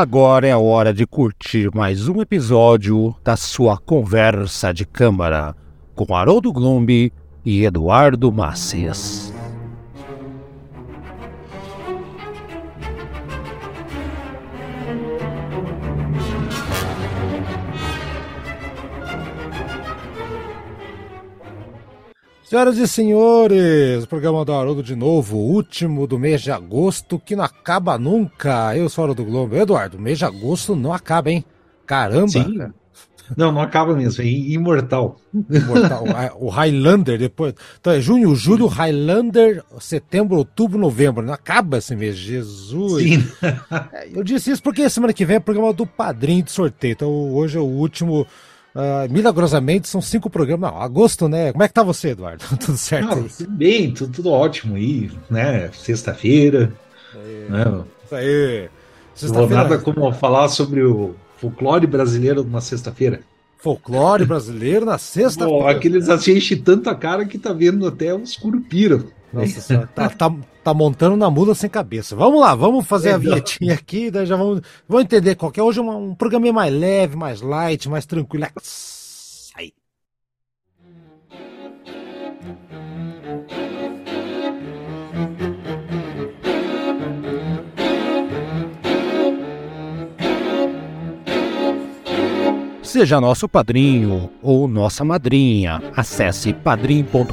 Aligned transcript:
Agora 0.00 0.48
é 0.48 0.50
a 0.50 0.58
hora 0.58 0.94
de 0.94 1.06
curtir 1.06 1.68
mais 1.74 2.08
um 2.08 2.22
episódio 2.22 3.14
da 3.22 3.36
sua 3.36 3.76
conversa 3.76 4.72
de 4.72 4.86
câmara 4.86 5.54
com 5.94 6.14
Haroldo 6.14 6.50
Glombi 6.50 7.12
e 7.44 7.66
Eduardo 7.66 8.32
Macias. 8.32 9.29
Senhoras 22.50 22.78
e 22.78 22.88
senhores, 22.88 24.02
o 24.02 24.08
programa 24.08 24.44
do 24.44 24.52
Haroldo 24.52 24.82
de 24.82 24.96
novo, 24.96 25.36
último 25.36 26.04
do 26.04 26.18
mês 26.18 26.42
de 26.42 26.50
agosto, 26.50 27.16
que 27.16 27.36
não 27.36 27.44
acaba 27.44 27.96
nunca. 27.96 28.76
Eu 28.76 28.88
sou 28.88 29.02
o 29.02 29.04
Haroldo 29.04 29.24
Globo. 29.24 29.54
Eduardo, 29.54 29.96
o 29.96 30.00
mês 30.00 30.18
de 30.18 30.24
agosto 30.24 30.74
não 30.74 30.92
acaba, 30.92 31.30
hein? 31.30 31.44
Caramba! 31.86 32.26
Sim. 32.26 32.58
Não, 33.36 33.52
não 33.52 33.60
acaba 33.60 33.94
mesmo, 33.94 34.24
é 34.24 34.26
imortal. 34.26 35.20
Imortal. 35.48 36.04
o 36.40 36.48
Highlander 36.48 37.20
depois. 37.20 37.54
Então 37.80 37.92
é 37.92 38.00
junho, 38.00 38.34
julho, 38.34 38.66
Highlander, 38.66 39.62
setembro, 39.78 40.36
outubro, 40.36 40.76
novembro. 40.76 41.24
Não 41.24 41.32
acaba 41.32 41.78
esse 41.78 41.94
mês, 41.94 42.16
Jesus. 42.16 43.00
Sim. 43.00 43.24
É, 43.92 44.08
eu 44.12 44.24
disse 44.24 44.50
isso 44.50 44.60
porque 44.60 44.90
semana 44.90 45.12
que 45.12 45.24
vem 45.24 45.36
é 45.36 45.40
programa 45.40 45.72
do 45.72 45.86
padrinho 45.86 46.42
de 46.42 46.50
sorteio. 46.50 46.94
Então 46.94 47.32
hoje 47.32 47.56
é 47.56 47.60
o 47.60 47.64
último 47.64 48.26
Uh, 48.74 49.12
milagrosamente 49.12 49.88
são 49.88 50.00
cinco 50.00 50.30
programas. 50.30 50.70
Não, 50.70 50.80
agosto, 50.80 51.28
né? 51.28 51.52
Como 51.52 51.62
é 51.62 51.68
que 51.68 51.74
tá 51.74 51.82
você, 51.82 52.10
Eduardo? 52.10 52.44
tudo 52.58 52.78
certo? 52.78 53.16
Não, 53.16 53.28
tudo 53.28 53.50
bem, 53.50 53.92
tudo, 53.92 54.12
tudo 54.12 54.30
ótimo 54.30 54.76
aí, 54.76 55.10
né? 55.28 55.70
Sexta-feira. 55.72 56.72
Né? 57.48 57.84
Isso 58.04 58.14
aí. 58.14 58.68
Não 59.22 59.34
vou 59.34 59.48
nada 59.48 59.78
como 59.78 60.12
falar 60.12 60.48
sobre 60.48 60.82
o 60.82 61.14
folclore 61.36 61.86
brasileiro 61.86 62.44
numa 62.44 62.60
sexta-feira. 62.60 63.20
Folclore 63.58 64.24
brasileiro 64.24 64.86
na 64.86 64.98
sexta-feira. 64.98 65.70
Aqueles 65.70 66.08
assim 66.08 66.36
enchem 66.36 66.62
tanta 66.62 66.94
cara 66.94 67.26
que 67.26 67.38
tá 67.38 67.52
vendo 67.52 67.86
até 67.86 68.14
os 68.14 68.36
curupira. 68.36 69.04
Nossa 69.32 69.60
senhora, 69.60 69.88
tá, 69.94 70.08
tá, 70.08 70.34
tá, 70.62 70.74
montando 70.74 71.16
na 71.16 71.30
mula 71.30 71.54
sem 71.54 71.68
cabeça. 71.70 72.14
Vamos 72.14 72.40
lá, 72.40 72.54
vamos 72.54 72.86
fazer 72.86 73.10
é, 73.10 73.12
a 73.12 73.18
vinhetinha 73.18 73.74
aqui, 73.74 74.10
daí 74.10 74.26
já 74.26 74.36
vamos, 74.36 74.60
vamos 74.88 75.04
entender 75.04 75.34
qual 75.34 75.50
que 75.50 75.60
é. 75.60 75.62
Hoje 75.62 75.78
é 75.78 75.82
um, 75.82 76.10
um 76.10 76.14
programinha 76.14 76.52
mais 76.52 76.72
leve, 76.72 77.16
mais 77.16 77.40
light, 77.40 77.88
mais 77.88 78.06
tranquilo. 78.06 78.46
Seja 92.90 93.20
nosso 93.20 93.48
padrinho 93.48 94.28
ou 94.42 94.66
nossa 94.66 95.04
madrinha. 95.04 95.80
Acesse 95.96 96.52
padrim.com.br 96.52 97.30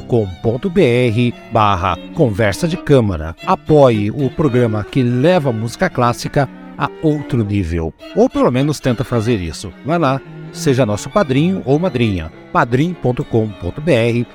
barra 1.50 1.98
conversa 2.14 2.68
de 2.68 2.76
câmara. 2.76 3.34
Apoie 3.44 4.08
o 4.08 4.30
programa 4.30 4.84
que 4.84 5.02
leva 5.02 5.50
a 5.50 5.52
música 5.52 5.90
clássica 5.90 6.48
a 6.78 6.88
outro 7.02 7.44
nível. 7.44 7.92
Ou 8.14 8.30
pelo 8.30 8.52
menos 8.52 8.78
tenta 8.78 9.02
fazer 9.02 9.40
isso. 9.40 9.72
Vai 9.84 9.98
lá, 9.98 10.20
seja 10.52 10.86
nosso 10.86 11.10
padrinho 11.10 11.60
ou 11.64 11.76
madrinha. 11.76 12.30
padrim.com.br 12.52 13.20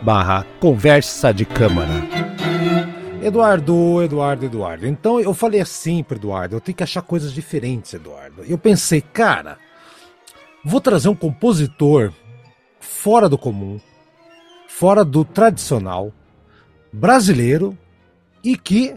barra 0.01 0.45
conversa 0.59 1.33
de 1.33 1.45
câmara. 1.45 2.03
Eduardo, 3.21 4.03
Eduardo, 4.03 4.45
Eduardo. 4.45 4.85
Então 4.85 5.21
eu 5.21 5.33
falei 5.33 5.61
assim 5.61 6.03
para 6.03 6.17
Eduardo, 6.17 6.57
eu 6.57 6.59
tenho 6.59 6.75
que 6.75 6.83
achar 6.83 7.01
coisas 7.01 7.31
diferentes, 7.31 7.93
Eduardo. 7.93 8.43
Eu 8.45 8.57
pensei, 8.57 8.99
cara, 8.99 9.57
Vou 10.63 10.79
trazer 10.79 11.09
um 11.09 11.15
compositor 11.15 12.13
fora 12.79 13.27
do 13.27 13.37
comum, 13.37 13.79
fora 14.67 15.03
do 15.03 15.25
tradicional, 15.25 16.11
brasileiro 16.91 17.77
e 18.43 18.57
que 18.57 18.95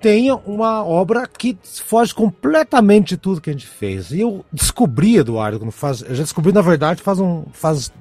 tenha 0.00 0.34
uma 0.34 0.84
obra 0.84 1.26
que 1.26 1.56
foge 1.62 2.14
completamente 2.14 3.10
de 3.10 3.16
tudo 3.16 3.40
que 3.40 3.50
a 3.50 3.52
gente 3.52 3.66
fez. 3.66 4.10
E 4.10 4.20
eu 4.20 4.44
descobri, 4.52 5.16
Eduardo, 5.16 5.58
quando 5.58 5.70
faz, 5.70 6.02
eu 6.02 6.14
já 6.14 6.22
descobri 6.22 6.52
na 6.52 6.60
verdade 6.60 7.02
faz 7.02 7.20
um 7.20 7.44
faz 7.52 7.92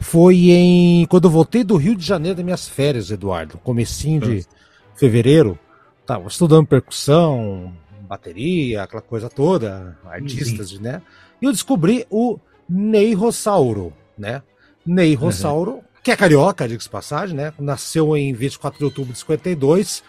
foi 0.00 0.50
em 0.50 1.06
quando 1.06 1.24
eu 1.24 1.30
voltei 1.30 1.62
do 1.62 1.76
Rio 1.76 1.94
de 1.94 2.04
Janeiro 2.04 2.36
das 2.36 2.44
minhas 2.44 2.68
férias, 2.68 3.10
Eduardo, 3.10 3.58
comecinho 3.58 4.20
de 4.20 4.46
fevereiro, 4.94 5.58
tava 6.06 6.26
estudando 6.26 6.66
percussão, 6.66 7.72
bateria, 8.08 8.82
aquela 8.82 9.02
coisa 9.02 9.28
toda, 9.28 9.98
artistas, 10.04 10.72
uhum. 10.72 10.80
né? 10.80 11.02
E 11.40 11.44
eu 11.44 11.52
descobri 11.52 12.06
o 12.10 12.38
Ney 12.70 13.14
Rossauro, 13.14 13.92
né? 14.16 14.42
Ney 14.86 15.16
uhum. 15.16 15.22
Rossauro, 15.22 15.80
que 16.04 16.12
é 16.12 16.16
carioca, 16.16 16.68
diga-se 16.68 16.88
passagem, 16.88 17.36
né? 17.36 17.52
Nasceu 17.58 18.16
em 18.16 18.32
24 18.32 18.78
de 18.78 18.84
outubro 18.84 19.12
de 19.12 19.18
52. 19.18 20.04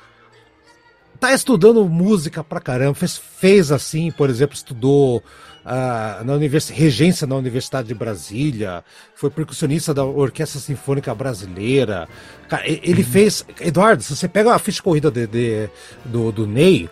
Tá 1.20 1.34
estudando 1.34 1.84
música 1.86 2.44
pra 2.44 2.60
caramba, 2.60 2.94
fez, 2.94 3.18
fez 3.18 3.72
assim, 3.72 4.12
por 4.12 4.30
exemplo, 4.30 4.56
estudou 4.56 5.18
uh, 5.18 6.24
na 6.24 6.34
universidade, 6.34 6.80
regência 6.80 7.28
na 7.28 7.36
Universidade 7.36 7.88
de 7.88 7.94
Brasília, 7.94 8.84
foi 9.16 9.30
percussionista 9.30 9.94
da 9.94 10.04
Orquestra 10.04 10.60
Sinfônica 10.60 11.14
Brasileira. 11.14 12.08
Cara, 12.48 12.64
ele 12.68 13.02
uhum. 13.02 13.08
fez. 13.08 13.46
Eduardo, 13.60 14.04
se 14.04 14.16
você 14.16 14.28
pega 14.28 14.54
a 14.54 14.60
ficha 14.60 14.82
corrida 14.82 15.12
de, 15.12 15.28
de, 15.28 15.70
do, 16.06 16.32
do 16.32 16.48
Ney, 16.48 16.90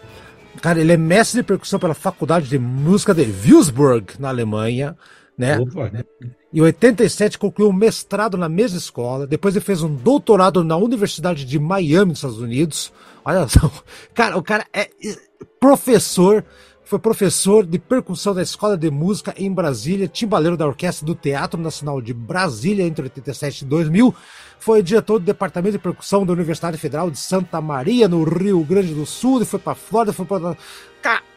Cara, 0.61 0.81
ele 0.81 0.91
é 0.91 0.97
mestre 0.97 1.39
de 1.39 1.47
percussão 1.47 1.79
pela 1.79 1.93
Faculdade 1.93 2.49
de 2.49 2.59
Música 2.59 3.13
de 3.13 3.23
Würzburg, 3.23 4.15
na 4.19 4.27
Alemanha, 4.27 4.97
né? 5.39 5.57
Opa. 5.57 5.89
Em 6.53 6.59
87 6.59 7.37
concluiu 7.37 7.69
um 7.69 7.73
mestrado 7.73 8.35
na 8.35 8.49
mesma 8.49 8.77
escola, 8.77 9.25
depois 9.25 9.55
ele 9.55 9.63
fez 9.63 9.81
um 9.81 9.95
doutorado 9.95 10.63
na 10.65 10.75
Universidade 10.75 11.45
de 11.45 11.57
Miami, 11.57 12.09
nos 12.09 12.17
Estados 12.17 12.39
Unidos. 12.39 12.91
Olha 13.23 13.47
só, 13.47 13.71
cara, 14.13 14.37
o 14.37 14.43
cara 14.43 14.65
é 14.73 14.89
professor 15.59 16.43
foi 16.89 16.97
professor 16.97 17.67
de 17.67 17.77
percussão 17.77 18.33
da 18.33 18.41
Escola 18.41 18.75
de 18.75 18.89
Música 18.89 19.31
em 19.37 19.53
Brasília, 19.53 20.07
timbaleiro 20.07 20.57
da 20.57 20.65
Orquestra 20.65 21.05
do 21.05 21.13
Teatro 21.13 21.61
Nacional 21.61 22.01
de 22.01 22.15
Brasília 22.15 22.83
entre 22.83 23.03
87 23.03 23.61
e 23.61 23.65
2000. 23.65 24.15
Foi 24.57 24.81
diretor 24.81 25.19
do 25.19 25.25
Departamento 25.25 25.73
de 25.73 25.83
Percussão 25.83 26.25
da 26.25 26.33
Universidade 26.33 26.79
Federal 26.79 27.11
de 27.11 27.19
Santa 27.19 27.61
Maria, 27.61 28.07
no 28.07 28.23
Rio 28.23 28.63
Grande 28.63 28.91
do 28.91 29.05
Sul. 29.05 29.39
e 29.39 29.45
foi 29.45 29.59
para 29.59 29.75
Flórida, 29.75 30.11
foi. 30.11 30.25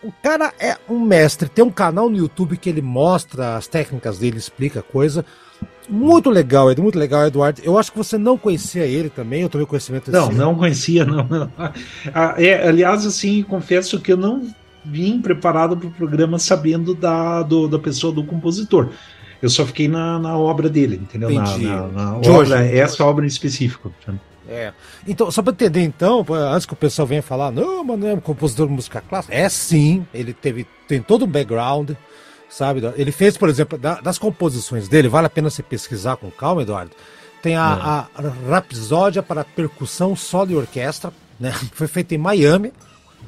O 0.03 0.13
cara 0.23 0.55
é 0.59 0.79
um 0.89 0.99
mestre. 0.99 1.51
Tem 1.51 1.63
um 1.63 1.71
canal 1.71 2.09
no 2.09 2.17
YouTube 2.17 2.57
que 2.57 2.71
ele 2.71 2.81
mostra 2.81 3.55
as 3.55 3.67
técnicas 3.67 4.17
dele, 4.17 4.39
explica 4.39 4.81
coisa. 4.81 5.23
Muito 5.87 6.31
legal, 6.31 6.73
Ed, 6.73 6.81
muito 6.81 6.99
legal, 6.99 7.27
Eduardo. 7.27 7.61
Eu 7.63 7.79
acho 7.79 7.93
que 7.93 7.99
você 7.99 8.17
não 8.17 8.39
conhecia 8.39 8.87
ele 8.87 9.11
também, 9.11 9.43
eu 9.43 9.51
tomei 9.51 9.67
conhecimento 9.67 10.11
desse 10.11 10.31
Não, 10.31 10.33
não 10.33 10.55
conhecia, 10.55 11.05
não. 11.05 11.29
não. 11.29 11.53
Ah, 12.15 12.37
é, 12.39 12.67
aliás, 12.67 13.05
assim, 13.05 13.43
confesso 13.43 14.01
que 14.01 14.13
eu 14.13 14.17
não 14.17 14.51
vim 14.85 15.21
preparado 15.21 15.77
para 15.77 15.89
o 15.89 15.91
programa 15.91 16.39
sabendo 16.39 16.95
da, 16.95 17.43
do, 17.43 17.69
da 17.69 17.79
pessoa 17.79 18.13
do 18.13 18.25
compositor. 18.25 18.91
Eu 19.41 19.51
só 19.51 19.67
fiquei 19.67 19.89
na, 19.89 20.19
na 20.19 20.37
obra 20.37 20.69
dele, 20.69 21.01
entendeu? 21.03 21.31
Entendi. 21.31 21.67
Na, 21.67 21.89
na, 21.89 21.89
na 21.89 22.17
obra, 22.17 22.65
essa 22.65 23.05
obra 23.05 23.25
em 23.25 23.29
específico. 23.29 23.93
É. 24.49 24.73
Então, 25.07 25.31
só 25.31 25.43
para 25.43 25.53
entender, 25.53 25.81
então, 25.81 26.25
antes 26.31 26.67
que 26.67 26.73
o 26.73 26.77
pessoal 26.77 27.07
venha 27.07 27.23
falar, 27.23 27.51
não, 27.51 27.83
mas 27.83 27.99
não 27.99 28.09
é 28.09 28.15
um 28.15 28.21
compositor 28.21 28.69
de 28.69 28.73
música 28.73 29.01
clássica. 29.01 29.35
É 29.35 29.49
sim, 29.49 30.07
ele 30.15 30.33
teve, 30.33 30.67
tem 30.87 31.03
todo 31.03 31.25
um 31.25 31.29
background, 31.29 31.91
sabe? 32.49 32.83
Ele 32.97 33.11
fez, 33.11 33.37
por 33.37 33.49
exemplo, 33.49 33.79
das 33.79 34.19
composições 34.19 34.89
dele, 34.89 35.09
vale 35.09 35.27
a 35.27 35.31
pena 35.31 35.51
você 35.51 35.63
pesquisar 35.63 36.17
com 36.17 36.31
calma, 36.31 36.63
Eduardo. 36.63 36.93
Tem 37.43 37.57
a, 37.57 38.07
é. 38.17 38.23
a 38.23 38.31
Rapsódia 38.49 39.23
para 39.23 39.43
percussão, 39.43 40.15
solo 40.15 40.53
e 40.53 40.57
orquestra, 40.57 41.13
né? 41.41 41.53
Foi 41.75 41.89
feita 41.89 42.15
em 42.15 42.19
Miami 42.19 42.73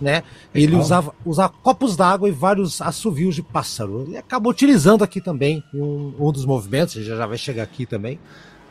né? 0.01 0.23
Ele 0.55 0.77
usava, 0.77 1.15
usava 1.25 1.53
copos 1.63 1.97
d'água 1.97 2.29
e 2.29 2.33
vários 2.33 2.81
assovios 2.81 3.35
de 3.35 3.43
pássaro. 3.43 4.05
Ele 4.07 4.17
acabou 4.17 4.51
utilizando 4.51 5.05
aqui 5.05 5.21
também 5.21 5.63
um, 5.73 6.15
um 6.19 6.33
dos 6.33 6.45
movimentos, 6.45 6.95
já, 6.95 7.17
já 7.17 7.27
vai 7.27 7.39
chegar 7.39 7.63
aqui 7.63 7.87
também, 7.87 8.19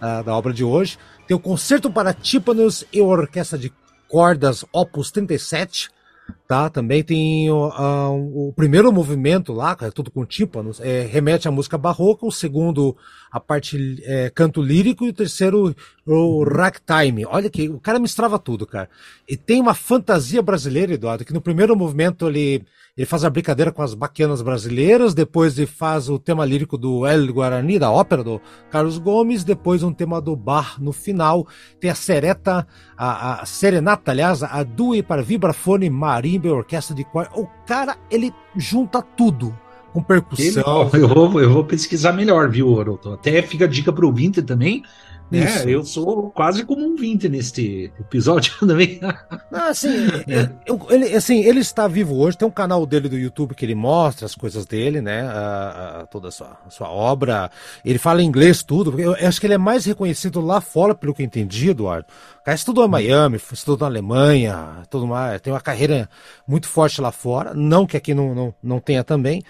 uh, 0.01 0.23
da 0.23 0.35
obra 0.35 0.53
de 0.53 0.63
hoje. 0.63 0.97
Tem 1.27 1.35
o 1.35 1.39
Concerto 1.39 1.89
para 1.89 2.13
Tímpanos 2.13 2.85
e 2.91 3.01
Orquestra 3.01 3.57
de 3.57 3.71
Cordas 4.09 4.65
Opus 4.71 5.09
37, 5.11 5.89
tá? 6.47 6.69
Também 6.69 7.03
tem 7.03 7.49
uh, 7.49 8.47
o 8.49 8.53
primeiro 8.55 8.91
movimento 8.91 9.53
lá, 9.53 9.75
é 9.81 9.89
tudo 9.89 10.11
com 10.11 10.25
tímpanos, 10.25 10.79
é, 10.81 11.05
remete 11.05 11.47
à 11.47 11.51
música 11.51 11.77
barroca, 11.77 12.25
o 12.25 12.31
segundo 12.31 12.95
a 13.33 13.39
parte 13.39 13.99
é, 14.03 14.29
canto 14.29 14.61
lírico 14.61 15.05
e 15.05 15.09
o 15.09 15.13
terceiro 15.13 15.75
o 16.05 16.43
ragtime. 16.43 17.25
Olha 17.25 17.49
que 17.49 17.67
o 17.67 17.79
cara 17.79 17.97
misturava 17.97 18.37
tudo, 18.37 18.67
cara. 18.67 18.87
E 19.27 19.35
tem 19.35 19.59
uma 19.59 19.73
fantasia 19.73 20.39
brasileira, 20.39 20.93
Eduardo, 20.93 21.25
que 21.25 21.33
no 21.33 21.41
primeiro 21.41 21.75
movimento 21.75 22.27
ele 22.27 22.63
ele 22.95 23.07
faz 23.07 23.23
a 23.23 23.29
brincadeira 23.29 23.71
com 23.71 23.81
as 23.81 23.95
baquianas 23.95 24.43
brasileiras, 24.43 25.15
depois 25.15 25.57
ele 25.57 25.65
faz 25.65 26.09
o 26.09 26.19
tema 26.19 26.45
lírico 26.45 26.77
do 26.77 27.07
El 27.07 27.33
Guarani, 27.33 27.79
da 27.79 27.89
ópera 27.89 28.23
do 28.23 28.39
Carlos 28.69 28.99
Gomes, 28.99 29.43
depois 29.43 29.81
um 29.81 29.91
tema 29.91 30.21
do 30.21 30.35
bar 30.35 30.79
no 30.79 30.93
final, 30.93 31.47
tem 31.79 31.89
a 31.89 31.95
sereta, 31.95 32.67
a, 32.95 33.41
a 33.41 33.45
serenata, 33.47 34.11
aliás, 34.11 34.43
a 34.43 34.61
due 34.61 35.01
para 35.01 35.23
vibrafone, 35.23 35.89
marimba 35.89 36.49
orquestra 36.49 36.95
de 36.95 37.03
cor. 37.03 37.27
O 37.33 37.47
cara, 37.65 37.97
ele 38.11 38.31
junta 38.55 39.01
tudo 39.01 39.57
com 39.93 40.01
percussão. 40.01 40.89
Eu 40.93 41.07
vou, 41.07 41.39
eu 41.39 41.49
vou 41.51 41.63
pesquisar 41.63 42.11
melhor, 42.11 42.49
viu, 42.49 42.79
Haroldo? 42.79 43.13
Até 43.13 43.41
fica 43.43 43.65
a 43.65 43.67
dica 43.67 43.93
para 43.93 44.03
o 44.03 44.07
ouvinte 44.07 44.41
também. 44.41 44.83
Né? 45.31 45.63
Eu 45.65 45.83
sou 45.83 46.29
quase 46.29 46.63
como 46.63 46.85
um 46.85 46.95
vinte 46.95 47.27
neste 47.27 47.91
episódio 47.99 48.53
também. 48.67 48.99
Ah, 49.51 49.69
assim, 49.69 49.89
eu, 50.65 50.79
ele, 50.89 51.15
assim, 51.15 51.43
ele 51.43 51.59
está 51.59 51.87
vivo 51.87 52.15
hoje, 52.17 52.37
tem 52.37 52.47
um 52.47 52.51
canal 52.51 52.85
dele 52.85 53.09
do 53.09 53.17
YouTube 53.17 53.55
que 53.55 53.65
ele 53.65 53.73
mostra 53.73 54.27
as 54.27 54.35
coisas 54.35 54.65
dele, 54.65 55.01
né? 55.01 55.23
A, 55.23 56.01
a, 56.01 56.05
toda 56.05 56.27
a 56.27 56.31
sua, 56.31 56.57
a 56.67 56.69
sua 56.69 56.89
obra. 56.89 57.49
Ele 57.83 57.97
fala 57.97 58.21
inglês 58.21 58.61
tudo. 58.61 58.99
Eu, 58.99 59.15
eu, 59.15 59.27
acho 59.27 59.39
que 59.39 59.47
ele 59.47 59.55
é 59.55 59.57
mais 59.57 59.85
reconhecido 59.85 60.39
lá 60.39 60.61
fora, 60.61 60.93
pelo 60.93 61.15
que 61.15 61.23
eu 61.23 61.25
entendi, 61.25 61.69
Eduardo. 61.69 62.05
O 62.41 62.43
cara 62.43 62.55
estudou 62.55 62.85
em 62.85 62.89
Miami, 62.89 63.37
estudou 63.37 63.77
na 63.77 63.85
Alemanha, 63.87 64.83
tudo 64.89 65.07
mais, 65.07 65.41
tem 65.41 65.51
uma 65.51 65.61
carreira 65.61 66.07
muito 66.47 66.67
forte 66.67 67.01
lá 67.01 67.11
fora. 67.11 67.55
Não 67.55 67.87
que 67.87 67.97
aqui 67.97 68.13
não, 68.13 68.35
não, 68.35 68.53
não 68.61 68.79
tenha 68.79 69.03
também. 69.03 69.41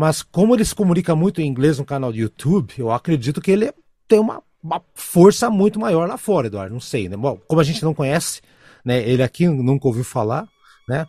Mas 0.00 0.22
como 0.22 0.56
ele 0.56 0.64
se 0.64 0.74
comunica 0.74 1.14
muito 1.14 1.42
em 1.42 1.46
inglês 1.46 1.78
no 1.78 1.84
canal 1.84 2.10
do 2.10 2.16
YouTube, 2.16 2.72
eu 2.78 2.90
acredito 2.90 3.38
que 3.38 3.50
ele 3.50 3.70
tem 4.08 4.18
uma 4.18 4.42
uma 4.62 4.82
força 4.94 5.50
muito 5.50 5.78
maior 5.78 6.08
lá 6.08 6.16
fora, 6.16 6.46
Eduardo. 6.46 6.72
Não 6.72 6.80
sei, 6.80 7.06
né? 7.06 7.18
Bom, 7.18 7.38
como 7.46 7.60
a 7.60 7.64
gente 7.64 7.82
não 7.82 7.92
conhece, 7.92 8.40
né? 8.82 9.06
Ele 9.06 9.22
aqui 9.22 9.46
nunca 9.46 9.86
ouviu 9.86 10.02
falar, 10.02 10.48
né? 10.88 11.06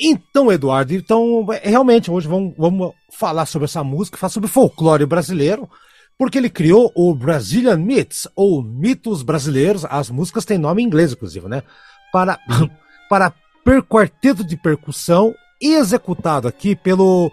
Então, 0.00 0.52
Eduardo, 0.52 0.94
então 0.94 1.44
realmente 1.64 2.12
hoje 2.12 2.28
vamos, 2.28 2.54
vamos 2.56 2.92
falar 3.10 3.44
sobre 3.44 3.64
essa 3.64 3.82
música, 3.82 4.16
falar 4.16 4.30
sobre 4.30 4.48
folclore 4.48 5.04
brasileiro, 5.04 5.68
porque 6.16 6.38
ele 6.38 6.48
criou 6.48 6.92
o 6.94 7.12
Brazilian 7.14 7.76
Myths, 7.76 8.28
ou 8.36 8.62
Mitos 8.62 9.24
Brasileiros. 9.24 9.84
As 9.84 10.10
músicas 10.10 10.44
têm 10.44 10.58
nome 10.58 10.80
em 10.80 10.86
inglês, 10.86 11.12
inclusive, 11.12 11.48
né? 11.48 11.64
Para, 12.12 12.38
para 13.10 13.32
per 13.64 13.82
quarteto 13.82 14.44
de 14.44 14.56
percussão, 14.56 15.34
executado 15.60 16.46
aqui 16.46 16.76
pelo 16.76 17.32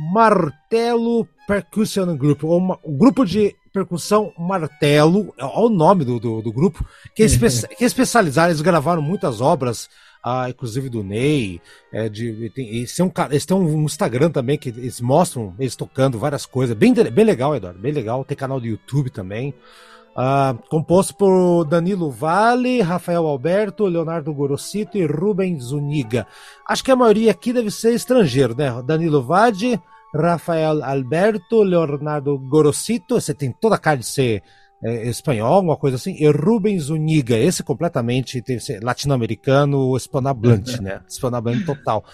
Martelo 0.00 1.28
Percussion 1.46 2.16
Group, 2.16 2.44
ou 2.44 2.80
o 2.82 2.96
grupo 2.96 3.24
de 3.24 3.54
percussão 3.70 4.32
Martelo, 4.38 5.34
é 5.36 5.44
o 5.44 5.68
nome 5.68 6.04
do, 6.04 6.18
do, 6.18 6.40
do 6.40 6.52
grupo, 6.52 6.84
que 7.14 7.22
é, 7.22 7.26
espe 7.26 7.46
que 7.76 7.84
é 7.84 7.86
especializado, 7.86 8.48
eles 8.48 8.62
gravaram 8.62 9.02
muitas 9.02 9.40
obras, 9.42 9.90
ah, 10.24 10.48
inclusive 10.48 10.88
do 10.88 11.04
Ney, 11.04 11.60
é, 11.92 12.08
de, 12.08 12.50
tem, 12.50 12.68
eles, 12.68 12.94
têm 12.94 13.04
um, 13.04 13.12
eles 13.30 13.44
têm 13.44 13.56
um 13.56 13.84
Instagram 13.84 14.30
também 14.30 14.56
que 14.56 14.70
eles 14.70 15.00
mostram 15.00 15.54
eles 15.58 15.76
tocando 15.76 16.18
várias 16.18 16.46
coisas, 16.46 16.76
bem, 16.76 16.94
bem 16.94 17.24
legal, 17.24 17.54
Eduardo, 17.54 17.78
bem 17.78 17.92
legal, 17.92 18.24
tem 18.24 18.36
canal 18.36 18.58
do 18.58 18.66
YouTube 18.66 19.10
também. 19.10 19.54
Ah, 20.22 20.54
composto 20.68 21.16
por 21.16 21.64
Danilo 21.64 22.10
Vale, 22.10 22.82
Rafael 22.82 23.26
Alberto, 23.26 23.86
Leonardo 23.86 24.34
Gorosito 24.34 24.98
e 24.98 25.06
Rubens 25.06 25.64
Zuniga. 25.64 26.26
Acho 26.68 26.84
que 26.84 26.90
a 26.90 26.96
maioria 26.96 27.30
aqui 27.30 27.54
deve 27.54 27.70
ser 27.70 27.94
estrangeiro, 27.94 28.54
né? 28.54 28.82
Danilo 28.84 29.22
Vade, 29.22 29.80
Rafael 30.14 30.84
Alberto, 30.84 31.62
Leonardo 31.62 32.38
Gorosito, 32.38 33.18
você 33.18 33.32
tem 33.32 33.50
toda 33.50 33.76
a 33.76 33.78
cara 33.78 33.96
de 33.96 34.04
ser 34.04 34.42
é, 34.84 35.08
espanhol, 35.08 35.62
uma 35.62 35.78
coisa 35.78 35.96
assim, 35.96 36.14
e 36.18 36.30
Rubens 36.30 36.90
Uniga, 36.90 37.38
esse 37.38 37.62
completamente 37.62 38.44
latino-americano, 38.82 39.96
hispanohablante, 39.96 40.80
né? 40.84 41.00
Hispanohablante 41.08 41.64
total. 41.64 42.04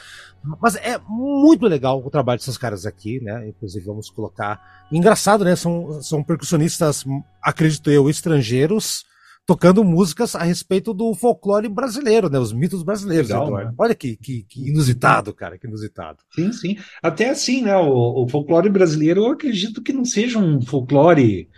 Mas 0.60 0.76
é 0.76 0.98
muito 1.08 1.66
legal 1.66 2.02
o 2.04 2.10
trabalho 2.10 2.38
desses 2.38 2.58
caras 2.58 2.86
aqui, 2.86 3.20
né? 3.20 3.48
Inclusive, 3.48 3.84
vamos 3.84 4.10
colocar. 4.10 4.86
Engraçado, 4.90 5.44
né? 5.44 5.56
São, 5.56 6.00
são 6.02 6.22
percussionistas, 6.22 7.04
acredito 7.42 7.90
eu, 7.90 8.08
estrangeiros, 8.08 9.04
tocando 9.46 9.84
músicas 9.84 10.34
a 10.34 10.42
respeito 10.42 10.92
do 10.92 11.14
folclore 11.14 11.68
brasileiro, 11.68 12.28
né? 12.28 12.38
Os 12.38 12.52
mitos 12.52 12.82
brasileiros. 12.82 13.28
Legal, 13.28 13.54
né? 13.56 13.72
Olha 13.78 13.94
que, 13.94 14.16
que, 14.16 14.42
que, 14.42 14.68
inusitado, 14.68 15.32
cara, 15.32 15.56
que 15.56 15.66
inusitado. 15.66 16.18
Sim, 16.34 16.52
sim. 16.52 16.76
Até 17.02 17.30
assim, 17.30 17.62
né? 17.62 17.76
O, 17.76 18.24
o, 18.24 18.28
folclore 18.28 18.68
brasileiro, 18.68 19.22
eu 19.22 19.32
acredito 19.32 19.80
que 19.80 19.92
não 19.92 20.04
seja 20.04 20.38
um 20.38 20.60
folclore 20.60 21.48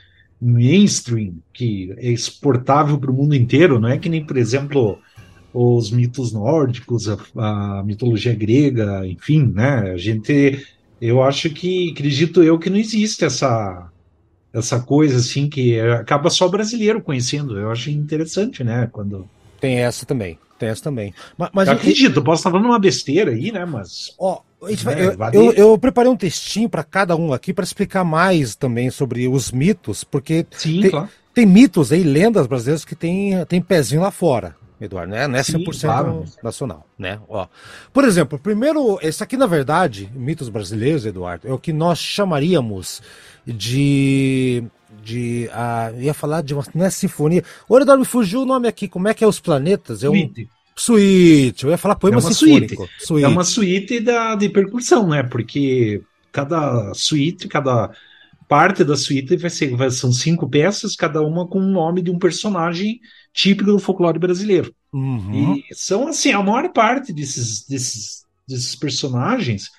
mainstream 0.40 1.34
que 1.52 1.92
é 1.96 2.10
exportável 2.10 2.98
para 2.98 3.10
o 3.10 3.14
mundo 3.14 3.34
inteiro, 3.34 3.80
não 3.80 3.88
é 3.88 3.98
que 3.98 4.08
nem, 4.08 4.24
por 4.24 4.36
exemplo, 4.36 4.98
os 5.52 5.90
mitos 5.90 6.32
nórdicos, 6.32 7.08
a, 7.08 7.18
a 7.36 7.82
mitologia 7.84 8.34
grega, 8.34 9.06
enfim, 9.06 9.50
né? 9.54 9.92
A 9.92 9.96
gente, 9.96 10.66
eu 11.00 11.22
acho 11.22 11.50
que, 11.50 11.90
acredito 11.90 12.42
eu 12.42 12.58
que 12.58 12.70
não 12.70 12.78
existe 12.78 13.24
essa 13.24 13.90
essa 14.52 14.80
coisa 14.80 15.18
assim 15.18 15.48
que 15.48 15.78
acaba 15.78 16.30
só 16.30 16.48
brasileiro 16.48 17.02
conhecendo. 17.02 17.58
Eu 17.58 17.70
acho 17.70 17.90
interessante, 17.90 18.64
né? 18.64 18.88
Quando 18.90 19.28
tem 19.60 19.78
essa 19.78 20.06
também, 20.06 20.38
tem 20.58 20.68
essa 20.68 20.82
também. 20.82 21.12
Mas, 21.36 21.50
mas 21.52 21.68
eu 21.68 21.74
acredito, 21.74 22.22
posso 22.22 22.40
estar 22.40 22.50
falando 22.50 22.66
uma 22.66 22.78
besteira 22.78 23.32
aí, 23.32 23.52
né? 23.52 23.64
Mas 23.64 24.14
ó, 24.18 24.40
vai, 24.82 25.04
eu, 25.04 25.16
eu, 25.32 25.52
eu, 25.52 25.78
preparei 25.78 26.10
um 26.10 26.16
textinho 26.16 26.68
para 26.68 26.84
cada 26.84 27.16
um 27.16 27.32
aqui 27.32 27.52
para 27.52 27.64
explicar 27.64 28.04
mais 28.04 28.54
também 28.54 28.90
sobre 28.90 29.28
os 29.28 29.50
mitos, 29.50 30.04
porque 30.04 30.46
Sim, 30.52 30.80
tem, 30.80 30.90
claro. 30.90 31.08
tem 31.34 31.46
mitos 31.46 31.92
aí, 31.92 32.02
lendas 32.02 32.46
brasileiras 32.46 32.84
que 32.84 32.94
tem, 32.94 33.44
tem 33.46 33.60
pezinho 33.60 34.02
lá 34.02 34.10
fora. 34.10 34.56
Eduardo, 34.80 35.12
né? 35.12 35.26
Não 35.26 35.38
é 35.38 35.42
100% 35.42 35.72
Sim, 35.72 35.80
claro. 35.80 36.24
nacional, 36.42 36.86
né? 36.98 37.18
Ó. 37.28 37.46
Por 37.92 38.04
exemplo, 38.04 38.38
primeiro, 38.38 38.98
esse 39.02 39.22
aqui 39.22 39.36
na 39.36 39.46
verdade, 39.46 40.08
mitos 40.14 40.48
brasileiros, 40.48 41.04
Eduardo, 41.04 41.48
é 41.48 41.52
o 41.52 41.58
que 41.58 41.72
nós 41.72 41.98
chamaríamos 41.98 43.02
de. 43.46 44.62
de 45.02 45.50
ah, 45.52 45.92
ia 45.98 46.14
falar 46.14 46.42
de 46.42 46.54
uma. 46.54 46.64
Não 46.74 46.84
é 46.86 46.90
sinfonia. 46.90 47.42
O 47.68 47.76
Eduardo 47.76 48.00
me 48.00 48.06
fugiu 48.06 48.42
o 48.42 48.46
nome 48.46 48.68
aqui. 48.68 48.86
Como 48.86 49.08
é 49.08 49.14
que 49.14 49.24
é 49.24 49.26
os 49.26 49.40
planetas? 49.40 50.04
É 50.04 50.08
um. 50.08 50.12
Suíte. 50.12 50.48
Suíte. 50.76 51.64
Eu 51.64 51.70
ia 51.70 51.78
falar 51.78 51.96
poema 51.96 52.18
é 52.18 52.20
uma 52.20 52.32
sinfônico. 52.32 52.86
Suíte. 52.86 53.06
suíte. 53.06 53.24
É 53.24 53.28
uma 53.28 53.44
suíte 53.44 54.00
da, 54.00 54.36
de 54.36 54.48
percussão, 54.48 55.08
né? 55.08 55.24
Porque 55.24 56.02
cada 56.30 56.94
suíte, 56.94 57.48
cada 57.48 57.90
parte 58.48 58.82
da 58.82 58.96
suíte 58.96 59.36
vai 59.36 59.50
ser. 59.50 59.76
Vai, 59.76 59.90
são 59.90 60.10
cinco 60.10 60.48
peças, 60.48 60.96
cada 60.96 61.22
uma 61.22 61.46
com 61.46 61.58
o 61.58 61.70
nome 61.70 62.02
de 62.02 62.10
um 62.10 62.18
personagem 62.18 62.98
típico 63.32 63.70
do 63.70 63.78
folclore 63.78 64.18
brasileiro. 64.18 64.74
Uhum. 64.92 65.56
E 65.56 65.74
são, 65.74 66.08
assim, 66.08 66.32
a 66.32 66.42
maior 66.42 66.72
parte 66.72 67.12
desses, 67.12 67.66
desses, 67.66 68.24
desses 68.48 68.74
personagens. 68.74 69.70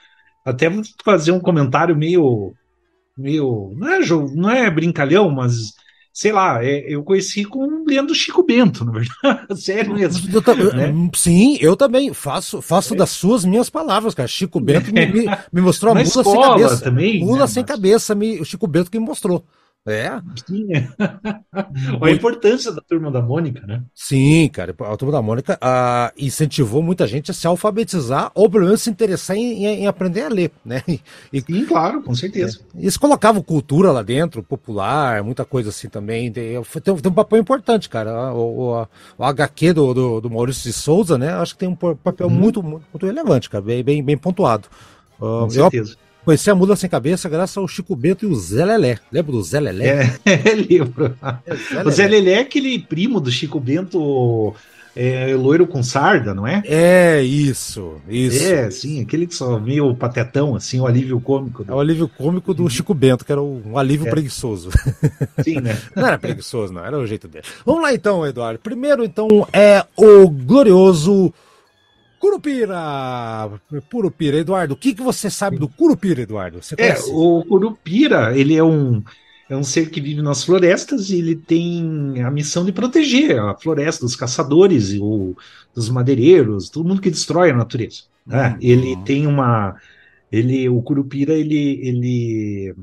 Até 0.46 0.70
vou 0.70 0.84
fazer 1.04 1.32
um 1.32 1.40
comentário 1.40 1.98
meio 1.98 2.54
meio. 3.20 3.74
Não 3.76 3.90
é, 3.90 4.00
não 4.34 4.50
é 4.50 4.72
brincalhão, 4.72 5.30
mas 5.30 5.74
sei 6.14 6.32
lá, 6.32 6.64
é, 6.64 6.86
eu 6.88 7.04
conheci 7.04 7.46
com 7.46 7.86
lendo 7.88 8.14
Chico 8.14 8.44
Bento, 8.44 8.84
na 8.84 8.92
verdade. 8.92 9.56
Sério 9.62 9.94
mesmo. 9.94 10.30
Eu, 10.34 10.74
né? 10.74 10.88
Hum, 10.88 11.10
sim, 11.14 11.58
eu 11.62 11.76
também 11.76 12.14
faço, 12.14 12.62
faço 12.62 12.94
é. 12.94 12.98
das 12.98 13.10
suas 13.10 13.46
minhas 13.46 13.70
palavas, 13.70 14.14
cara. 14.14 14.28
Chico 14.28 14.60
Bento 14.60 14.94
me, 14.94 15.26
me 15.52 15.62
mostrou 15.62 15.92
a 15.92 15.96
mula 15.96 16.06
sem 16.06 16.42
cabeça. 16.42 16.84
Também, 16.84 17.20
mula 17.20 17.40
né, 17.40 17.48
sem 17.48 17.64
mas... 17.64 17.72
cabeça, 17.72 18.16
me, 18.16 18.40
o 18.40 18.46
Chico 18.46 18.68
Bento 18.68 18.92
que 18.92 19.00
me 19.00 19.06
mostrou. 19.06 19.46
É. 19.88 20.22
Sim. 20.46 20.68
a 22.02 22.12
importância 22.12 22.72
da 22.72 22.82
turma 22.82 23.10
da 23.10 23.22
Mônica, 23.22 23.66
né? 23.66 23.84
Sim, 23.96 24.50
cara. 24.50 24.76
A 24.78 24.98
turma 24.98 25.14
da 25.14 25.22
Mônica 25.22 25.56
uh, 25.56 26.14
incentivou 26.18 26.84
muita 26.84 27.08
gente 27.08 27.32
a 27.32 27.34
se 27.34 27.48
alfabetizar 27.48 28.32
ou 28.36 28.50
pelo 28.50 28.66
menos 28.66 28.82
se 28.82 28.90
interessar 28.90 29.38
em, 29.38 29.66
em, 29.66 29.88
aprender 29.88 30.24
a 30.24 30.30
ler, 30.30 30.52
né? 30.64 30.84
E, 31.32 31.42
Sim, 31.42 31.66
claro, 31.66 32.02
com 32.04 32.14
certeza. 32.14 32.60
É. 32.76 32.82
Eles 32.82 32.98
colocavam 32.98 33.42
cultura 33.42 33.92
lá 33.92 34.04
dentro, 34.04 34.44
popular, 34.44 35.24
muita 35.24 35.46
coisa 35.46 35.70
assim 35.70 35.88
também. 35.88 36.32
Tem, 36.32 36.62
tem, 36.62 36.94
um 36.94 37.14
papel 37.14 37.40
importante, 37.40 37.90
cara. 37.90 38.34
O, 38.34 38.74
o, 38.74 38.88
o 39.18 39.24
HQ 39.24 39.74
do, 39.74 39.94
do, 39.94 40.22
do, 40.22 40.30
Maurício 40.30 40.64
de 40.64 40.74
Souza, 40.74 41.18
né? 41.18 41.34
Acho 41.34 41.54
que 41.54 41.60
tem 41.60 41.70
um 41.70 41.76
papel 41.76 42.28
hum. 42.28 42.30
muito, 42.30 42.62
muito, 42.62 42.86
muito 42.94 43.06
relevante, 43.06 43.50
cara. 43.50 43.64
Bem, 43.64 43.84
bem, 43.84 44.04
bem 44.04 44.18
pontuado. 44.18 44.68
Uh, 45.18 45.42
com 45.42 45.50
certeza. 45.50 45.94
Eu, 45.94 46.09
Conheci 46.26 46.50
a 46.50 46.56
Mula 46.56 46.76
Sem 46.76 46.90
Cabeça 46.90 47.30
graças 47.30 47.58
ao 47.58 47.68
Chico 47.68 47.96
Bento 47.96 48.26
e 48.26 48.28
o 48.28 48.36
Zé 48.36 48.66
Lelé. 48.66 49.00
Lembra 49.12 49.32
do 49.32 49.44
Zé 49.44 49.60
Lelé? 49.60 50.20
É, 50.26 50.54
lembro. 50.54 51.16
É, 51.46 51.56
Zé 51.56 51.84
o 51.84 51.92
Zé 51.92 52.08
Lelé 52.08 52.34
é 52.34 52.40
aquele 52.40 52.80
primo 52.80 53.20
do 53.20 53.32
Chico 53.32 53.60
Bento 53.60 54.54
é, 54.96 55.34
loiro 55.34 55.66
com 55.66 55.82
sarda, 55.82 56.34
não 56.34 56.46
é? 56.46 56.62
É, 56.66 57.24
isso, 57.24 58.02
isso. 58.08 58.44
É, 58.44 58.70
sim, 58.70 59.02
aquele 59.02 59.28
que 59.28 59.34
só 59.36 59.60
meio 59.60 59.96
patetão, 59.96 60.56
assim, 60.56 60.80
o 60.80 60.86
alívio 60.86 61.22
cômico. 61.22 61.64
Do... 61.64 61.72
É 61.72 61.76
o 61.76 61.80
alívio 61.80 62.10
cômico 62.10 62.54
do 62.54 62.64
uhum. 62.64 62.70
Chico 62.70 62.94
Bento, 62.94 63.24
que 63.24 63.32
era 63.32 63.42
um 63.42 63.78
alívio 63.78 64.08
é. 64.08 64.10
preguiçoso. 64.10 64.70
Sim, 65.42 65.62
né? 65.62 65.78
não 65.96 66.06
era 66.06 66.20
preguiçoso, 66.20 66.74
não, 66.74 66.84
era 66.84 66.98
o 66.98 67.08
jeito 67.08 67.28
dele. 67.28 67.46
Vamos 67.66 67.82
lá 67.82 67.94
então, 67.94 68.28
Eduardo. 68.28 68.60
Primeiro, 68.60 69.04
então, 69.06 69.48
é 69.54 69.86
o 69.96 70.30
glorioso 70.30 71.34
Curupira! 72.20 73.50
Curupira, 73.90 74.38
Eduardo, 74.38 74.74
o 74.74 74.78
que, 74.78 74.94
que 74.94 75.02
você 75.02 75.30
sabe 75.30 75.58
do 75.58 75.70
Curupira, 75.70 76.22
Eduardo? 76.22 76.60
É, 76.78 76.96
o 77.08 77.44
Curupira, 77.46 78.38
ele 78.38 78.56
é 78.56 78.64
um, 78.64 79.02
é 79.50 79.56
um 79.56 79.64
ser 79.64 79.90
que 79.90 80.02
vive 80.02 80.22
nas 80.22 80.44
florestas 80.44 81.10
e 81.10 81.18
ele 81.18 81.36
tem 81.36 82.22
a 82.22 82.30
missão 82.30 82.66
de 82.66 82.72
proteger 82.72 83.40
a 83.40 83.56
floresta 83.58 84.06
dos 84.06 84.16
caçadores, 84.16 84.94
ou 85.00 85.36
dos 85.74 85.90
madeireiros, 85.90 86.70
todo 86.70 86.88
mundo 86.88 87.02
que 87.02 87.10
destrói 87.10 87.52
a 87.52 87.56
natureza. 87.56 88.04
Né? 88.26 88.50
Uhum. 88.50 88.58
Ele 88.62 88.98
tem 89.04 89.26
uma. 89.26 89.76
Ele, 90.32 90.70
o 90.70 90.82
Curupira, 90.82 91.34
ele, 91.34 91.80
ele, 91.82 92.76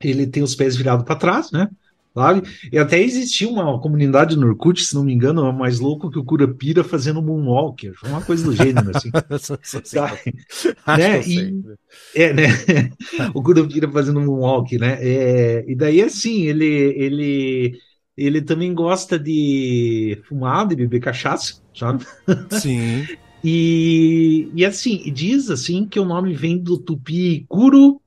ele 0.00 0.26
tem 0.26 0.42
os 0.42 0.54
pés 0.54 0.76
virados 0.76 1.06
para 1.06 1.16
trás, 1.16 1.50
né? 1.50 1.70
Sabe? 2.14 2.42
E 2.70 2.78
até 2.78 3.00
existia 3.00 3.48
uma 3.48 3.80
comunidade 3.80 4.36
no 4.36 4.46
Orkut, 4.46 4.82
se 4.84 4.94
não 4.94 5.04
me 5.04 5.12
engano, 5.12 5.50
mais 5.52 5.80
louco 5.80 6.10
que 6.10 6.18
o 6.18 6.24
Curupira 6.24 6.84
fazendo 6.84 7.22
moonwalker, 7.22 7.94
uma 8.04 8.20
coisa 8.20 8.44
do 8.44 8.54
gênero, 8.54 8.90
assim. 8.94 9.10
sabe? 9.84 10.18
né? 10.86 11.26
E, 11.26 11.64
é, 12.14 12.32
né? 12.32 12.48
o 13.34 13.42
Curupira 13.42 13.90
fazendo 13.90 14.20
moonwalk, 14.20 14.76
né? 14.78 14.98
É, 15.00 15.64
e 15.66 15.74
daí, 15.74 16.02
assim, 16.02 16.42
ele, 16.42 16.66
ele, 16.66 17.78
ele 18.16 18.42
também 18.42 18.74
gosta 18.74 19.18
de 19.18 20.20
fumar, 20.28 20.66
de 20.66 20.76
beber 20.76 21.00
cachaça, 21.00 21.62
sabe? 21.74 22.04
Sim. 22.50 23.06
e, 23.42 24.50
e 24.54 24.64
assim, 24.64 25.10
diz 25.12 25.50
assim 25.50 25.86
que 25.86 25.98
o 25.98 26.04
nome 26.04 26.34
vem 26.34 26.58
do 26.58 26.78
tupi 26.78 27.46
Kuru 27.48 28.00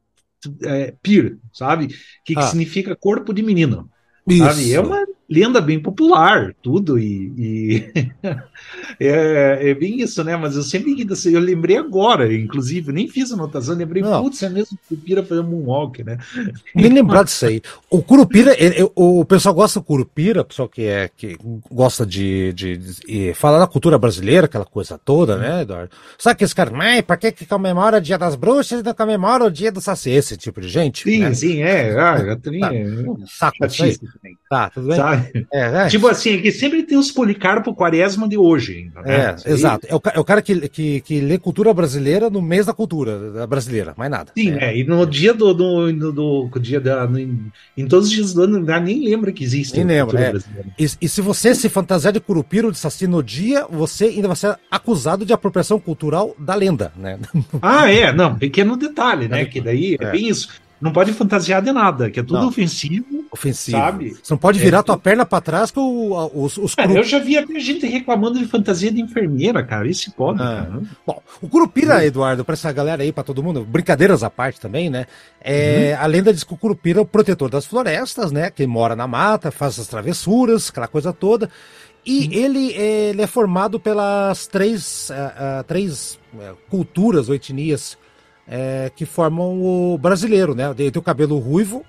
é, 0.63 0.93
Pir, 1.01 1.39
sabe? 1.51 1.87
Que, 2.23 2.33
ah. 2.37 2.41
que 2.41 2.43
significa 2.43 2.95
corpo 2.95 3.33
de 3.33 3.41
menino. 3.41 3.89
Sabe? 4.27 4.73
É 4.73 4.79
uma 4.79 5.07
lenda 5.29 5.59
bem 5.59 5.79
popular, 5.79 6.53
tudo, 6.61 6.99
e, 6.99 7.33
e 7.37 7.91
é, 8.99 9.69
é, 9.69 9.73
bem 9.73 9.99
isso, 10.01 10.23
né? 10.23 10.37
Mas 10.37 10.55
eu 10.55 10.63
sempre 10.63 10.95
eu 11.25 11.39
lembrei 11.39 11.77
agora, 11.77 12.31
inclusive, 12.33 12.91
nem 12.91 13.07
fiz 13.07 13.31
anotação, 13.31 13.75
lembrei, 13.75 14.03
Não. 14.03 14.23
putz, 14.23 14.41
é 14.43 14.49
mesmo 14.49 14.77
Curupira 14.87 15.23
fazendo 15.23 15.47
moonwalk, 15.47 16.03
né? 16.03 16.17
Nem 16.75 16.91
lembrar 16.91 17.23
disso 17.23 17.45
aí. 17.45 17.61
O 17.89 18.03
Curupira, 18.03 18.55
ele, 18.57 18.89
o 18.95 19.25
pessoal 19.25 19.55
gosta 19.55 19.79
do 19.79 19.85
Curupira, 19.85 20.41
o 20.41 20.45
pessoal 20.45 20.69
que, 20.69 20.83
é, 20.83 21.09
que 21.15 21.37
gosta 21.71 22.05
de, 22.05 22.53
de, 22.53 22.77
de, 22.77 23.33
falar 23.33 23.59
da 23.59 23.67
cultura 23.67 23.97
brasileira, 23.97 24.45
aquela 24.45 24.65
coisa 24.65 24.99
toda, 25.03 25.37
né, 25.37 25.63
Eduardo? 25.63 25.89
Sabe 26.19 26.37
que 26.37 26.43
esse 26.43 26.55
cara, 26.55 26.71
mãe, 26.71 27.01
pra 27.01 27.17
que 27.17 27.31
que 27.31 27.45
comemora 27.45 27.97
o 27.97 28.01
dia 28.01 28.17
das 28.17 28.35
bruxas 28.35 28.79
e 28.79 28.83
não 28.83 28.93
comemora 28.93 29.45
o 29.45 29.51
dia 29.51 29.71
do 29.71 29.81
saci? 29.81 30.11
Esse 30.11 30.37
tipo 30.37 30.61
de 30.61 30.69
gente? 30.69 31.03
Sim, 31.03 31.19
né? 31.19 31.33
sim, 31.33 31.61
é. 31.61 31.99
Ah, 31.99 32.17
eu 32.19 32.39
também. 32.39 32.59
Tá. 32.61 32.73
É, 32.73 32.85
saco. 33.27 33.57
Tá, 34.49 34.69
tudo 34.69 34.87
bem? 34.87 34.97
É, 35.53 35.85
é. 35.85 35.87
Tipo 35.87 36.07
assim, 36.07 36.41
que 36.41 36.51
sempre 36.51 36.83
tem 36.83 36.97
os 36.97 37.11
Policarpo 37.11 37.73
Quaresma 37.73 38.27
de 38.27 38.37
hoje. 38.37 38.91
Né? 38.95 39.35
É, 39.45 39.51
exato. 39.51 39.87
É 39.89 39.95
o, 39.95 40.01
é 40.13 40.19
o 40.19 40.23
cara 40.23 40.41
que, 40.41 40.67
que, 40.69 41.01
que 41.01 41.21
lê 41.21 41.37
cultura 41.37 41.73
brasileira 41.73 42.29
no 42.29 42.41
mês 42.41 42.65
da 42.65 42.73
cultura 42.73 43.45
brasileira, 43.47 43.93
mais 43.97 44.11
nada. 44.11 44.31
Sim, 44.37 44.51
é. 44.59 44.65
é 44.65 44.77
e 44.77 44.83
no 44.83 45.05
dia 45.05 45.33
do, 45.33 45.53
do, 45.53 45.93
do, 45.93 46.49
do 46.51 46.59
dia 46.59 46.79
da. 46.79 47.07
No, 47.07 47.19
em 47.19 47.87
todos 47.87 48.07
os 48.07 48.11
dias 48.11 48.33
do 48.33 48.43
ano, 48.43 48.59
nem 48.81 49.05
lembra 49.05 49.31
que 49.31 49.43
existe. 49.43 49.77
Nem 49.77 49.85
lembra. 49.85 50.21
É. 50.21 50.33
E, 50.77 50.89
e, 51.01 51.09
se 51.09 51.21
você 51.21 51.53
se 51.55 51.69
fantasiar 51.69 52.13
de 52.13 52.19
Curupira 52.19 52.67
ou 52.67 52.71
de 52.71 52.77
Saci 52.77 53.07
no 53.07 53.23
dia, 53.23 53.65
você 53.69 54.05
ainda 54.05 54.27
vai 54.27 54.37
ser 54.37 54.55
acusado 54.69 55.25
de 55.25 55.33
apropriação 55.33 55.79
cultural 55.79 56.35
da 56.37 56.55
lenda, 56.55 56.91
né? 56.95 57.19
Ah, 57.61 57.89
é, 57.89 58.11
não, 58.11 58.35
pequeno 58.37 58.75
detalhe, 58.75 59.27
né? 59.27 59.45
Que 59.45 59.61
daí 59.61 59.97
é, 59.99 60.03
é 60.03 60.11
bem 60.11 60.27
isso 60.27 60.64
não 60.85 60.93
pode 60.93 61.11
fantasiar 61.13 61.63
de 61.63 61.71
nada, 61.71 62.11
que 62.11 62.19
é 62.19 62.23
tudo 62.23 62.41
não. 62.41 62.47
ofensivo. 62.47 63.25
Ofensivo. 63.31 63.77
Sabe? 63.77 64.09
Você 64.21 64.31
não 64.31 64.37
pode 64.37 64.59
virar 64.59 64.79
é, 64.79 64.83
tua 64.83 64.97
perna 64.97 65.25
para 65.25 65.41
trás 65.41 65.71
com 65.71 66.29
os, 66.33 66.57
os 66.57 66.75
é, 66.77 66.85
Eu 66.85 67.03
já 67.03 67.17
vi 67.17 67.33
gente 67.59 67.87
reclamando 67.87 68.37
de 68.37 68.45
fantasia 68.45 68.91
de 68.91 69.01
enfermeira, 69.01 69.63
cara. 69.63 69.87
Isso 69.87 70.11
pode, 70.11 70.41
ah. 70.41 70.67
cara. 70.69 70.81
Bom, 71.05 71.21
o 71.41 71.49
Curupira, 71.49 72.03
é. 72.03 72.07
Eduardo, 72.07 72.45
para 72.45 72.53
essa 72.53 72.71
galera 72.71 73.01
aí, 73.01 73.11
para 73.11 73.23
todo 73.23 73.41
mundo, 73.41 73.65
brincadeiras 73.65 74.23
à 74.23 74.29
parte 74.29 74.61
também, 74.61 74.89
né? 74.89 75.07
É, 75.41 75.95
uhum. 75.97 76.03
A 76.03 76.05
lenda 76.05 76.31
diz 76.31 76.43
que 76.43 76.53
o 76.53 76.57
Curupira 76.57 76.99
é 76.99 77.01
o 77.01 77.05
protetor 77.05 77.49
das 77.49 77.65
florestas, 77.65 78.31
né? 78.31 78.51
Que 78.51 78.67
mora 78.67 78.95
na 78.95 79.07
mata, 79.07 79.49
faz 79.49 79.79
as 79.79 79.87
travessuras, 79.87 80.69
aquela 80.69 80.87
coisa 80.87 81.11
toda. 81.11 81.49
E 82.05 82.29
ele, 82.37 82.71
ele, 82.73 83.23
é 83.23 83.27
formado 83.27 83.79
pelas 83.79 84.45
três, 84.45 85.09
uh, 85.09 85.61
uh, 85.61 85.63
três 85.63 86.19
uh, 86.35 86.55
culturas 86.69 87.27
ou 87.27 87.33
etnias 87.33 87.97
é, 88.47 88.91
que 88.95 89.05
formam 89.05 89.61
o 89.61 89.97
brasileiro, 89.97 90.53
né? 90.53 90.73
Tem, 90.73 90.91
tem 90.91 90.99
o 90.99 91.03
cabelo 91.03 91.37
ruivo, 91.39 91.85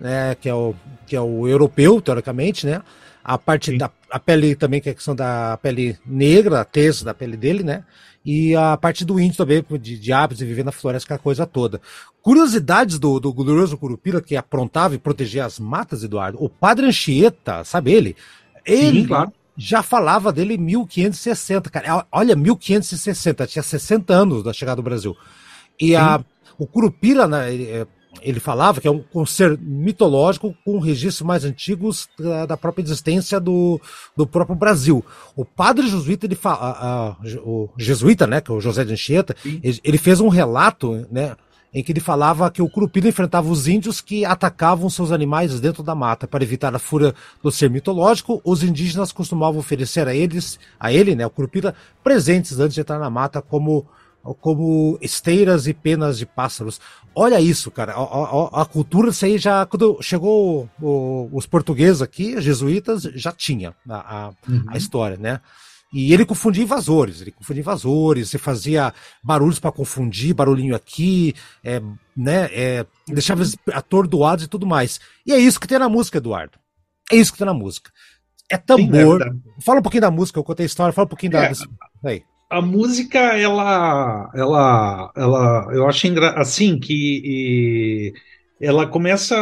né? 0.00 0.34
Que 0.34 0.48
é 0.48 0.54
o, 0.54 0.74
que 1.06 1.16
é 1.16 1.20
o 1.20 1.46
europeu, 1.46 2.00
teoricamente, 2.00 2.66
né? 2.66 2.82
A 3.24 3.38
parte 3.38 3.70
Sim. 3.70 3.78
da 3.78 3.90
a 4.12 4.18
pele 4.18 4.54
também, 4.54 4.78
que 4.78 4.90
é 4.90 4.92
a 4.92 4.94
questão 4.94 5.14
da 5.14 5.58
pele 5.62 5.96
negra, 6.04 6.60
a 6.60 6.64
tez 6.66 7.02
da 7.02 7.14
pele 7.14 7.34
dele, 7.34 7.62
né? 7.62 7.82
E 8.24 8.54
a 8.54 8.76
parte 8.76 9.04
do 9.04 9.18
índio 9.18 9.38
também, 9.38 9.64
de, 9.80 9.98
de 9.98 10.12
hábitos 10.12 10.38
de 10.38 10.44
viver 10.44 10.64
na 10.64 10.70
floresta, 10.70 11.06
aquela 11.06 11.18
coisa 11.18 11.46
toda. 11.46 11.80
Curiosidades 12.20 12.98
do, 12.98 13.18
do 13.18 13.32
glorioso 13.32 13.76
Curupira, 13.76 14.20
que 14.20 14.36
aprontava 14.36 14.94
e 14.94 14.98
protegia 14.98 15.46
as 15.46 15.58
matas, 15.58 16.04
Eduardo. 16.04 16.38
O 16.40 16.48
padre 16.48 16.86
Anchieta, 16.86 17.64
sabe 17.64 17.92
ele? 17.92 18.16
Ele 18.64 19.00
Sim, 19.00 19.06
claro. 19.08 19.32
já 19.56 19.82
falava 19.82 20.30
dele 20.30 20.54
em 20.54 20.58
1560, 20.58 21.70
cara. 21.70 22.06
Olha, 22.12 22.36
1560, 22.36 23.46
tinha 23.46 23.62
60 23.62 24.12
anos 24.12 24.44
da 24.44 24.52
chegada 24.52 24.76
do 24.76 24.84
Brasil. 24.84 25.16
E 25.82 25.96
a, 25.96 26.24
o 26.56 26.64
Curupira, 26.64 27.26
né, 27.26 27.52
ele, 27.52 27.64
é, 27.64 27.84
ele, 28.22 28.38
falava 28.38 28.80
que 28.80 28.86
é 28.86 28.90
um, 28.90 29.02
um, 29.12 29.26
ser 29.26 29.58
mitológico 29.58 30.54
com 30.64 30.78
registros 30.78 31.26
mais 31.26 31.44
antigos 31.44 32.08
da, 32.16 32.46
da, 32.46 32.56
própria 32.56 32.84
existência 32.84 33.40
do, 33.40 33.80
do 34.16 34.24
próprio 34.24 34.54
Brasil. 34.54 35.04
O 35.34 35.44
padre 35.44 35.88
jesuíta, 35.88 36.24
ele 36.24 36.36
fala, 36.36 37.18
o 37.44 37.68
jesuíta, 37.76 38.28
né, 38.28 38.40
que 38.40 38.52
é 38.52 38.54
o 38.54 38.60
José 38.60 38.84
de 38.84 38.92
Anchieta, 38.92 39.34
ele, 39.44 39.80
ele, 39.82 39.98
fez 39.98 40.20
um 40.20 40.28
relato, 40.28 41.04
né, 41.10 41.34
em 41.74 41.82
que 41.82 41.90
ele 41.90 41.98
falava 41.98 42.48
que 42.48 42.62
o 42.62 42.68
Curupira 42.68 43.08
enfrentava 43.08 43.50
os 43.50 43.66
índios 43.66 44.00
que 44.00 44.24
atacavam 44.24 44.88
seus 44.88 45.10
animais 45.10 45.58
dentro 45.58 45.82
da 45.82 45.96
mata. 45.96 46.28
Para 46.28 46.44
evitar 46.44 46.72
a 46.72 46.78
fúria 46.78 47.12
do 47.42 47.50
ser 47.50 47.68
mitológico, 47.70 48.40
os 48.44 48.62
indígenas 48.62 49.10
costumavam 49.10 49.58
oferecer 49.58 50.06
a 50.06 50.14
eles, 50.14 50.60
a 50.78 50.92
ele, 50.92 51.16
né, 51.16 51.26
o 51.26 51.30
Curupira, 51.30 51.74
presentes 52.04 52.60
antes 52.60 52.74
de 52.74 52.82
entrar 52.82 53.00
na 53.00 53.10
mata, 53.10 53.42
como 53.42 53.84
como 54.40 54.98
esteiras 55.00 55.66
e 55.66 55.74
penas 55.74 56.18
de 56.18 56.26
pássaros. 56.26 56.80
Olha 57.14 57.40
isso, 57.40 57.70
cara. 57.70 57.92
A, 57.92 58.02
a, 58.02 58.62
a 58.62 58.64
cultura, 58.64 59.10
isso 59.10 59.24
aí 59.24 59.36
já. 59.36 59.66
Quando 59.66 59.98
chegou 60.00 60.68
o, 60.80 61.28
os 61.32 61.46
portugueses 61.46 62.00
aqui, 62.00 62.36
os 62.36 62.44
jesuítas, 62.44 63.02
já 63.02 63.32
tinha 63.32 63.74
a, 63.88 64.26
a, 64.26 64.32
uhum. 64.48 64.76
história, 64.76 65.16
né? 65.16 65.40
E 65.92 66.14
ele 66.14 66.24
confundia 66.24 66.62
invasores, 66.62 67.20
ele 67.20 67.32
confundia 67.32 67.60
invasores, 67.60 68.30
você 68.30 68.38
fazia 68.38 68.94
barulhos 69.22 69.58
para 69.58 69.70
confundir, 69.70 70.32
barulhinho 70.32 70.74
aqui, 70.74 71.34
é, 71.62 71.82
né? 72.16 72.48
É, 72.52 72.86
deixava 73.08 73.42
eles 73.42 73.56
atordoados 73.72 74.44
e 74.44 74.48
tudo 74.48 74.66
mais. 74.66 75.00
E 75.26 75.32
é 75.32 75.38
isso 75.38 75.60
que 75.60 75.68
tem 75.68 75.78
na 75.78 75.90
música, 75.90 76.16
Eduardo. 76.16 76.58
É 77.10 77.16
isso 77.16 77.32
que 77.32 77.38
tem 77.38 77.46
na 77.46 77.52
música. 77.52 77.90
É 78.50 78.56
tambor. 78.56 79.22
Sim, 79.22 79.42
é 79.58 79.62
fala 79.62 79.80
um 79.80 79.82
pouquinho 79.82 80.00
da 80.00 80.10
música, 80.10 80.38
eu 80.38 80.44
contei 80.44 80.64
a 80.64 80.66
história, 80.66 80.94
fala 80.94 81.04
um 81.04 81.08
pouquinho 81.08 81.36
é, 81.36 81.50
da. 81.50 81.64
Aí 82.04 82.24
a 82.52 82.60
música, 82.60 83.18
ela, 83.18 84.30
ela, 84.34 85.12
ela, 85.16 85.68
eu 85.72 85.88
acho 85.88 86.06
assim 86.36 86.78
que 86.78 88.12
ela 88.60 88.86
começa 88.86 89.36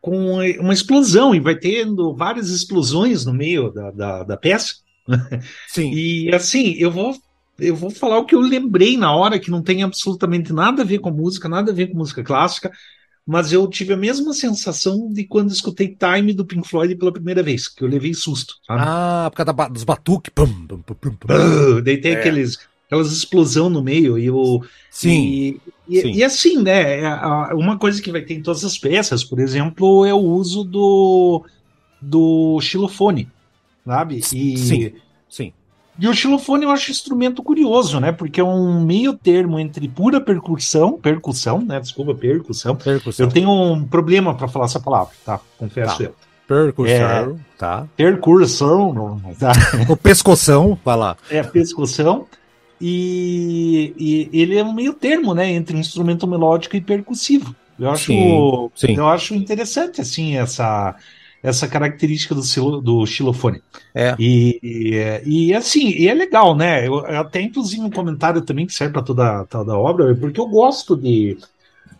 com 0.00 0.38
uma 0.60 0.72
explosão 0.72 1.34
e 1.34 1.40
vai 1.40 1.56
tendo 1.56 2.14
várias 2.14 2.50
explosões 2.50 3.24
no 3.24 3.32
meio 3.32 3.70
da, 3.72 3.90
da, 3.90 4.22
da 4.22 4.36
peça. 4.36 4.74
Sim. 5.68 5.90
E 5.92 6.34
assim, 6.34 6.74
eu 6.78 6.90
vou 6.90 7.14
eu 7.58 7.76
vou 7.76 7.90
falar 7.90 8.18
o 8.18 8.24
que 8.24 8.34
eu 8.34 8.40
lembrei 8.40 8.96
na 8.96 9.14
hora, 9.14 9.38
que 9.38 9.50
não 9.50 9.62
tem 9.62 9.82
absolutamente 9.82 10.52
nada 10.52 10.82
a 10.82 10.84
ver 10.84 10.98
com 10.98 11.10
música, 11.10 11.48
nada 11.48 11.70
a 11.70 11.74
ver 11.74 11.88
com 11.88 11.98
música 11.98 12.22
clássica, 12.24 12.72
mas 13.26 13.52
eu 13.52 13.66
tive 13.68 13.92
a 13.92 13.96
mesma 13.96 14.32
sensação 14.32 15.08
de 15.12 15.24
quando 15.24 15.52
escutei 15.52 15.96
Time 15.96 16.32
do 16.32 16.44
Pink 16.44 16.66
Floyd 16.66 16.94
pela 16.96 17.12
primeira 17.12 17.42
vez, 17.42 17.68
que 17.68 17.84
eu 17.84 17.88
levei 17.88 18.14
susto. 18.14 18.56
Sabe? 18.66 18.80
Ah, 18.82 19.28
por 19.30 19.36
causa 19.36 19.52
da, 19.52 19.68
dos 19.68 19.84
batuques. 19.84 20.32
Pum, 20.34 20.66
pum, 20.66 20.82
pum, 20.82 21.14
pum. 21.14 21.82
Daí 21.84 21.98
tem 21.98 22.12
é. 22.12 22.18
aqueles, 22.18 22.58
aquelas 22.86 23.12
explosão 23.12 23.70
no 23.70 23.82
meio 23.82 24.18
e 24.18 24.30
o. 24.30 24.64
Sim. 24.90 25.60
E, 25.88 25.98
e, 25.98 26.18
e 26.18 26.24
assim, 26.24 26.62
né? 26.62 27.02
É, 27.02 27.54
uma 27.54 27.78
coisa 27.78 28.00
que 28.02 28.10
vai 28.10 28.22
ter 28.22 28.34
em 28.34 28.42
todas 28.42 28.64
as 28.64 28.78
peças, 28.78 29.22
por 29.22 29.38
exemplo, 29.38 30.04
é 30.04 30.14
o 30.14 30.18
uso 30.18 30.64
do, 30.64 31.44
do 32.00 32.60
xilofone, 32.60 33.28
sabe? 33.84 34.18
E, 34.18 34.22
sim, 34.22 34.56
sim. 34.56 34.92
E 36.00 36.08
o 36.08 36.14
xilofone 36.14 36.64
eu 36.64 36.70
acho 36.70 36.90
um 36.90 36.92
instrumento 36.92 37.42
curioso, 37.42 38.00
né? 38.00 38.10
Porque 38.10 38.40
é 38.40 38.44
um 38.44 38.82
meio 38.82 39.12
termo 39.12 39.58
entre 39.58 39.86
pura 39.86 40.18
percussão, 40.18 40.98
percussão, 40.98 41.60
né? 41.60 41.78
Desculpa, 41.78 42.14
percussão. 42.14 42.74
percussão. 42.74 43.26
Eu 43.26 43.30
tenho 43.30 43.50
um 43.50 43.84
problema 43.86 44.34
para 44.34 44.48
falar 44.48 44.64
essa 44.64 44.80
palavra, 44.80 45.12
tá? 45.26 45.38
Confesso 45.58 45.98
tá. 45.98 46.04
eu. 46.04 46.14
Percussão, 46.48 46.94
é, 46.94 47.34
tá. 47.58 47.86
Percussão, 47.94 49.20
tá. 49.38 49.52
O 49.88 49.96
pescoção, 49.96 50.76
vai 50.82 50.96
lá. 50.96 51.16
É, 51.30 51.42
pescoção. 51.42 52.26
E, 52.80 53.92
e, 53.98 54.40
ele 54.40 54.56
é 54.56 54.64
um 54.64 54.72
meio 54.72 54.94
termo, 54.94 55.34
né? 55.34 55.52
Entre 55.52 55.76
instrumento 55.76 56.26
melódico 56.26 56.76
e 56.76 56.80
percussivo. 56.80 57.54
Eu 57.78 57.90
acho, 57.90 58.06
sim, 58.06 58.70
sim. 58.74 58.96
eu 58.96 59.06
acho 59.06 59.34
interessante, 59.34 60.00
assim, 60.00 60.36
essa 60.36 60.96
essa 61.42 61.66
característica 61.66 62.34
do, 62.34 62.80
do 62.80 63.06
xilofone. 63.06 63.62
É. 63.94 64.14
E, 64.18 64.60
e, 64.62 65.48
e, 65.48 65.54
assim, 65.54 65.88
e 65.88 66.08
é 66.08 66.14
legal, 66.14 66.54
né? 66.54 66.86
Eu, 66.86 66.98
até 66.98 67.40
inclusive 67.40 67.82
um 67.82 67.90
comentário 67.90 68.42
também 68.42 68.66
que 68.66 68.74
serve 68.74 68.92
para 68.92 69.02
toda, 69.02 69.44
toda 69.46 69.72
a 69.72 69.78
obra, 69.78 70.14
porque 70.14 70.40
eu 70.40 70.46
gosto 70.46 70.96
de, 70.96 71.38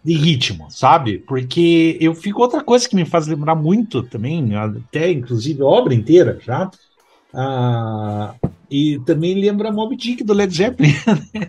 de 0.05 0.15
ritmo, 0.15 0.67
sabe? 0.71 1.19
Porque 1.19 1.97
eu 2.01 2.15
fico 2.15 2.43
outra 2.43 2.63
coisa 2.63 2.89
que 2.89 2.97
me 2.97 3.05
faz 3.05 3.27
lembrar 3.27 3.55
muito 3.55 4.03
também, 4.03 4.55
até 4.55 5.11
inclusive 5.11 5.63
a 5.63 5.67
obra 5.67 5.95
inteira 5.95 6.39
já, 6.45 6.71
Ah, 7.35 8.35
e 8.71 9.01
também 9.01 9.35
lembra 9.35 9.73
Mob 9.73 9.97
Dick 9.97 10.23
do 10.23 10.33
Led 10.33 10.55
Zeppelin. 10.55 10.93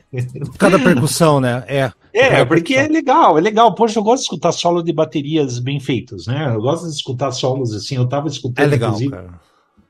Cada 0.58 0.80
percussão, 0.80 1.40
né? 1.40 1.64
É. 1.68 1.92
É, 2.14 2.44
porque 2.44 2.74
é 2.76 2.88
legal, 2.88 3.38
é 3.38 3.42
legal. 3.42 3.74
Poxa, 3.74 4.00
eu 4.00 4.04
gosto 4.04 4.24
de 4.24 4.24
escutar 4.24 4.52
solo 4.52 4.82
de 4.82 4.92
baterias 4.92 5.60
bem 5.60 5.80
feitos, 5.80 6.28
né? 6.28 6.54
Eu 6.54 6.62
gosto 6.62 6.88
de 6.88 6.94
escutar 6.94 7.32
solos 7.32 7.74
assim. 7.74 7.96
Eu 7.96 8.08
tava 8.08 8.28
escutando, 8.28 8.66
é 8.66 8.68
legal. 8.68 8.98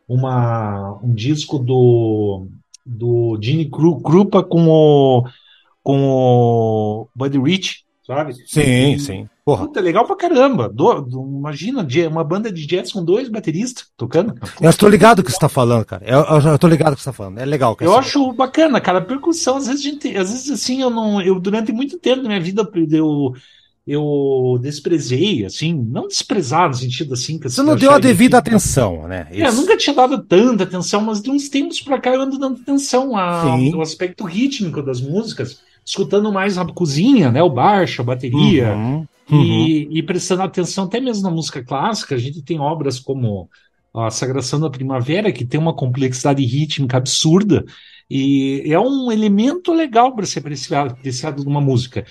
Uma, 0.07 0.99
um 1.01 1.13
disco 1.13 1.57
do, 1.57 2.47
do 2.85 3.39
Gene 3.41 3.69
Krupa 3.69 4.43
com 4.43 4.67
o, 4.67 5.25
com 5.81 6.03
o 6.03 7.07
Buddy 7.15 7.39
Rich, 7.39 7.85
sabe? 8.05 8.33
Sim, 8.45 8.93
e, 8.93 8.99
sim. 8.99 9.29
Porra. 9.43 9.65
Puta, 9.65 9.81
legal 9.81 10.05
pra 10.05 10.15
caramba. 10.15 10.69
Do, 10.69 11.01
do, 11.01 11.21
imagina 11.39 11.87
uma 12.09 12.23
banda 12.23 12.51
de 12.51 12.65
jazz 12.67 12.91
com 12.91 13.03
dois 13.03 13.27
bateristas 13.27 13.87
tocando. 13.97 14.35
Eu 14.61 14.69
estou 14.69 14.87
ligado 14.87 15.23
que 15.23 15.31
você 15.31 15.39
tá 15.39 15.49
falando, 15.49 15.83
cara. 15.83 16.03
Eu, 16.05 16.19
eu, 16.19 16.51
eu 16.51 16.59
tô 16.59 16.67
ligado 16.67 16.95
que 16.95 17.01
você 17.01 17.09
tá 17.09 17.13
falando. 17.13 17.39
É 17.39 17.45
legal. 17.45 17.75
Eu 17.81 17.95
acho 17.95 18.31
bacana, 18.33 18.79
cara. 18.79 18.99
A 18.99 19.05
percussão, 19.05 19.57
às 19.57 19.67
vezes, 19.67 19.81
gente, 19.81 20.15
às 20.15 20.29
vezes 20.29 20.51
assim, 20.51 20.81
eu 20.81 20.91
não. 20.91 21.21
Eu, 21.21 21.39
durante 21.39 21.71
muito 21.71 21.97
tempo 21.97 22.21
da 22.21 22.27
minha 22.27 22.39
vida, 22.39 22.69
eu, 22.91 23.33
eu 23.87 24.59
desprezei, 24.61 25.43
assim, 25.43 25.73
não 25.73 26.07
desprezar 26.07 26.67
no 26.67 26.75
sentido 26.75 27.15
assim. 27.15 27.39
Que 27.39 27.49
você 27.49 27.63
não 27.63 27.75
deu 27.75 27.91
a 27.91 27.99
devida 27.99 28.37
atenção, 28.37 29.07
né? 29.07 29.27
Isso. 29.31 29.43
É, 29.43 29.47
eu 29.47 29.53
nunca 29.53 29.75
tinha 29.75 29.95
dado 29.95 30.19
tanta 30.19 30.65
atenção, 30.65 31.01
mas 31.01 31.19
de 31.19 31.31
uns 31.31 31.49
tempos 31.49 31.81
pra 31.81 31.99
cá 31.99 32.13
eu 32.13 32.21
ando 32.21 32.37
dando 32.37 32.61
atenção 32.61 33.17
ao 33.17 33.81
aspecto 33.81 34.23
rítmico 34.23 34.83
das 34.83 35.01
músicas 35.01 35.61
escutando 35.83 36.31
mais 36.31 36.59
a 36.59 36.65
cozinha, 36.65 37.31
né? 37.31 37.41
O 37.41 37.49
baixo, 37.49 38.01
a 38.01 38.05
bateria. 38.05 38.73
Uhum. 38.73 39.05
Uhum. 39.29 39.43
E, 39.43 39.99
e, 39.99 40.03
prestando 40.03 40.41
atenção 40.41 40.85
até 40.85 40.99
mesmo 40.99 41.23
na 41.23 41.31
música 41.31 41.63
clássica, 41.63 42.15
a 42.15 42.17
gente 42.17 42.41
tem 42.41 42.59
obras 42.59 42.99
como 42.99 43.49
a 43.93 44.09
Sagração 44.09 44.59
da 44.59 44.69
Primavera, 44.69 45.31
que 45.31 45.45
tem 45.45 45.59
uma 45.59 45.75
complexidade 45.75 46.43
rítmica 46.43 46.97
absurda, 46.97 47.65
e 48.13 48.63
é 48.65 48.77
um 48.77 49.09
elemento 49.09 49.71
legal 49.71 50.13
para 50.13 50.25
ser 50.25 50.39
apreciado, 50.39 50.91
apreciado 50.91 51.45
numa 51.45 51.61
música. 51.61 52.05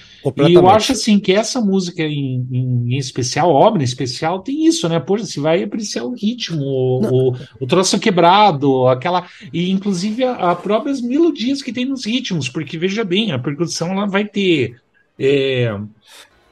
E 0.48 0.54
eu 0.54 0.66
acho 0.66 0.92
assim 0.92 1.18
que 1.18 1.30
essa 1.30 1.60
música 1.60 2.02
em, 2.02 2.46
em, 2.50 2.94
em, 2.94 2.96
especial, 2.96 3.50
obra 3.50 3.82
em 3.82 3.84
especial, 3.84 4.40
tem 4.40 4.64
isso, 4.64 4.88
né? 4.88 4.98
Poxa, 4.98 5.26
você 5.26 5.38
vai 5.38 5.62
apreciar 5.62 6.04
o 6.04 6.14
ritmo, 6.14 6.62
o, 6.62 7.32
o, 7.32 7.36
o, 7.60 7.66
troço 7.66 7.98
quebrado, 7.98 8.88
aquela. 8.88 9.26
E 9.52 9.70
inclusive 9.70 10.24
as 10.24 10.58
próprias 10.60 11.02
melodias 11.02 11.60
que 11.60 11.70
tem 11.70 11.84
nos 11.84 12.06
ritmos, 12.06 12.48
porque 12.48 12.78
veja 12.78 13.04
bem, 13.04 13.32
a 13.32 13.38
percussão 13.38 13.88
ela 13.92 14.06
vai 14.06 14.24
ter. 14.24 14.80
É, 15.18 15.78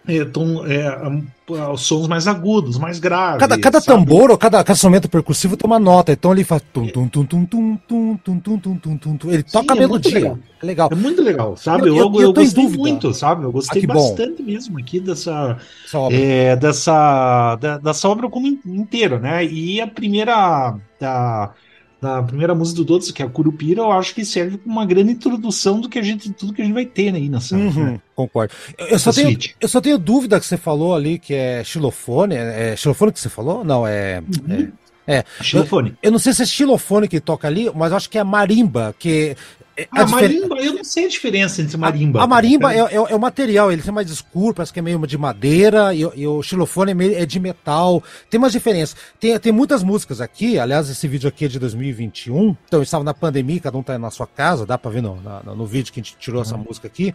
é, 0.09 0.25
tom, 0.25 0.65
é, 0.67 1.71
os 1.71 1.83
sons 1.83 2.09
mais 2.09 2.27
agudos, 2.27 2.79
mais 2.79 2.99
graves. 2.99 3.39
Cada, 3.39 3.59
cada 3.59 3.81
tambor 3.81 4.31
ou 4.31 4.39
cada, 4.39 4.59
cada 4.65 4.73
instrumento 4.73 5.09
percussivo 5.09 5.57
tem 5.57 5.67
uma 5.67 5.79
nota, 5.79 6.13
então 6.13 6.33
ele 6.33 6.45
faz 6.45 6.63
tum 6.73 6.89
tum 6.89 7.07
tum 7.07 7.25
tum 7.25 7.45
tum 7.45 7.77
tum 7.77 8.17
tum 8.17 8.39
tum 8.39 8.59
tum 8.59 8.77
tum 8.79 8.97
tum 8.97 9.17
tum. 9.17 9.31
Ele 9.31 9.45
Sim, 9.47 9.53
toca 9.53 9.75
é 9.75 9.77
a 9.77 9.81
melodia. 9.81 10.15
Legal. 10.15 10.39
É 10.63 10.67
legal. 10.67 10.89
É 10.91 10.95
muito 10.95 11.23
legal, 11.23 11.57
sabe? 11.57 11.89
Eu, 11.89 11.97
eu, 11.97 12.13
eu, 12.15 12.21
eu 12.23 12.33
gostei 12.33 12.69
muito, 12.69 13.13
sabe? 13.13 13.45
Eu 13.45 13.53
gostei 13.53 13.85
ah, 13.85 13.95
bastante 13.95 14.43
mesmo 14.43 14.79
aqui 14.79 14.99
dessa 14.99 15.59
obra. 15.93 16.17
É, 16.17 16.57
dessa, 16.57 17.57
da, 17.57 17.79
dessa 17.79 18.09
obra 18.09 18.31
como 18.31 18.47
inteira, 18.47 19.19
né? 19.19 19.45
E 19.45 19.81
a 19.81 19.87
primeira 19.87 20.75
da 20.99 21.53
da 22.01 22.23
primeira 22.23 22.55
música 22.55 22.77
do 22.77 22.85
Dodos, 22.85 23.11
que 23.11 23.23
é 23.23 23.27
a 23.27 23.29
Curupira, 23.29 23.81
eu 23.81 23.91
acho 23.91 24.15
que 24.15 24.25
serve 24.25 24.59
como 24.59 24.75
uma 24.77 24.87
grande 24.87 25.13
introdução 25.13 25.81
do 25.81 25.89
que 25.89 25.99
a 25.99 26.03
gente, 26.03 26.33
tudo 26.33 26.53
que 26.53 26.63
a 26.63 26.65
gente 26.65 26.75
vai 26.75 26.87
ter 26.87 27.15
aí 27.15 27.29
nessa. 27.29 27.57
Uhum, 27.57 27.93
né? 27.93 28.01
Concordo. 28.15 28.55
Eu 28.79 28.99
só, 28.99 29.13
tenho, 29.13 29.37
eu 29.61 29.69
só 29.69 29.81
tenho 29.81 29.99
dúvida 29.99 30.39
que 30.39 30.47
você 30.47 30.57
falou 30.57 30.95
ali 30.95 31.19
que 31.19 31.35
é 31.35 31.65
xilofone. 31.65 32.37
É, 32.37 32.73
é 32.73 32.77
xilofone 32.77 33.13
que 33.13 33.21
você 33.21 33.29
falou? 33.29 33.65
Não, 33.65 33.87
é. 33.87 34.21
Uhum. 34.21 34.55
é... 34.55 34.89
É, 35.11 35.25
xilofone. 35.41 35.89
Eu, 36.03 36.09
eu, 36.09 36.13
não 36.13 36.19
sei 36.19 36.35
se 36.35 36.43
é 36.43 36.45
xilofone 36.45 37.09
que 37.09 37.19
toca 37.19 37.49
ali, 37.49 37.71
mas 37.75 37.95
acho 37.95 38.11
que 38.11 38.19
é 38.19 38.23
marimba, 38.23 38.95
que 38.99 39.35
é, 39.79 39.89
a, 39.93 40.07
marimba, 40.07 40.57
eu 40.57 40.75
não 40.75 40.83
sei 40.83 41.05
a 41.05 41.09
diferença 41.09 41.63
entre 41.63 41.77
marimba. 41.77 42.21
A, 42.21 42.25
a 42.25 42.27
marimba 42.27 42.75
é, 42.75 42.79
é, 42.79 42.95
é, 42.95 43.15
o 43.15 43.19
material, 43.21 43.71
ele 43.71 43.81
tem 43.81 43.93
mais 43.93 44.11
escuro, 44.11 44.53
parece 44.53 44.73
que 44.73 44.81
é 44.81 44.83
meio 44.83 45.07
de 45.07 45.17
madeira, 45.17 45.95
e, 45.95 46.01
e 46.01 46.27
o 46.27 46.43
xilofone 46.43 46.91
é, 46.91 46.95
meio, 46.95 47.17
é 47.17 47.25
de 47.25 47.39
metal. 47.39 48.03
Tem 48.29 48.39
umas 48.39 48.51
diferenças. 48.51 48.97
Tem, 49.21 49.39
tem 49.39 49.53
muitas 49.53 49.85
músicas 49.85 50.21
aqui, 50.21 50.59
aliás, 50.59 50.91
esse 50.91 51.07
vídeo 51.07 51.29
aqui 51.29 51.45
é 51.45 51.49
de 51.49 51.61
2021, 51.61 52.57
então 52.67 52.83
estava 52.83 53.05
na 53.05 53.15
pandemia, 53.15 53.61
cada 53.61 53.79
um 53.79 53.83
tá 53.83 53.97
na 53.97 54.11
sua 54.11 54.27
casa, 54.27 54.67
dá 54.67 54.77
pra 54.77 54.91
ver 54.91 55.03
no, 55.03 55.17
no, 55.45 55.55
no 55.55 55.67
vídeo 55.67 55.93
que 55.93 56.01
a 56.01 56.03
gente 56.03 56.17
tirou 56.19 56.41
uhum. 56.41 56.47
essa 56.47 56.57
música 56.57 56.89
aqui. 56.89 57.15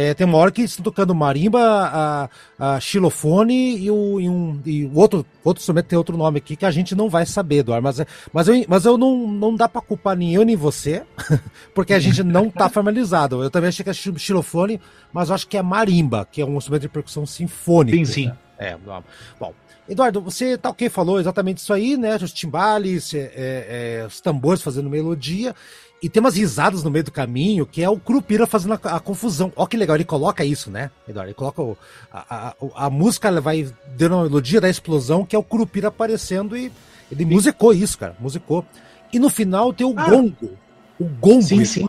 É, 0.00 0.14
tem 0.14 0.24
uma 0.24 0.38
hora 0.38 0.52
que 0.52 0.62
estão 0.62 0.84
tocando 0.84 1.12
marimba, 1.12 1.58
a, 1.60 2.28
a 2.56 2.78
xilofone 2.78 3.76
e 3.78 3.90
o, 3.90 4.20
e 4.20 4.28
um, 4.28 4.62
e 4.64 4.84
o 4.84 4.96
outro, 4.96 5.26
outro 5.42 5.60
instrumento 5.60 5.86
tem 5.86 5.98
outro 5.98 6.16
nome 6.16 6.38
aqui 6.38 6.54
que 6.54 6.64
a 6.64 6.70
gente 6.70 6.94
não 6.94 7.10
vai 7.10 7.26
saber, 7.26 7.56
Eduardo. 7.56 7.82
Mas, 7.82 8.06
mas, 8.32 8.46
eu, 8.46 8.64
mas 8.68 8.84
eu 8.84 8.96
não, 8.96 9.26
não 9.26 9.56
dá 9.56 9.68
para 9.68 9.80
culpar 9.80 10.16
nem 10.16 10.32
eu 10.32 10.44
nem 10.44 10.54
você, 10.54 11.02
porque 11.74 11.92
a 11.92 11.98
gente 11.98 12.22
não 12.22 12.48
tá 12.48 12.68
formalizado. 12.68 13.42
Eu 13.42 13.50
também 13.50 13.70
achei 13.70 13.82
que 13.82 13.90
é 13.90 13.92
xilofone, 13.92 14.80
mas 15.12 15.30
eu 15.30 15.34
acho 15.34 15.48
que 15.48 15.56
é 15.56 15.62
marimba, 15.62 16.24
que 16.30 16.40
é 16.40 16.46
um 16.46 16.56
instrumento 16.58 16.82
de 16.82 16.88
percussão 16.88 17.26
sinfônica. 17.26 17.96
Sim, 17.96 18.04
sim. 18.04 18.32
É, 18.56 18.76
bom. 18.76 19.52
Eduardo, 19.88 20.20
você 20.20 20.58
tá 20.58 20.68
o 20.68 20.74
que 20.74 20.90
falou 20.90 21.18
exatamente 21.18 21.58
isso 21.58 21.72
aí, 21.72 21.96
né? 21.96 22.14
Os 22.16 22.32
timbales, 22.32 23.14
é, 23.14 23.18
é, 23.18 24.00
é, 24.02 24.06
os 24.06 24.20
tambores 24.20 24.62
fazendo 24.62 24.88
melodia. 24.88 25.56
E 26.00 26.08
tem 26.08 26.20
umas 26.20 26.36
risadas 26.36 26.84
no 26.84 26.90
meio 26.90 27.04
do 27.04 27.10
caminho, 27.10 27.66
que 27.66 27.82
é 27.82 27.90
o 27.90 27.98
Curupira 27.98 28.46
fazendo 28.46 28.74
a, 28.74 28.96
a 28.96 29.00
confusão. 29.00 29.52
Ó 29.56 29.66
que 29.66 29.76
legal, 29.76 29.96
ele 29.96 30.04
coloca 30.04 30.44
isso, 30.44 30.70
né, 30.70 30.90
Eduardo? 31.08 31.30
Ele 31.30 31.34
coloca 31.34 31.60
o, 31.60 31.76
a, 32.12 32.48
a, 32.48 32.86
a, 32.86 32.90
música, 32.90 33.28
ela 33.28 33.40
vai 33.40 33.68
dando 33.96 34.14
uma 34.14 34.24
melodia 34.24 34.60
da 34.60 34.70
explosão, 34.70 35.24
que 35.24 35.34
é 35.34 35.38
o 35.38 35.42
Curupira 35.42 35.88
aparecendo 35.88 36.56
e 36.56 36.70
ele 37.10 37.24
sim. 37.24 37.30
musicou 37.30 37.72
isso, 37.72 37.98
cara, 37.98 38.14
musicou. 38.20 38.64
E 39.12 39.18
no 39.18 39.28
final 39.28 39.72
tem 39.72 39.86
o 39.86 39.94
ah. 39.96 40.08
gongo. 40.08 40.56
O 41.00 41.04
gongo, 41.04 41.42
sim, 41.42 41.62
Eduardo, 41.62 41.66
sim. 41.66 41.88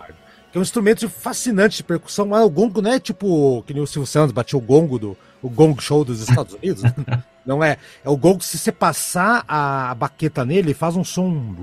que 0.52 0.58
é 0.58 0.60
um 0.60 0.64
instrumento 0.64 1.08
fascinante 1.08 1.78
de 1.78 1.84
percussão, 1.84 2.26
mas 2.26 2.44
o 2.44 2.50
gongo 2.50 2.82
não 2.82 2.92
é 2.92 3.00
tipo 3.00 3.64
que 3.68 3.74
nem 3.74 3.84
o 3.84 3.88
Silvio 3.88 4.08
Santos 4.08 4.32
bateu 4.32 4.58
o 4.58 4.62
gongo 4.62 4.98
do 4.98 5.18
o 5.42 5.50
gong 5.50 5.80
show 5.82 6.04
dos 6.04 6.20
Estados 6.20 6.54
Unidos. 6.56 6.82
não 7.46 7.64
é. 7.64 7.78
É 8.04 8.10
o 8.10 8.18
gongo, 8.18 8.44
se 8.44 8.58
você 8.58 8.72
passar 8.72 9.46
a 9.48 9.94
baqueta 9.96 10.44
nele, 10.44 10.74
faz 10.74 10.96
um 10.96 11.04
som 11.04 11.56